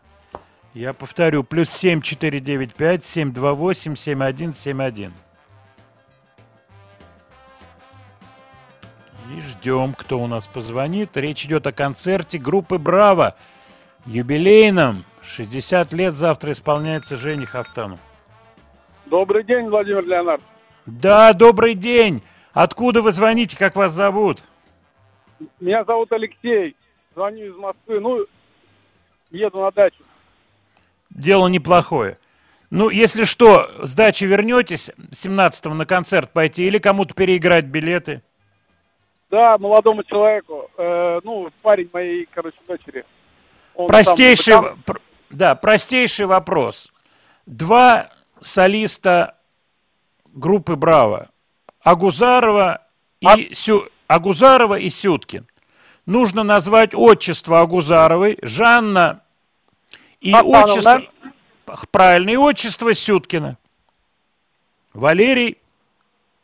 Я 0.75 0.93
повторю. 0.93 1.43
Плюс 1.43 1.71
7 1.71 2.01
495 2.01 3.05
728 3.05 3.97
7171. 3.97 5.13
И 9.37 9.41
ждем, 9.41 9.95
кто 9.95 10.21
у 10.21 10.27
нас 10.27 10.47
позвонит. 10.47 11.17
Речь 11.17 11.45
идет 11.45 11.67
о 11.67 11.73
концерте 11.73 12.39
группы 12.39 12.79
«Браво». 12.79 13.37
Юбилейном. 14.07 15.05
60 15.23 15.93
лет 15.93 16.15
завтра 16.15 16.53
исполняется 16.53 17.17
Жене 17.17 17.47
Хафтану. 17.47 17.99
Добрый 19.07 19.45
день, 19.45 19.69
Владимир 19.69 20.05
Леонард. 20.05 20.43
Да, 20.87 21.33
добрый 21.33 21.75
день. 21.75 22.23
Откуда 22.53 23.03
вы 23.03 23.13
звоните, 23.13 23.57
как 23.57 23.77
вас 23.77 23.93
зовут? 23.93 24.43
Меня 25.61 25.85
зовут 25.85 26.11
Алексей. 26.13 26.77
Звоню 27.15 27.47
из 27.47 27.57
Москвы. 27.57 28.01
Ну, 28.01 28.27
еду 29.31 29.61
на 29.61 29.71
дачу. 29.71 30.03
Дело 31.11 31.49
неплохое. 31.49 32.19
Ну, 32.71 32.89
если 32.89 33.25
что, 33.25 33.69
с 33.85 33.95
дачи 33.95 34.25
вернетесь 34.25 34.91
17-го 35.11 35.75
на 35.75 35.87
концерт 35.87 36.33
пойти 36.33 36.65
или 36.67 36.79
кому-то 36.79 37.15
переиграть 37.15 37.65
билеты? 37.65 38.23
Да, 39.31 39.59
молодому 39.59 40.03
человеку. 40.05 40.71
э, 40.77 41.21
ну, 41.25 41.51
парень 41.63 41.89
моей, 41.93 42.29
короче, 42.33 42.57
дочери. 42.69 43.05
Он 43.75 43.89
Простейший, 43.89 44.55
там- 44.55 44.83
пр- 44.85 45.01
да, 45.31 45.55
простейший 45.55 46.27
вопрос. 46.27 46.93
Два 47.47 48.11
солиста 48.41 49.37
группы 50.27 50.77
«Браво». 50.77 51.29
Агузарова 51.83 52.87
и, 53.21 53.55
Сю- 53.55 53.89
Агузарова 54.07 54.79
и 54.79 54.91
Сюткин. 54.91 55.47
Нужно 56.11 56.43
назвать 56.43 56.93
отчество 56.93 57.61
Агузаровой, 57.61 58.37
Жанна 58.43 59.21
и 60.21 60.33
Хасановна. 60.33 60.65
отчество... 60.65 61.03
Правильно, 61.93 62.31
и 62.31 62.37
отчество 62.37 62.93
Сюткина. 62.95 63.57
Валерий? 64.93 65.59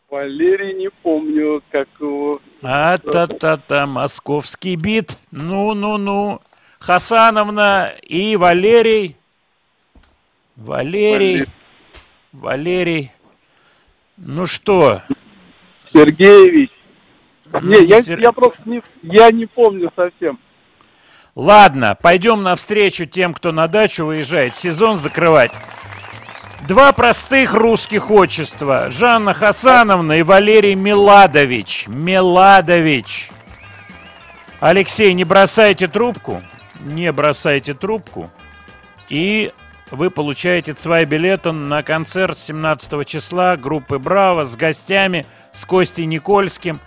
Валерий, 0.09 0.73
не 0.75 0.89
помню, 0.89 1.65
как 1.73 1.89
его... 1.99 2.41
А-та-та-та, 2.63 3.89
московский 3.89 4.77
бит. 4.77 5.19
Ну-ну-ну. 5.33 6.41
Хасановна 6.79 7.93
и 8.03 8.37
Валерий. 8.37 9.17
Валерий. 10.55 11.47
Валерий. 12.33 13.11
Ну 14.17 14.47
что? 14.47 15.03
Сергеевич. 15.93 16.71
Не, 17.63 17.85
я, 17.87 18.03
Сер- 18.03 18.21
я 18.21 18.33
просто 18.33 18.59
не, 18.65 18.83
я 19.03 19.31
не 19.31 19.47
помню 19.47 19.91
совсем. 19.95 20.39
Ладно, 21.35 21.97
пойдем 22.01 22.43
навстречу 22.43 23.05
тем, 23.07 23.35
кто 23.35 23.53
на 23.53 23.69
дачу 23.69 24.07
выезжает. 24.07 24.55
Сезон 24.55 24.97
закрывать. 24.99 25.53
Два 26.67 26.93
простых 26.93 27.53
русских 27.55 28.11
отчества. 28.11 28.91
Жанна 28.91 29.35
Хасановна 29.35 30.13
и 30.19 30.23
Валерий 30.23 30.75
Меладович. 30.75 31.87
Меладович. 31.89 33.31
Алексей, 34.61 35.13
не 35.13 35.25
бросайте 35.25 35.87
трубку. 35.87 36.43
Не 36.81 37.13
бросайте 37.13 37.75
трубку. 37.75 38.31
И 39.09 39.53
вы 39.91 40.11
получаете 40.11 40.75
свои 40.75 41.05
билеты 41.05 41.53
на 41.53 41.83
концерт 41.83 42.37
17 42.37 43.07
числа 43.07 43.57
группы 43.57 43.99
«Браво» 43.99 44.45
с 44.45 44.57
гостями, 44.57 45.27
с 45.53 45.65
Костей 45.65 46.07
Никольским. 46.07 46.81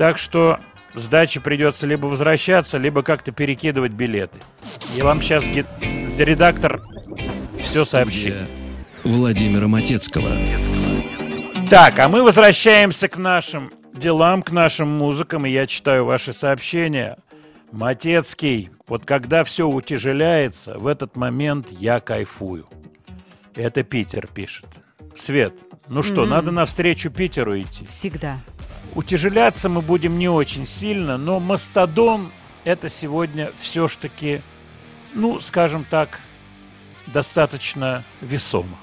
Так 0.00 0.16
что 0.16 0.58
с 0.94 1.08
дачи 1.08 1.40
придется 1.40 1.86
либо 1.86 2.06
возвращаться, 2.06 2.78
либо 2.78 3.02
как-то 3.02 3.32
перекидывать 3.32 3.92
билеты. 3.92 4.38
Я 4.96 5.04
вам 5.04 5.20
сейчас 5.20 5.44
редактор 6.16 6.80
все 7.58 7.84
сообщит. 7.84 8.34
Владимира 9.04 9.68
Матецкого. 9.68 10.30
Так, 11.68 11.98
а 11.98 12.08
мы 12.08 12.22
возвращаемся 12.22 13.08
к 13.08 13.18
нашим 13.18 13.74
делам, 13.92 14.42
к 14.42 14.52
нашим 14.52 14.88
музыкам, 14.88 15.44
и 15.44 15.50
я 15.50 15.66
читаю 15.66 16.06
ваши 16.06 16.32
сообщения. 16.32 17.18
Матецкий, 17.70 18.70
вот 18.88 19.04
когда 19.04 19.44
все 19.44 19.68
утяжеляется, 19.68 20.78
в 20.78 20.86
этот 20.86 21.14
момент 21.14 21.70
я 21.70 22.00
кайфую. 22.00 22.66
Это 23.54 23.82
Питер 23.82 24.28
пишет. 24.28 24.64
Свет, 25.14 25.52
ну 25.88 26.02
что, 26.02 26.22
Мгм. 26.22 26.30
надо 26.30 26.50
навстречу 26.52 27.10
Питеру 27.10 27.60
идти. 27.60 27.84
Всегда. 27.84 28.38
Утяжеляться 28.94 29.68
мы 29.68 29.82
будем 29.82 30.18
не 30.18 30.28
очень 30.28 30.66
сильно, 30.66 31.16
но 31.16 31.38
Мастодон 31.38 32.32
это 32.64 32.88
сегодня 32.88 33.52
все 33.58 33.86
ж 33.86 33.96
таки, 33.96 34.42
ну, 35.14 35.40
скажем 35.40 35.84
так, 35.88 36.20
достаточно 37.06 38.04
весомо. 38.20 38.76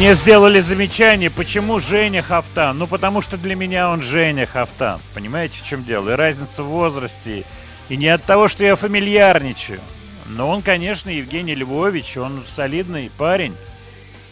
Мне 0.00 0.14
сделали 0.14 0.60
замечание, 0.60 1.28
почему 1.28 1.78
Женя 1.78 2.22
Хафтан. 2.22 2.78
Ну, 2.78 2.86
потому 2.86 3.20
что 3.20 3.36
для 3.36 3.54
меня 3.54 3.90
он 3.90 4.00
Женя 4.00 4.46
Хафтан. 4.46 4.98
Понимаете, 5.12 5.58
в 5.58 5.66
чем 5.66 5.84
дело? 5.84 6.08
И 6.08 6.14
разница 6.14 6.62
в 6.62 6.68
возрасте. 6.68 7.44
И 7.90 7.98
не 7.98 8.08
от 8.08 8.24
того, 8.24 8.48
что 8.48 8.64
я 8.64 8.76
фамильярничаю. 8.76 9.78
Но 10.24 10.48
он, 10.48 10.62
конечно, 10.62 11.10
Евгений 11.10 11.54
Львович, 11.54 12.16
он 12.16 12.44
солидный 12.48 13.10
парень. 13.18 13.54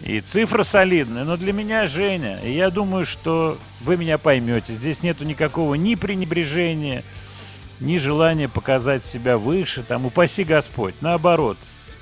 И 0.00 0.22
цифра 0.22 0.62
солидная, 0.62 1.24
но 1.24 1.36
для 1.36 1.52
меня 1.52 1.86
Женя. 1.86 2.40
И 2.42 2.50
я 2.50 2.70
думаю, 2.70 3.04
что 3.04 3.58
вы 3.82 3.98
меня 3.98 4.16
поймете. 4.16 4.72
Здесь 4.72 5.02
нету 5.02 5.24
никакого 5.24 5.74
ни 5.74 5.96
пренебрежения, 5.96 7.04
ни 7.78 7.98
желания 7.98 8.48
показать 8.48 9.04
себя 9.04 9.36
выше. 9.36 9.82
Там, 9.82 10.06
упаси 10.06 10.44
Господь. 10.44 10.94
Наоборот. 11.02 11.58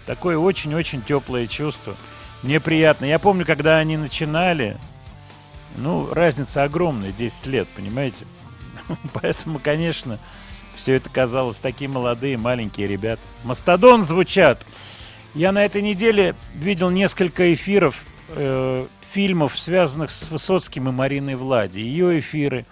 Такое 0.07 0.39
очень-очень 0.39 1.03
теплое 1.03 1.49
чувство. 1.49 1.97
Мне 2.43 2.61
приятно. 2.61 3.05
Я 3.05 3.19
помню, 3.19 3.45
когда 3.45 3.79
они 3.79 3.97
начинали, 3.97 4.77
ну, 5.77 6.13
разница 6.13 6.65
огромная, 6.65 7.13
10 7.13 7.47
лет, 7.47 7.69
понимаете? 7.75 8.25
Поэтому, 9.15 9.59
конечно, 9.59 10.19
все 10.75 10.95
это 10.95 11.09
казалось 11.11 11.59
такие 11.59 11.89
молодые, 11.89 12.37
маленькие 12.37 12.87
ребята. 12.87 13.23
Мастодон 13.45 14.05
звучат. 14.05 14.65
Я 15.35 15.53
на 15.53 15.65
этой 15.65 15.83
неделе 15.83 16.35
видел 16.55 16.91
несколько 16.91 17.53
эфиров 17.53 18.05
э, 18.29 18.87
фильмов, 19.11 19.59
связанных 19.59 20.11
с 20.11 20.31
Высоцким 20.31 20.89
и 20.89 20.93
Мариной 20.93 21.35
Влади. 21.35 21.79
Ее 21.79 22.19
эфиры, 22.19 22.67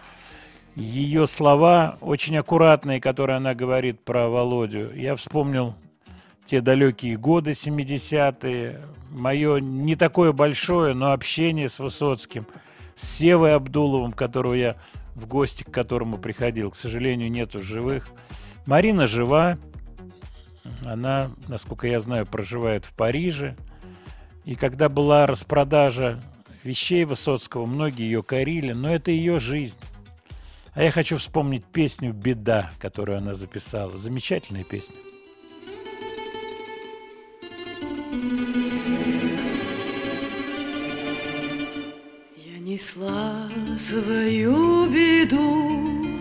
ее 0.77 1.27
слова 1.27 1.99
очень 2.01 2.37
аккуратные, 2.37 3.01
которые 3.01 3.37
она 3.37 3.55
говорит 3.55 4.01
про 4.01 4.29
Володю. 4.29 4.93
Я 4.95 5.17
вспомнил 5.17 5.75
те 6.45 6.61
далекие 6.61 7.17
годы, 7.17 7.53
70-е. 7.53 8.81
мое 9.11 9.61
не 9.61 9.97
такое 9.97 10.33
большое, 10.33 10.95
но 10.95 11.13
общение 11.13 11.69
с 11.69 11.79
Высоцким, 11.79 12.47
с 12.95 13.09
Севой 13.09 13.55
Абдуловым, 13.55 14.13
которого 14.13 14.55
я 14.55 14.77
в 15.15 15.27
гости 15.27 15.63
к 15.63 15.71
которому 15.71 16.19
приходил, 16.19 16.71
к 16.71 16.77
сожалению, 16.77 17.31
нету 17.31 17.63
живых. 17.63 18.11
Марина 18.67 19.07
жива, 19.07 19.59
она, 20.85 21.31
насколько 21.49 21.87
я 21.87 22.01
знаю, 22.01 22.27
проживает 22.27 22.85
в 22.85 22.93
Париже. 22.95 23.57
И 24.45 24.57
когда 24.57 24.89
была 24.89 25.27
распродажа 25.27 26.23
вещей 26.63 27.05
Высоцкого, 27.05 27.67
многие 27.67 28.05
ее 28.05 28.23
корили, 28.23 28.73
но 28.73 28.95
это 28.95 29.11
ее 29.11 29.39
жизнь. 29.39 29.79
А 30.73 30.83
я 30.83 30.91
хочу 30.91 31.19
вспомнить 31.19 31.65
песню 31.65 32.13
«Беда», 32.13 32.73
которую 32.79 33.19
она 33.19 33.35
записала. 33.35 33.97
Замечательная 33.97 34.65
песня. 34.65 34.97
Я 38.15 38.21
несла 42.61 43.49
свою 43.77 44.87
беду 44.87 46.21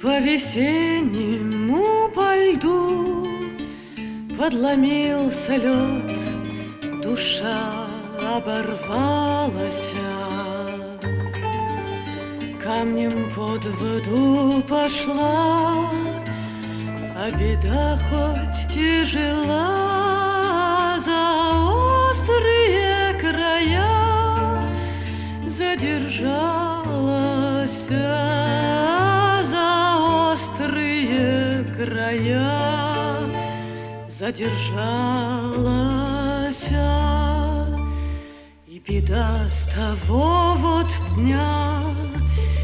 по 0.00 0.18
весеннему 0.20 2.08
по 2.14 2.34
льду, 2.34 3.28
подломился 4.38 5.56
лед, 5.56 6.18
душа 7.02 7.86
оборвалась. 8.34 9.92
Камнем 12.62 13.28
под 13.34 13.66
воду 13.66 14.62
пошла, 14.66 15.90
а 17.14 17.30
беда 17.32 17.98
хоть 18.08 18.72
тяжела 18.72 19.91
задержалась 25.82 27.88
за 29.48 29.96
острые 30.30 31.64
края 31.74 33.28
задержалась 34.08 36.70
и 38.68 38.78
беда 38.86 39.40
с 39.50 39.66
того 39.74 40.54
вот 40.56 40.86
дня 41.16 41.82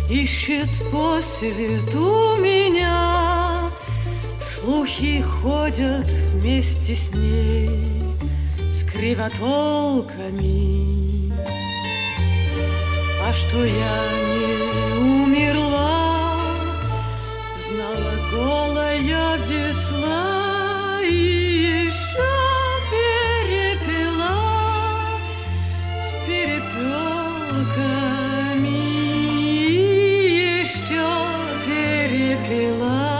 ищет 0.08 0.70
по 0.92 1.20
свету 1.20 2.36
меня. 2.40 3.72
Слухи 4.40 5.22
ходят 5.22 6.06
вместе 6.32 6.94
с 6.94 7.12
ней 7.12 7.84
с 8.58 8.84
кривотолками 8.84 11.07
что 13.32 13.64
я 13.64 14.08
не 14.32 14.98
умерла, 14.98 16.30
знала 17.66 18.14
голая 18.32 19.36
ветла 19.48 21.00
и 21.02 21.86
еще 21.86 22.30
перепела 22.90 24.36
с 26.02 26.10
перепелками, 26.26 27.18
еще 30.60 31.08
перепела 31.66 33.10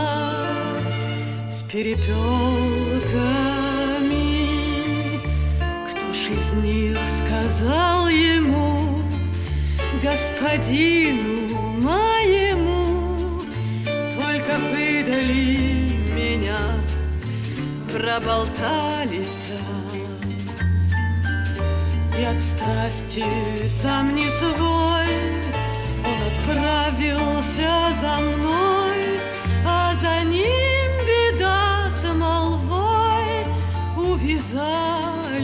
с 1.49 1.61
перепелками. 1.71 2.38
Господину 10.49 11.53
моему, 11.79 13.41
только 13.85 14.57
выдали 14.71 15.93
меня, 16.13 16.59
проболтались. 17.91 19.49
И 22.17 22.23
от 22.23 22.41
страсти 22.41 23.23
сам 23.67 24.15
не 24.15 24.27
свой, 24.29 25.07
он 26.03 26.21
отправился 26.31 27.93
за 28.01 28.17
мной, 28.19 29.19
а 29.65 29.93
за 29.95 30.23
ним 30.25 30.91
беда 31.07 31.89
с 31.89 32.03
молвой 32.13 33.45
увязались. 33.95 35.39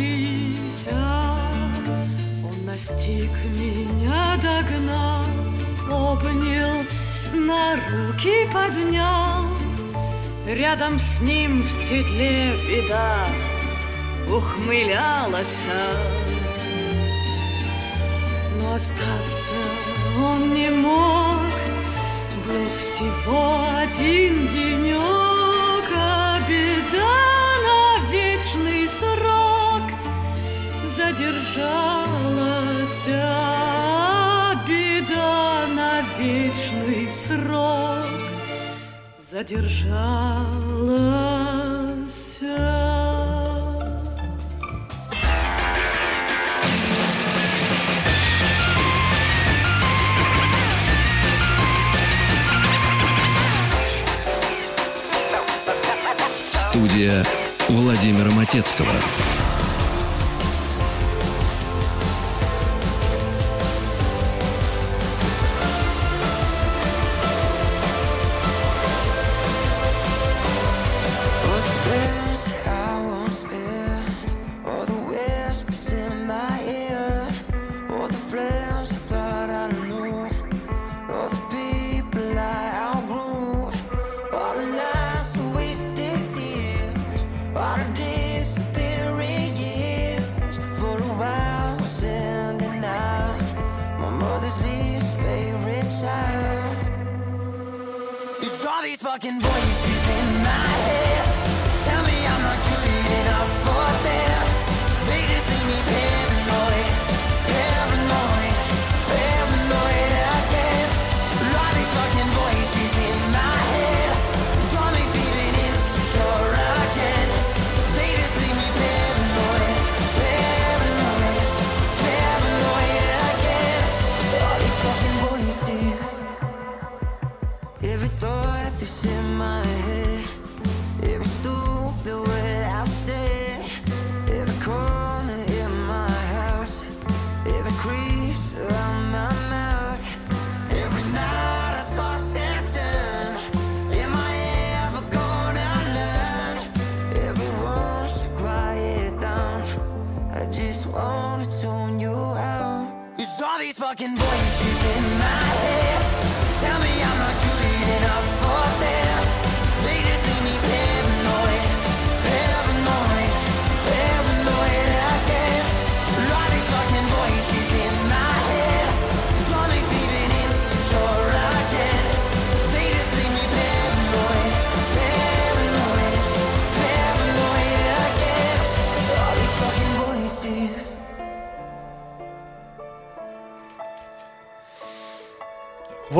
Он 2.44 2.65
настиг 2.65 3.32
меня, 3.45 4.35
обнял, 6.16 6.86
на 7.34 7.76
руки 7.76 8.48
поднял. 8.52 9.46
Рядом 10.48 11.00
с 11.00 11.22
ним 11.22 11.62
в 11.62 11.70
седле 11.70 12.56
беда 12.68 13.28
ухмылялась. 14.30 15.66
Но 18.58 18.76
остаться 18.76 19.56
он 20.20 20.54
не 20.54 20.70
мог, 20.70 21.54
был 22.46 22.70
всего 22.78 23.60
один 23.78 24.48
денек, 24.48 25.92
а 25.96 26.40
беда 26.48 27.26
на 27.68 28.00
вечный 28.12 28.88
срок 28.88 29.84
задержалась, 30.96 32.06
вечный 36.26 37.07
срок 37.11 38.06
задержалась. 39.19 39.95
Студия 56.52 57.23
Владимира 57.69 58.31
Матецкого. 58.31 58.88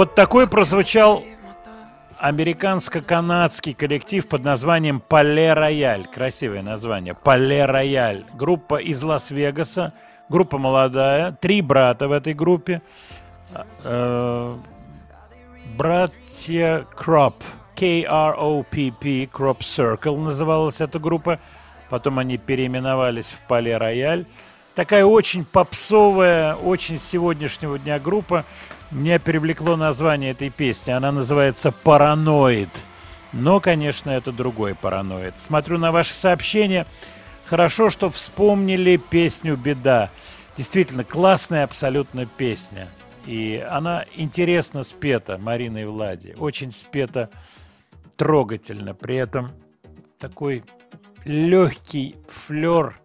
Вот 0.06 0.14
такой 0.14 0.48
прозвучал 0.48 1.23
американско-канадский 2.19 3.73
коллектив 3.73 4.27
под 4.27 4.44
названием 4.44 4.99
Пале 4.99 5.53
Рояль. 5.53 6.06
Красивое 6.06 6.61
название. 6.61 7.15
Пале 7.15 7.65
Рояль. 7.65 8.23
Группа 8.36 8.76
из 8.76 9.02
Лас-Вегаса. 9.02 9.94
Группа 10.30 10.60
молодая. 10.60 11.32
Три 11.32 11.64
брата 11.64 12.07
в 12.07 12.11
этой 12.11 12.36
группе. 12.36 12.84
Э, 13.84 14.53
Братья 15.76 16.86
Кроп. 16.95 17.44
K-R-O-P-P. 17.76 19.23
Crop 19.23 19.61
Circle 19.61 20.19
называлась 20.19 20.82
эта 20.82 20.99
группа. 20.99 21.40
Потом 21.90 22.19
они 22.19 22.38
переименовались 22.38 23.30
в 23.30 23.40
Пале 23.48 23.76
Рояль. 23.76 24.27
Такая 24.76 25.06
очень 25.06 25.45
попсовая, 25.45 26.53
очень 26.53 26.99
сегодняшнего 26.99 27.80
дня 27.80 27.98
группа. 27.98 28.45
Меня 28.96 29.20
привлекло 29.20 29.76
название 29.76 30.32
этой 30.32 30.50
песни. 30.50 30.92
Она 30.92 31.12
называется 31.12 31.74
«Параноид». 31.74 32.70
Но, 33.34 33.60
конечно, 33.60 34.10
это 34.10 34.32
другой 34.32 34.74
параноид. 34.74 35.38
Смотрю 35.38 35.78
на 35.78 35.92
ваши 35.92 36.14
сообщения. 36.14 36.88
Хорошо, 37.46 37.90
что 37.90 38.10
вспомнили 38.10 38.96
песню 38.96 39.58
«Беда». 39.58 40.10
Действительно, 40.56 41.04
классная 41.04 41.66
абсолютно 41.66 42.26
песня. 42.26 42.88
И 43.26 43.62
она 43.70 44.06
интересно 44.16 44.86
спета 44.86 45.38
Мариной 45.38 45.86
Влади. 45.86 46.34
Очень 46.38 46.72
спета 46.72 47.30
трогательно. 48.16 48.94
При 48.94 49.18
этом 49.18 49.52
такой 50.20 50.64
легкий 51.26 52.16
флер 52.30 52.98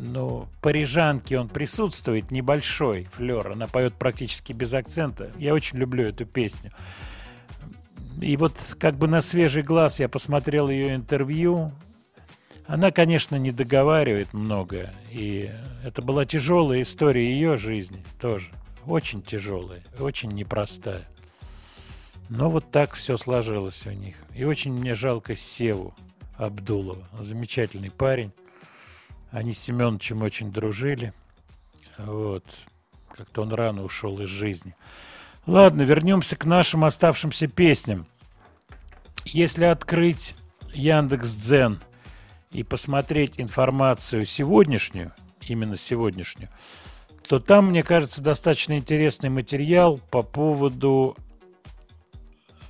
ну, 0.00 0.48
парижанки 0.62 1.34
он 1.34 1.48
присутствует, 1.48 2.30
небольшой 2.30 3.08
флер. 3.12 3.52
Она 3.52 3.66
поет 3.66 3.94
практически 3.94 4.52
без 4.52 4.72
акцента. 4.72 5.30
Я 5.38 5.54
очень 5.54 5.78
люблю 5.78 6.04
эту 6.04 6.24
песню. 6.24 6.72
И 8.20 8.36
вот 8.36 8.54
как 8.78 8.96
бы 8.96 9.08
на 9.08 9.20
свежий 9.20 9.62
глаз 9.62 10.00
я 10.00 10.08
посмотрел 10.08 10.68
ее 10.68 10.94
интервью. 10.94 11.72
Она, 12.66 12.90
конечно, 12.90 13.36
не 13.36 13.50
договаривает 13.50 14.32
многое. 14.32 14.92
И 15.10 15.50
это 15.84 16.02
была 16.02 16.24
тяжелая 16.24 16.82
история 16.82 17.30
ее 17.30 17.56
жизни 17.56 18.02
тоже. 18.20 18.50
Очень 18.86 19.22
тяжелая, 19.22 19.82
очень 19.98 20.30
непростая. 20.30 21.02
Но 22.28 22.48
вот 22.48 22.70
так 22.70 22.94
все 22.94 23.16
сложилось 23.16 23.86
у 23.86 23.90
них. 23.90 24.16
И 24.34 24.44
очень 24.44 24.72
мне 24.72 24.94
жалко 24.94 25.34
Севу 25.36 25.94
Абдулова. 26.36 27.08
Замечательный 27.20 27.90
парень. 27.90 28.32
Они 29.30 29.52
с 29.52 29.60
Семеновичем 29.60 30.22
очень 30.22 30.50
дружили. 30.52 31.12
Вот. 31.98 32.44
Как-то 33.12 33.42
он 33.42 33.52
рано 33.52 33.84
ушел 33.84 34.20
из 34.20 34.28
жизни. 34.28 34.74
Ладно, 35.46 35.82
вернемся 35.82 36.36
к 36.36 36.44
нашим 36.44 36.84
оставшимся 36.84 37.46
песням. 37.46 38.06
Если 39.24 39.64
открыть 39.64 40.34
Яндекс 40.72 41.34
Дзен 41.34 41.80
и 42.50 42.62
посмотреть 42.62 43.34
информацию 43.38 44.24
сегодняшнюю, 44.24 45.12
именно 45.40 45.76
сегодняшнюю, 45.76 46.48
то 47.28 47.38
там, 47.38 47.66
мне 47.66 47.82
кажется, 47.82 48.22
достаточно 48.22 48.76
интересный 48.76 49.30
материал 49.30 50.00
по 50.10 50.22
поводу 50.22 51.16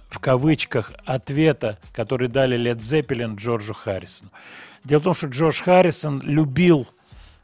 в 0.09 0.19
кавычках 0.19 0.93
ответа, 1.07 1.79
который 1.93 2.29
дали 2.29 2.57
Лед 2.57 2.83
Зеппелин 2.83 3.37
Джорджу 3.37 3.73
Харрисону. 3.73 4.31
Дело 4.85 5.01
в 5.01 5.05
том, 5.05 5.15
что 5.15 5.27
Джордж 5.27 5.63
Харрисон 5.63 6.21
любил 6.23 6.87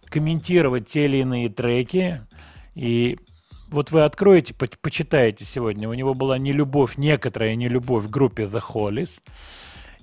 комментировать 0.08 0.86
те 0.86 1.04
или 1.04 1.18
иные 1.18 1.48
треки, 1.48 2.22
и 2.74 3.18
вот 3.68 3.90
вы 3.90 4.04
откроете, 4.04 4.54
по 4.54 4.66
почитаете 4.80 5.44
сегодня, 5.44 5.88
у 5.88 5.94
него 5.94 6.14
была 6.14 6.38
нелюбовь, 6.38 6.96
некоторая 6.96 7.54
нелюбовь 7.56 8.06
к 8.06 8.10
группе 8.10 8.44
The 8.44 8.62
Hollies, 8.72 9.20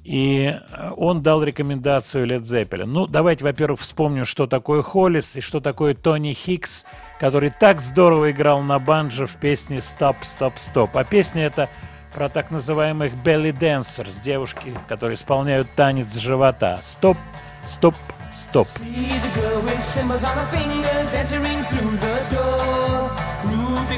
и 0.03 0.53
он 0.97 1.23
дал 1.23 1.41
рекомендацию 1.43 2.27
Led 2.27 2.41
Zeppelin. 2.41 2.87
Ну, 2.87 3.07
давайте, 3.07 3.45
во-первых, 3.45 3.79
вспомним, 3.79 4.25
что 4.25 4.47
такое 4.47 4.81
Холлис 4.81 5.37
и 5.37 5.41
что 5.41 5.61
такое 5.61 5.93
Тони 5.93 6.33
Хикс, 6.33 6.85
который 7.19 7.51
так 7.57 7.79
здорово 7.79 8.31
играл 8.31 8.61
на 8.61 8.79
банджо 8.79 9.25
в 9.27 9.37
песне 9.37 9.77
«Stop, 9.77 10.17
Stop, 10.21 10.55
Stop». 10.55 10.89
А 10.93 11.05
песня 11.05 11.45
эта 11.45 11.69
про 12.13 12.29
так 12.29 12.51
называемых 12.51 13.13
belly 13.13 13.51
dancers, 13.51 14.21
девушки, 14.23 14.73
которые 14.87 15.15
исполняют 15.15 15.67
танец 15.75 16.15
живота. 16.15 16.79
Стоп, 16.81 17.17
стоп, 17.63 17.95
стоп. 18.31 18.67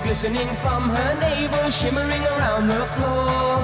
Glistening 0.05 0.47
from 0.61 0.87
her 0.87 1.19
navel, 1.19 1.69
shimmering 1.71 2.23
around 2.37 2.67
the 2.67 2.85
floor. 2.93 3.57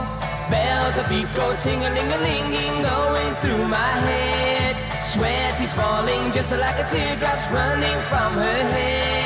Bells 0.50 0.98
of 0.98 1.08
beat 1.08 1.28
go 1.36 1.56
ting-a-ling-a-linging, 1.62 2.82
going 2.82 3.34
through 3.42 3.68
my 3.68 3.94
head. 4.10 4.76
Sweat 5.06 5.62
is 5.62 5.74
falling 5.74 6.32
just 6.34 6.52
like 6.52 6.80
a 6.80 6.84
teardrop's 6.90 7.48
running 7.52 8.00
from 8.10 8.34
her 8.34 8.64
head. 8.74 9.21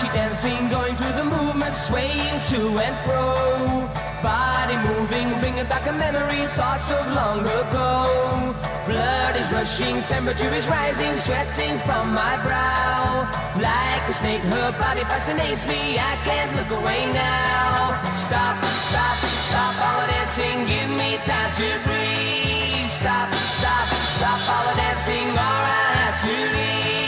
She 0.00 0.06
dancing, 0.08 0.68
going 0.70 0.96
through 0.96 1.12
the 1.12 1.24
movement, 1.24 1.74
swaying 1.74 2.38
to 2.50 2.60
and 2.78 2.96
fro. 3.04 3.86
Body 4.22 4.76
moving, 4.88 5.28
bringing 5.40 5.66
back 5.66 5.86
a 5.86 5.92
memory, 5.92 6.46
thoughts 6.58 6.90
of 6.90 7.04
long 7.12 7.40
ago. 7.40 8.54
Blood 8.86 9.36
is 9.36 9.50
rushing, 9.52 10.02
temperature 10.02 10.52
is 10.54 10.66
rising, 10.66 11.16
sweating 11.16 11.78
from 11.86 12.12
my 12.14 12.34
brow. 12.42 13.28
Like 13.60 14.04
a 14.08 14.12
snake, 14.12 14.42
her 14.54 14.72
body 14.78 15.04
fascinates 15.04 15.66
me, 15.66 15.98
I 15.98 16.16
can't 16.24 16.50
look 16.56 16.70
away 16.80 17.12
now. 17.12 18.00
Stop, 18.16 18.64
stop, 18.64 19.16
stop 19.16 19.74
all 19.84 20.00
the 20.00 20.06
dancing, 20.12 20.58
give 20.66 20.90
me 20.90 21.18
time 21.22 21.52
to 21.60 21.68
breathe. 21.86 22.88
Stop, 22.88 23.32
stop, 23.34 23.86
stop 23.94 24.40
all 24.50 24.64
the 24.70 24.76
dancing, 24.80 25.28
or 25.30 25.38
I 25.38 25.86
have 26.00 26.18
to 26.24 26.34
leave. 26.56 27.03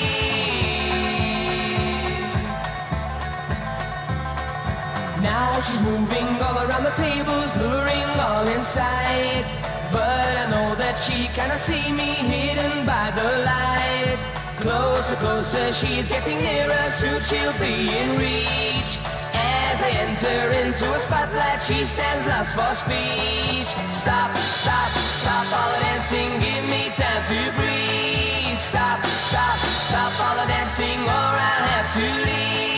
Now 5.27 5.61
she's 5.61 5.83
moving 5.91 6.29
all 6.47 6.59
around 6.65 6.85
the 6.85 6.97
tables, 7.07 7.51
luring 7.63 8.11
all 8.27 8.47
in 8.47 8.63
sight. 8.63 9.47
But 9.91 10.31
I 10.43 10.47
know 10.53 10.71
that 10.83 10.97
she 11.05 11.19
cannot 11.37 11.61
see 11.61 11.87
me 12.01 12.11
hidden 12.33 12.87
by 12.87 13.07
the 13.19 13.29
light. 13.51 14.23
Closer, 14.63 15.17
closer, 15.17 15.67
she's 15.73 16.07
getting 16.09 16.39
nearer, 16.39 16.85
soon 16.91 17.21
she'll 17.29 17.59
be 17.59 17.77
in 18.01 18.09
reach. 18.23 18.93
As 19.35 19.79
I 19.89 19.91
enter 20.07 20.43
into 20.63 20.87
a 20.97 21.01
spotlight, 21.07 21.61
she 21.69 21.85
stands 21.85 22.25
lost 22.31 22.53
for 22.59 22.73
speech. 22.83 23.71
Stop, 24.03 24.31
stop, 24.37 24.91
stop 25.21 25.47
all 25.59 25.71
the 25.75 25.81
dancing, 25.87 26.31
give 26.47 26.65
me 26.73 26.83
time 27.01 27.23
to 27.33 27.41
breathe. 27.59 28.59
Stop, 28.71 29.05
stop, 29.05 29.59
stop 29.89 30.15
all 30.25 30.37
the 30.41 30.47
dancing, 30.55 31.01
or 31.03 31.31
I'll 31.51 31.67
have 31.75 31.89
to 31.99 32.07
leave. 32.27 32.76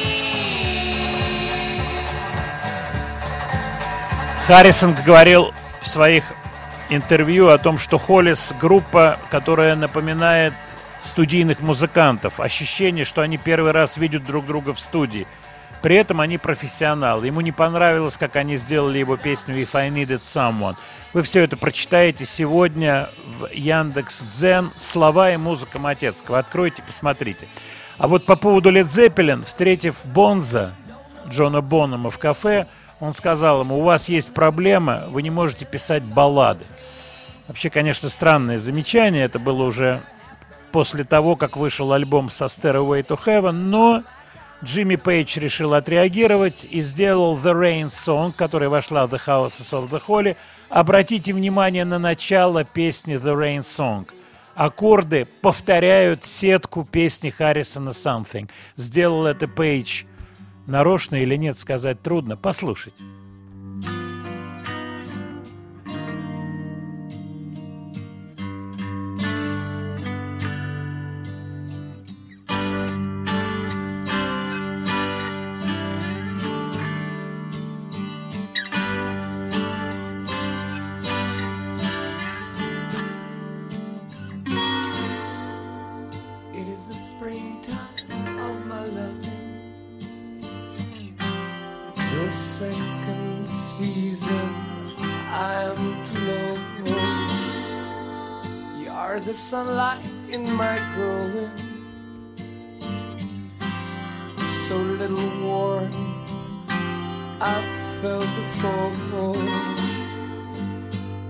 Харрисон 4.49 4.97
говорил 5.05 5.53
в 5.83 5.87
своих 5.87 6.25
интервью 6.89 7.49
о 7.49 7.59
том, 7.59 7.77
что 7.77 7.99
Холлис 7.99 8.55
группа, 8.59 9.19
которая 9.29 9.77
напоминает 9.77 10.55
студийных 11.03 11.61
музыкантов. 11.61 12.41
Ощущение, 12.41 13.05
что 13.05 13.21
они 13.21 13.37
первый 13.37 13.73
раз 13.73 13.99
видят 13.99 14.25
друг 14.25 14.47
друга 14.47 14.73
в 14.73 14.81
студии. 14.81 15.27
При 15.83 15.97
этом 15.97 16.23
они 16.23 16.39
профессионалы. 16.39 17.27
Ему 17.27 17.43
не 17.43 17.53
понравилось, 17.53 18.17
как 18.17 18.37
они 18.37 18.57
сделали 18.57 18.99
его 18.99 19.19
песню 19.19 19.55
«If 19.55 19.69
I 19.75 19.91
Needed 19.91 20.23
Someone». 20.23 20.77
Вы 21.13 21.21
все 21.25 21.41
это 21.41 21.59
прочитаете 21.59 22.25
сегодня 22.25 23.11
в 23.39 23.53
Яндекс 23.53 24.23
Дзен. 24.33 24.71
Слова 24.79 25.31
и 25.31 25.37
музыка 25.37 25.79
Матецкого. 25.79 26.39
Откройте, 26.39 26.83
посмотрите. 26.83 27.49
А 27.99 28.09
вот 28.09 28.25
по 28.25 28.35
поводу 28.35 28.73
Led 28.73 28.87
Zeppelin, 28.87 29.45
встретив 29.45 29.97
Бонза, 30.07 30.73
Джона 31.29 31.61
Бонома 31.61 32.11
в 32.11 32.19
кафе, 32.19 32.67
он 33.01 33.13
сказал 33.13 33.61
ему, 33.61 33.79
у 33.79 33.83
вас 33.83 34.09
есть 34.09 34.35
проблема, 34.35 35.05
вы 35.09 35.23
не 35.23 35.31
можете 35.31 35.65
писать 35.65 36.03
баллады. 36.03 36.67
Вообще, 37.47 37.71
конечно, 37.71 38.11
странное 38.11 38.59
замечание. 38.59 39.25
Это 39.25 39.39
было 39.39 39.63
уже 39.63 40.03
после 40.71 41.05
того, 41.05 41.37
как 41.37 41.57
вышел 41.57 41.93
альбом 41.93 42.29
со 42.29 42.47
Stairway 42.47 43.07
to 43.07 43.19
Heaven, 43.25 43.53
но 43.53 44.05
Джимми 44.63 44.97
Пейдж 44.97 45.39
решил 45.39 45.75
отреагировать 45.75 46.67
и 46.69 46.81
сделал 46.83 47.37
The 47.37 47.55
Rain 47.55 47.87
Song, 47.87 48.35
которая 48.37 48.69
вошла 48.69 49.07
в 49.07 49.15
The 49.15 49.21
Houses 49.25 49.73
of 49.73 49.89
the 49.89 50.03
Holy. 50.07 50.37
Обратите 50.69 51.33
внимание 51.33 51.85
на 51.85 51.99
начало 51.99 52.65
песни 52.65 53.17
The 53.17 53.35
Rain 53.35 53.61
Song. 53.61 54.09
Аккорды 54.55 55.25
повторяют 55.25 56.25
сетку 56.25 56.85
песни 56.85 57.31
Харрисона 57.31 57.91
Something. 57.91 58.51
Сделал 58.77 59.27
это 59.27 59.47
Пейдж 59.47 60.03
нарочно 60.69 61.17
или 61.17 61.35
нет, 61.37 61.59
сказать 61.59 62.03
трудно. 62.03 62.37
Послушать. 62.37 62.95
Sunlight 99.49 100.05
in 100.29 100.43
my 100.53 100.77
growing. 100.95 101.51
So 104.45 104.77
little 104.77 105.31
warmth 105.43 105.95
I've 107.41 107.71
felt 108.03 108.29
before. 108.41 108.93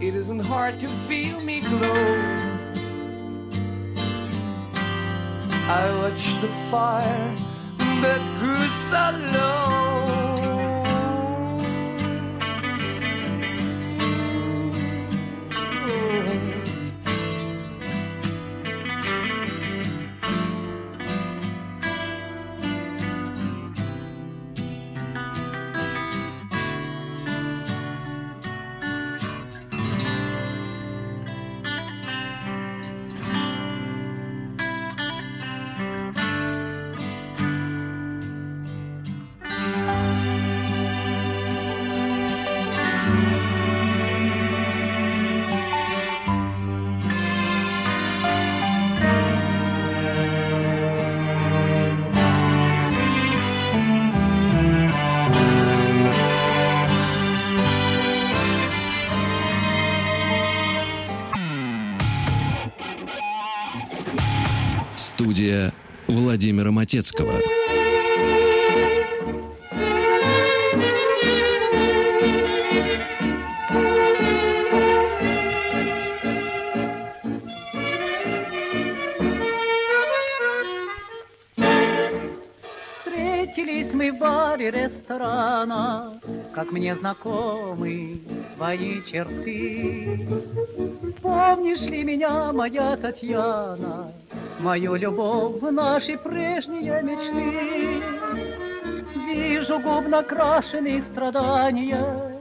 It 0.00 0.16
isn't 0.16 0.40
hard 0.40 0.80
to 0.80 0.88
feel 1.06 1.38
me 1.40 1.60
glow. 1.60 1.94
I 5.78 5.84
watched 6.00 6.40
the 6.40 6.48
fire 6.72 7.36
that 8.02 8.22
grew 8.40 8.68
so 8.68 9.04
low. 9.32 9.87
Студия 65.18 65.72
Владимира 66.06 66.70
Матецкого. 66.70 67.32
Встретились 82.94 83.92
мы 83.92 84.12
в 84.12 84.18
баре 84.20 84.70
ресторана, 84.70 86.20
Как 86.54 86.70
мне 86.70 86.94
знакомы 86.94 88.20
твои 88.54 89.02
черты. 89.02 90.28
Помнишь 91.20 91.82
ли 91.82 92.04
меня, 92.04 92.52
моя 92.52 92.96
Татьяна, 92.96 94.12
Мою 94.60 94.96
любовь, 94.96 95.60
наши 95.62 96.18
прежние 96.18 97.00
мечты? 97.02 98.02
Вижу 99.26 99.78
губ 99.78 100.08
накрашенные 100.08 101.02
страдания, 101.02 102.40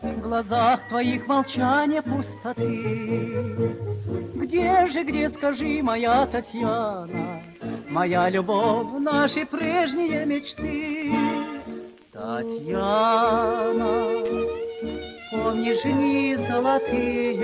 В 0.00 0.20
глазах 0.20 0.88
твоих 0.88 1.26
молчание 1.26 2.02
пустоты. 2.02 3.74
Где 4.34 4.86
же, 4.86 5.02
где, 5.02 5.28
скажи, 5.30 5.82
моя 5.82 6.26
Татьяна, 6.26 7.42
Моя 7.88 8.28
любовь, 8.30 8.86
наши 9.00 9.44
прежние 9.44 10.24
мечты. 10.24 11.12
Татьяна, 12.12 13.74
помнишь 15.32 15.82
дни 15.82 16.36
золотые, 16.48 17.34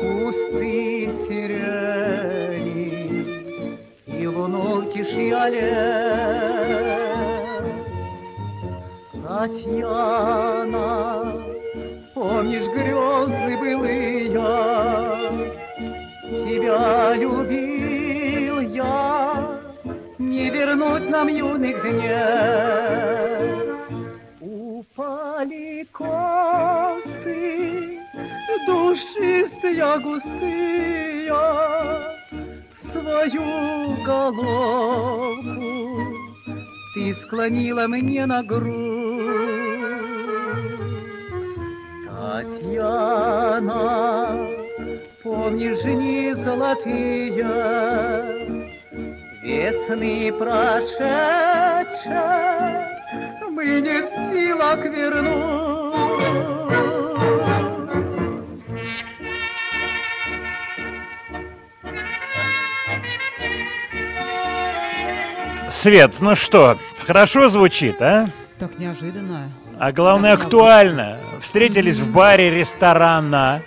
Кусты 0.00 1.10
сирени 1.26 2.86
и 4.06 4.26
луну 4.26 4.80
в 4.80 4.90
тиши. 4.90 5.30
Татьяна, 9.22 10.88
помнишь 12.14 12.68
грезы 12.74 13.56
былые, 13.58 14.30
Тебя 16.30 17.14
любил 17.16 18.60
я, 18.60 19.60
не 20.18 20.50
вернуть 20.50 21.08
нам 21.10 21.28
юных 21.28 21.82
дней. 21.82 23.50
Упали 24.40 25.86
косы, 25.92 27.99
душистые, 28.66 29.98
густые, 30.00 31.32
Свою 32.92 34.02
головку 34.04 35.50
ты 36.94 37.14
склонила 37.14 37.86
мне 37.86 38.26
на 38.26 38.42
грудь. 38.42 38.70
Татьяна, 42.04 43.68
помнишь 45.22 45.82
дни 45.82 46.32
золотые, 46.34 47.44
Весны 49.42 50.32
прошедшие, 50.32 51.08
мы 53.50 53.80
не 53.80 54.02
в 54.02 54.06
силах 54.30 54.84
вернуть. 54.84 56.59
Свет, 65.70 66.16
ну 66.20 66.34
что, 66.34 66.78
хорошо 66.98 67.48
звучит, 67.48 68.02
а? 68.02 68.28
Так 68.58 68.76
неожиданно. 68.76 69.48
А 69.78 69.92
главное, 69.92 70.32
актуально. 70.34 71.20
Встретились 71.40 72.00
в 72.00 72.12
баре 72.12 72.50
ресторана. 72.50 73.62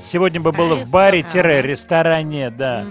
Сегодня 0.00 0.40
бы 0.40 0.50
было 0.50 0.74
в 0.74 0.90
баре-ресторане, 0.90 2.48
да. 2.50 2.86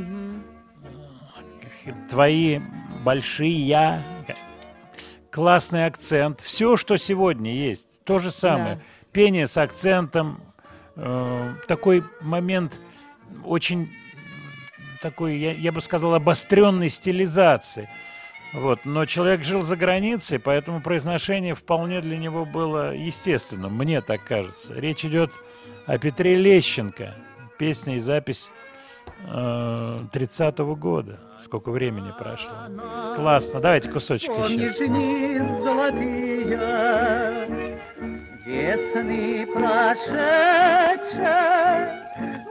Твои 2.10 2.60
большие. 3.04 4.04
Классный 5.32 5.88
акцент. 5.88 6.40
Все, 6.40 6.78
что 6.78 6.98
сегодня 6.98 7.54
есть. 7.54 8.04
То 8.04 8.20
же 8.20 8.30
самое. 8.30 8.76
Да. 8.76 8.82
Пение 9.12 9.48
с 9.48 9.58
акцентом. 9.58 10.40
э, 10.96 11.56
такой 11.68 12.04
момент 12.22 12.80
очень 13.44 13.92
такой, 15.02 15.38
я, 15.38 15.52
я 15.52 15.72
бы 15.72 15.82
сказал, 15.82 16.14
обостренной 16.14 16.90
стилизации. 16.90 17.90
Вот. 18.54 18.80
Но 18.84 19.06
человек 19.06 19.44
жил 19.44 19.62
за 19.62 19.76
границей, 19.76 20.40
поэтому 20.40 20.82
произношение 20.82 21.56
вполне 21.56 22.02
для 22.02 22.18
него 22.18 22.46
было 22.46 22.94
естественным, 22.94 23.74
мне 23.76 24.02
так 24.02 24.24
кажется. 24.24 24.74
Речь 24.74 25.06
идет 25.06 25.32
о 25.86 25.98
Петре 25.98 26.36
Лещенко. 26.36 27.16
Песня 27.58 27.96
и 27.98 28.00
запись 28.00 28.50
э, 29.28 30.00
30-го 30.12 30.76
года. 30.76 31.20
Сколько 31.38 31.72
времени 31.72 32.12
прошло. 32.18 32.54
Классно. 33.16 33.60
Давайте 33.60 33.90
кусочек 33.90 34.32
еще. 34.32 34.74
золотые, 35.64 36.58
весны 38.46 39.48
прошедшие, 39.54 41.22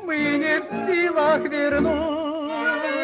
мы 0.05 0.17
не 0.17 0.61
в 0.61 0.65
силах 0.87 1.41
вернуть. 1.43 3.00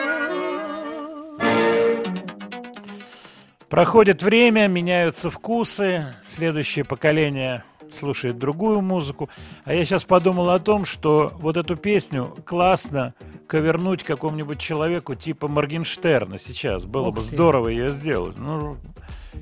Проходит 3.69 4.23
время, 4.23 4.69
меняются 4.69 5.29
вкусы, 5.29 6.15
следующее 6.25 6.85
поколение 6.85 7.65
слушает 7.91 8.39
другую 8.39 8.81
музыку. 8.81 9.29
А 9.65 9.73
я 9.73 9.85
сейчас 9.85 10.05
подумал 10.05 10.51
о 10.51 10.59
том, 10.59 10.85
что 10.85 11.33
вот 11.39 11.57
эту 11.57 11.77
песню 11.77 12.37
классно 12.45 13.15
ковернуть 13.47 14.03
какому-нибудь 14.03 14.59
человеку 14.59 15.15
типа 15.15 15.49
Моргенштерна 15.49 16.39
сейчас. 16.39 16.85
Было 16.85 17.09
Ух 17.09 17.17
бы 17.17 17.21
ты. 17.23 17.29
здорово 17.29 17.69
ее 17.69 17.93
сделать. 17.93 18.37
Ну, 18.39 18.77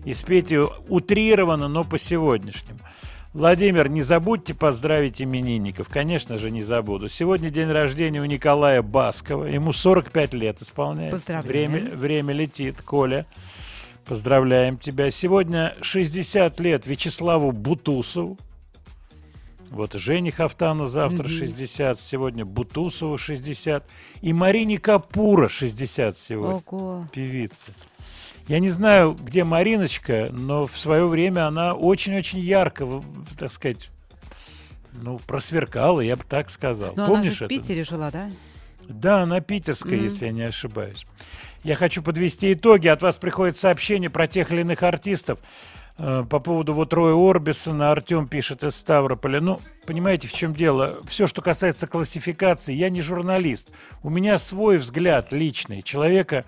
и 0.04 0.14
спеть 0.14 0.50
ее 0.50 0.68
утрированно, 0.88 1.68
но 1.68 1.84
по-сегодняшнему. 1.84 2.80
Владимир, 3.32 3.88
не 3.88 4.02
забудьте 4.02 4.54
поздравить 4.54 5.20
именинников. 5.20 5.88
Конечно 5.88 6.38
же, 6.38 6.52
не 6.52 6.62
забуду. 6.62 7.08
Сегодня 7.08 7.50
день 7.50 7.68
рождения 7.68 8.20
у 8.20 8.26
Николая 8.26 8.80
Баскова. 8.80 9.46
Ему 9.46 9.72
45 9.72 10.34
лет 10.34 10.62
исполняется. 10.62 11.40
Время, 11.42 11.80
время 11.80 12.32
летит. 12.32 12.80
Коля, 12.82 13.26
поздравляем 14.06 14.76
тебя. 14.78 15.10
Сегодня 15.10 15.74
60 15.80 16.58
лет 16.60 16.86
Вячеславу 16.86 17.52
Бутусову. 17.52 18.38
Вот 19.70 19.94
и 19.94 19.98
Жене 19.98 20.30
Хафтану 20.30 20.86
завтра 20.86 21.24
Мгм. 21.24 21.32
60, 21.32 21.98
сегодня 21.98 22.44
Бутусову 22.44 23.18
60. 23.18 23.84
И 24.20 24.32
Марине 24.32 24.78
Капура 24.78 25.48
60 25.48 26.16
сегодня. 26.16 26.62
Ого. 26.66 27.06
Певица. 27.12 27.72
Я 28.46 28.58
не 28.60 28.68
знаю, 28.68 29.14
где 29.20 29.42
Мариночка, 29.42 30.28
но 30.30 30.66
в 30.66 30.78
свое 30.78 31.08
время 31.08 31.46
она 31.46 31.72
очень-очень 31.74 32.40
ярко, 32.40 32.86
так 33.38 33.50
сказать, 33.50 33.90
ну, 34.92 35.18
просверкала, 35.26 36.00
я 36.02 36.14
бы 36.14 36.22
так 36.28 36.50
сказал. 36.50 36.92
Но 36.94 37.04
она 37.06 37.14
Помнишь 37.14 37.32
же 37.32 37.38
в 37.38 37.42
это? 37.42 37.48
Питере 37.48 37.84
жила, 37.84 38.10
да? 38.10 38.30
Да, 38.86 39.22
она 39.22 39.40
питерская, 39.40 39.96
Мгм. 39.96 40.04
если 40.04 40.26
я 40.26 40.32
не 40.32 40.42
ошибаюсь. 40.42 41.06
Я 41.64 41.76
хочу 41.76 42.02
подвести 42.02 42.52
итоги. 42.52 42.88
От 42.88 43.02
вас 43.02 43.16
приходит 43.16 43.56
сообщение 43.56 44.10
про 44.10 44.26
тех 44.28 44.52
или 44.52 44.60
иных 44.60 44.82
артистов. 44.82 45.38
Э, 45.96 46.24
По 46.28 46.38
поводу 46.38 46.74
вот 46.74 46.92
Роя 46.92 47.14
Орбисона 47.14 47.90
Артем 47.90 48.28
пишет 48.28 48.62
из 48.62 48.76
Ставрополя. 48.76 49.40
Ну, 49.40 49.60
понимаете, 49.86 50.28
в 50.28 50.32
чем 50.34 50.52
дело? 50.52 50.98
Все, 51.06 51.26
что 51.26 51.40
касается 51.40 51.86
классификации, 51.86 52.74
я 52.74 52.90
не 52.90 53.00
журналист. 53.00 53.70
У 54.02 54.10
меня 54.10 54.38
свой 54.38 54.76
взгляд 54.76 55.32
личный 55.32 55.80
человека, 55.82 56.44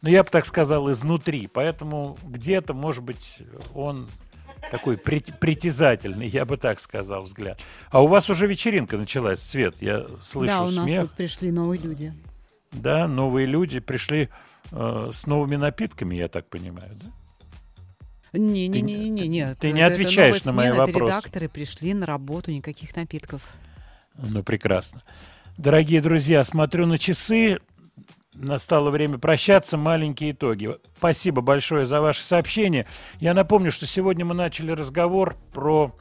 ну, 0.00 0.08
я 0.08 0.22
бы 0.22 0.30
так 0.30 0.46
сказал, 0.46 0.90
изнутри. 0.92 1.48
Поэтому 1.48 2.16
где-то, 2.24 2.72
может 2.72 3.02
быть, 3.02 3.38
он 3.74 4.08
такой 4.70 4.96
прит- 4.96 5.38
притязательный, 5.40 6.28
я 6.28 6.44
бы 6.44 6.56
так 6.56 6.78
сказал, 6.78 7.22
взгляд. 7.22 7.58
А 7.90 8.00
у 8.00 8.06
вас 8.06 8.30
уже 8.30 8.46
вечеринка 8.46 8.96
началась, 8.96 9.40
Свет, 9.42 9.74
я 9.80 10.06
слышу 10.20 10.52
да, 10.52 10.62
у 10.62 10.70
нас 10.70 10.84
смех. 10.84 11.02
тут 11.02 11.12
пришли 11.16 11.50
новые 11.50 11.80
люди. 11.80 12.12
Да, 12.70 13.06
новые 13.08 13.46
люди 13.46 13.80
пришли 13.80 14.28
с 14.72 15.26
новыми 15.26 15.56
напитками, 15.56 16.14
я 16.14 16.28
так 16.28 16.48
понимаю, 16.48 16.90
да? 16.94 18.38
Не, 18.38 18.66
не, 18.68 18.80
не, 18.80 18.94
не, 18.94 19.10
не, 19.10 19.28
нет. 19.28 19.58
ты 19.58 19.72
не 19.72 19.82
это 19.82 19.92
отвечаешь 19.92 20.42
на 20.44 20.54
мои 20.54 20.70
вопросы. 20.70 21.04
редакторы 21.04 21.48
пришли 21.50 21.92
на 21.92 22.06
работу, 22.06 22.50
никаких 22.50 22.96
напитков. 22.96 23.42
Ну, 24.16 24.42
прекрасно. 24.42 25.02
Дорогие 25.58 26.00
друзья, 26.00 26.42
смотрю 26.44 26.86
на 26.86 26.98
часы. 26.98 27.58
Настало 28.34 28.88
время 28.88 29.18
прощаться. 29.18 29.76
Маленькие 29.76 30.30
итоги. 30.32 30.74
Спасибо 30.96 31.42
большое 31.42 31.84
за 31.84 32.00
ваше 32.00 32.22
сообщение. 32.24 32.86
Я 33.20 33.34
напомню, 33.34 33.70
что 33.70 33.86
сегодня 33.86 34.24
мы 34.24 34.34
начали 34.34 34.70
разговор 34.70 35.36
про 35.52 35.94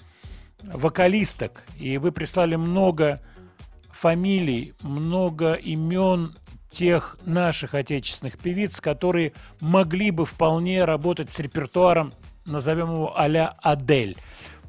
вокалисток. 0.64 1.64
И 1.77 1.98
вы 1.98 2.14
прислали 2.14 2.56
много 2.56 3.22
фамилий, 3.91 4.73
много 4.81 5.53
имен 5.53 6.34
тех 6.72 7.18
наших 7.26 7.76
отечественных 7.76 8.39
певиц, 8.39 8.81
которые 8.81 9.34
могли 9.60 10.10
бы 10.10 10.26
вполне 10.26 10.85
работать 10.85 11.30
с 11.30 11.39
репертуаром, 11.39 12.14
назовем 12.45 12.91
его 12.93 13.19
а-ля 13.19 13.56
Адель, 13.61 14.18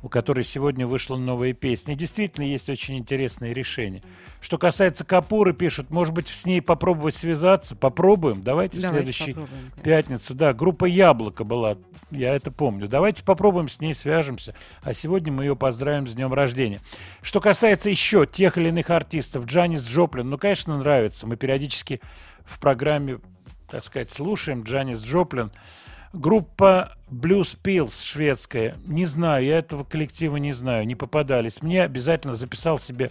у 0.03 0.09
которой 0.09 0.45
сегодня 0.45 0.87
вышла 0.87 1.17
новая 1.17 1.53
песня. 1.53 1.95
И 1.95 1.97
действительно 1.97 2.45
есть 2.45 2.69
очень 2.69 2.99
интересные 2.99 3.55
решения. 3.55 4.03
Что 4.41 4.59
касается 4.59 5.05
Капуры, 5.05 5.53
пишут, 5.53 5.91
может 5.91 6.13
быть, 6.13 6.29
с 6.29 6.45
ней 6.45 6.61
попробовать 6.61 7.15
связаться. 7.15 7.77
Попробуем. 7.77 8.43
Давайте, 8.43 8.79
в 8.79 8.83
Давайте 8.83 9.13
следующий 9.13 9.33
попробуем, 9.33 9.73
пятницу. 9.83 10.35
Да, 10.35 10.53
группа 10.53 10.87
Яблоко 10.87 11.45
была, 11.45 11.77
я 12.11 12.35
это 12.35 12.51
помню. 12.51 12.89
Давайте 12.89 13.23
попробуем 13.23 13.69
с 13.69 13.81
ней 13.81 13.95
свяжемся. 13.95 14.55
А 14.83 14.93
сегодня 14.93 15.33
мы 15.33 15.45
ее 15.45 15.57
поздравим 15.57 16.09
с 16.09 16.15
днем 16.15 16.33
рождения. 16.35 16.81
Что 17.23 17.41
касается 17.41 17.89
еще 17.89 18.27
тех 18.27 18.59
или 18.59 18.69
иных 18.69 18.91
артистов, 18.91 19.47
Джанис 19.47 19.85
Джоплин, 19.85 20.29
ну, 20.29 20.37
конечно, 20.37 20.77
нравится. 20.77 21.29
Мы 21.29 21.37
периодически 21.37 22.01
в 22.45 22.59
программе, 22.59 23.21
так 23.71 23.85
сказать, 23.85 24.11
слушаем 24.11 24.65
Джанис 24.65 25.01
Джоплин. 25.01 25.53
Группа 26.13 26.93
Blues 27.11 27.59
Pills 27.63 28.05
шведская. 28.05 28.77
Не 28.85 29.07
знаю, 29.07 29.47
я 29.47 29.59
этого 29.59 29.83
коллектива 29.83 30.37
не 30.37 30.53
знаю, 30.53 30.87
не 30.87 30.95
попадались. 30.95 31.63
Мне 31.63 31.83
обязательно 31.83 32.35
записал 32.35 32.79
себе 32.79 33.11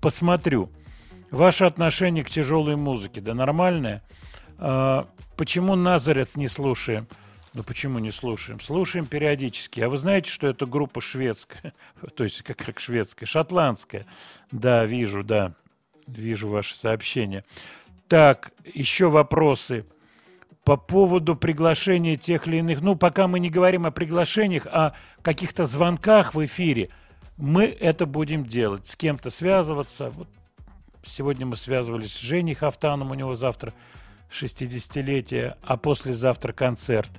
«посмотрю». 0.00 0.70
Ваше 1.30 1.66
отношение 1.66 2.24
к 2.24 2.30
тяжелой 2.30 2.76
музыке, 2.76 3.20
да 3.20 3.34
нормальное? 3.34 4.02
А, 4.56 5.06
почему 5.36 5.76
Назарeth 5.76 6.30
не 6.36 6.48
слушаем? 6.48 7.06
Ну 7.52 7.62
почему 7.62 7.98
не 7.98 8.10
слушаем? 8.10 8.60
Слушаем 8.60 9.04
периодически. 9.04 9.80
А 9.80 9.90
вы 9.90 9.98
знаете, 9.98 10.30
что 10.30 10.46
это 10.46 10.64
группа 10.64 11.02
шведская? 11.02 11.74
То 12.16 12.24
есть 12.24 12.42
как, 12.42 12.56
как 12.56 12.80
шведская? 12.80 13.26
Шотландская. 13.26 14.06
Да, 14.50 14.86
вижу, 14.86 15.22
да. 15.22 15.52
Вижу 16.06 16.48
ваше 16.48 16.74
сообщение. 16.74 17.44
Так, 18.08 18.52
еще 18.64 19.10
вопросы 19.10 19.84
по 20.68 20.76
поводу 20.76 21.34
приглашения 21.34 22.18
тех 22.18 22.46
или 22.46 22.58
иных. 22.58 22.82
Ну, 22.82 22.94
пока 22.94 23.26
мы 23.26 23.40
не 23.40 23.48
говорим 23.48 23.86
о 23.86 23.90
приглашениях, 23.90 24.66
а 24.66 24.92
каких-то 25.22 25.64
звонках 25.64 26.34
в 26.34 26.44
эфире, 26.44 26.90
мы 27.38 27.64
это 27.64 28.04
будем 28.04 28.44
делать. 28.44 28.86
С 28.86 28.94
кем-то 28.94 29.30
связываться. 29.30 30.10
Вот 30.10 30.28
сегодня 31.06 31.46
мы 31.46 31.56
связывались 31.56 32.12
с 32.12 32.20
Женей 32.20 32.54
Хафтаном, 32.54 33.10
у 33.10 33.14
него 33.14 33.34
завтра 33.34 33.72
60-летие, 34.30 35.56
а 35.62 35.78
послезавтра 35.78 36.52
концерт. 36.52 37.12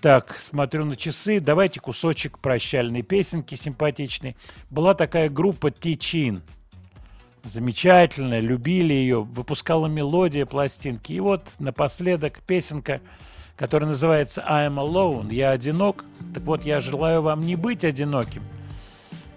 Так, 0.00 0.36
смотрю 0.40 0.86
на 0.86 0.96
часы. 0.96 1.38
Давайте 1.38 1.78
кусочек 1.78 2.40
прощальной 2.40 3.02
песенки 3.02 3.54
симпатичной. 3.54 4.34
Была 4.70 4.94
такая 4.94 5.28
группа 5.28 5.70
Тичин. 5.70 6.42
Замечательная, 7.46 8.40
любили 8.40 8.92
ее, 8.92 9.22
выпускала 9.22 9.86
мелодия 9.86 10.44
пластинки. 10.46 11.12
И 11.12 11.20
вот 11.20 11.52
напоследок 11.60 12.40
песенка, 12.40 13.00
которая 13.56 13.90
называется 13.90 14.44
I'm 14.50 14.74
Alone, 14.74 15.32
я 15.32 15.50
одинок. 15.50 16.04
Так 16.34 16.42
вот, 16.42 16.64
я 16.64 16.80
желаю 16.80 17.22
вам 17.22 17.42
не 17.42 17.54
быть 17.54 17.84
одиноким. 17.84 18.42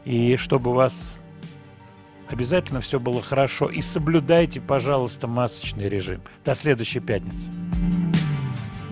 И 0.05 0.37
чтобы 0.37 0.71
у 0.71 0.73
вас 0.73 1.19
обязательно 2.27 2.81
все 2.81 2.99
было 2.99 3.21
хорошо. 3.21 3.69
И 3.69 3.81
соблюдайте, 3.81 4.59
пожалуйста, 4.59 5.27
масочный 5.27 5.87
режим. 5.87 6.21
До 6.43 6.55
следующей 6.55 7.01
пятницы. 7.01 7.51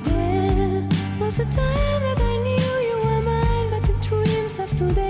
There 0.06 0.88
was 1.20 1.40
a 1.40 1.46
time 1.46 2.02
that 2.04 2.22
I 2.22 2.38
knew 2.38 2.78
you 2.88 2.98
were 3.04 3.22
mine, 3.24 3.70
but 3.72 3.84
the 3.84 4.08
dreams 4.08 4.60
of 4.60 4.70
today 4.78 5.07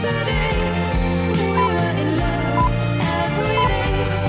yesterday 0.00 0.47